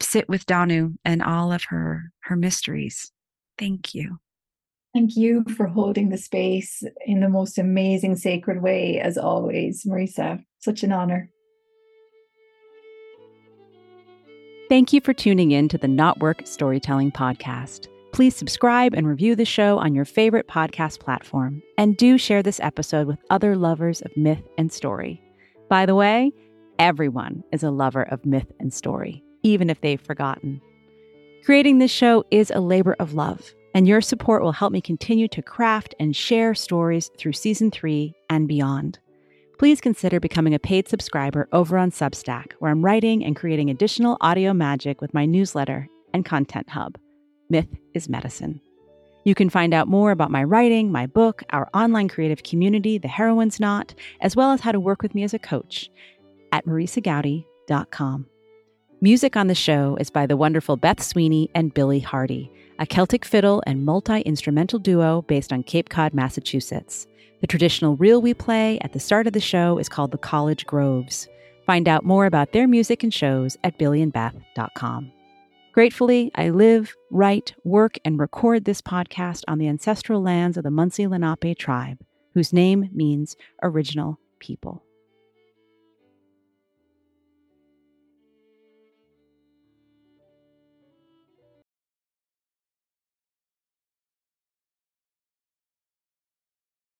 sit 0.00 0.28
with 0.28 0.44
Danu 0.44 0.92
and 1.04 1.22
all 1.22 1.52
of 1.52 1.64
her 1.68 2.12
her 2.24 2.36
mysteries. 2.36 3.10
Thank 3.58 3.94
you. 3.94 4.18
Thank 4.94 5.16
you 5.16 5.44
for 5.56 5.66
holding 5.66 6.08
the 6.08 6.18
space 6.18 6.82
in 7.04 7.20
the 7.20 7.28
most 7.28 7.58
amazing 7.58 8.16
sacred 8.16 8.62
way 8.62 8.98
as 8.98 9.18
always, 9.18 9.84
Marisa. 9.84 10.42
Such 10.58 10.82
an 10.82 10.92
honor. 10.92 11.30
Thank 14.68 14.92
you 14.92 15.00
for 15.00 15.14
tuning 15.14 15.52
in 15.52 15.68
to 15.68 15.78
the 15.78 15.86
KnotWork 15.86 16.44
Storytelling 16.44 17.12
Podcast. 17.12 17.86
Please 18.12 18.34
subscribe 18.34 18.94
and 18.94 19.06
review 19.06 19.36
the 19.36 19.44
show 19.44 19.78
on 19.78 19.94
your 19.94 20.04
favorite 20.04 20.48
podcast 20.48 20.98
platform. 20.98 21.62
And 21.78 21.96
do 21.96 22.18
share 22.18 22.42
this 22.42 22.58
episode 22.58 23.06
with 23.06 23.22
other 23.30 23.54
lovers 23.54 24.02
of 24.02 24.16
myth 24.16 24.42
and 24.58 24.72
story. 24.72 25.22
By 25.68 25.86
the 25.86 25.94
way, 25.94 26.32
everyone 26.80 27.44
is 27.52 27.62
a 27.62 27.70
lover 27.70 28.02
of 28.02 28.26
myth 28.26 28.50
and 28.58 28.74
story, 28.74 29.22
even 29.44 29.70
if 29.70 29.80
they've 29.82 30.00
forgotten. 30.00 30.60
Creating 31.44 31.78
this 31.78 31.92
show 31.92 32.24
is 32.32 32.50
a 32.50 32.60
labor 32.60 32.96
of 32.98 33.14
love, 33.14 33.54
and 33.72 33.86
your 33.86 34.00
support 34.00 34.42
will 34.42 34.50
help 34.50 34.72
me 34.72 34.80
continue 34.80 35.28
to 35.28 35.42
craft 35.42 35.94
and 36.00 36.16
share 36.16 36.56
stories 36.56 37.08
through 37.18 37.34
season 37.34 37.70
three 37.70 38.14
and 38.28 38.48
beyond 38.48 38.98
please 39.58 39.80
consider 39.80 40.20
becoming 40.20 40.54
a 40.54 40.58
paid 40.58 40.88
subscriber 40.88 41.48
over 41.52 41.78
on 41.78 41.90
Substack, 41.90 42.52
where 42.58 42.70
I'm 42.70 42.84
writing 42.84 43.24
and 43.24 43.36
creating 43.36 43.70
additional 43.70 44.16
audio 44.20 44.52
magic 44.52 45.00
with 45.00 45.14
my 45.14 45.26
newsletter 45.26 45.88
and 46.12 46.24
content 46.24 46.68
hub. 46.68 46.98
Myth 47.48 47.68
is 47.94 48.08
Medicine. 48.08 48.60
You 49.24 49.34
can 49.34 49.50
find 49.50 49.74
out 49.74 49.88
more 49.88 50.12
about 50.12 50.30
my 50.30 50.44
writing, 50.44 50.92
my 50.92 51.06
book, 51.06 51.42
our 51.50 51.68
online 51.74 52.08
creative 52.08 52.42
community, 52.42 52.96
The 52.98 53.08
Heroine's 53.08 53.58
Knot, 53.58 53.94
as 54.20 54.36
well 54.36 54.52
as 54.52 54.60
how 54.60 54.72
to 54.72 54.78
work 54.78 55.02
with 55.02 55.14
me 55.14 55.24
as 55.24 55.34
a 55.34 55.38
coach 55.38 55.90
at 56.52 56.64
marisagoudy.com. 56.64 58.26
Music 59.00 59.36
on 59.36 59.46
the 59.48 59.54
show 59.54 59.96
is 60.00 60.10
by 60.10 60.26
the 60.26 60.36
wonderful 60.36 60.76
Beth 60.76 61.02
Sweeney 61.02 61.50
and 61.54 61.74
Billy 61.74 62.00
Hardy, 62.00 62.50
a 62.78 62.86
Celtic 62.86 63.24
fiddle 63.24 63.62
and 63.66 63.84
multi 63.84 64.20
instrumental 64.20 64.78
duo 64.78 65.22
based 65.22 65.52
on 65.52 65.62
Cape 65.62 65.88
Cod, 65.88 66.14
Massachusetts. 66.14 67.06
The 67.40 67.46
traditional 67.46 67.96
reel 67.96 68.22
we 68.22 68.32
play 68.32 68.78
at 68.80 68.92
the 68.92 69.00
start 69.00 69.26
of 69.26 69.34
the 69.34 69.40
show 69.40 69.78
is 69.78 69.88
called 69.88 70.10
the 70.10 70.18
College 70.18 70.64
Groves. 70.64 71.28
Find 71.66 71.86
out 71.86 72.04
more 72.04 72.24
about 72.24 72.52
their 72.52 72.66
music 72.66 73.02
and 73.02 73.12
shows 73.12 73.58
at 73.62 73.78
billyandbeth.com. 73.78 75.12
Gratefully, 75.72 76.30
I 76.34 76.48
live, 76.48 76.94
write, 77.10 77.54
work, 77.62 77.98
and 78.04 78.18
record 78.18 78.64
this 78.64 78.80
podcast 78.80 79.42
on 79.46 79.58
the 79.58 79.68
ancestral 79.68 80.22
lands 80.22 80.56
of 80.56 80.64
the 80.64 80.70
Munsee 80.70 81.06
Lenape 81.06 81.58
tribe, 81.58 81.98
whose 82.32 82.54
name 82.54 82.88
means 82.94 83.36
original 83.62 84.18
people. 84.38 84.85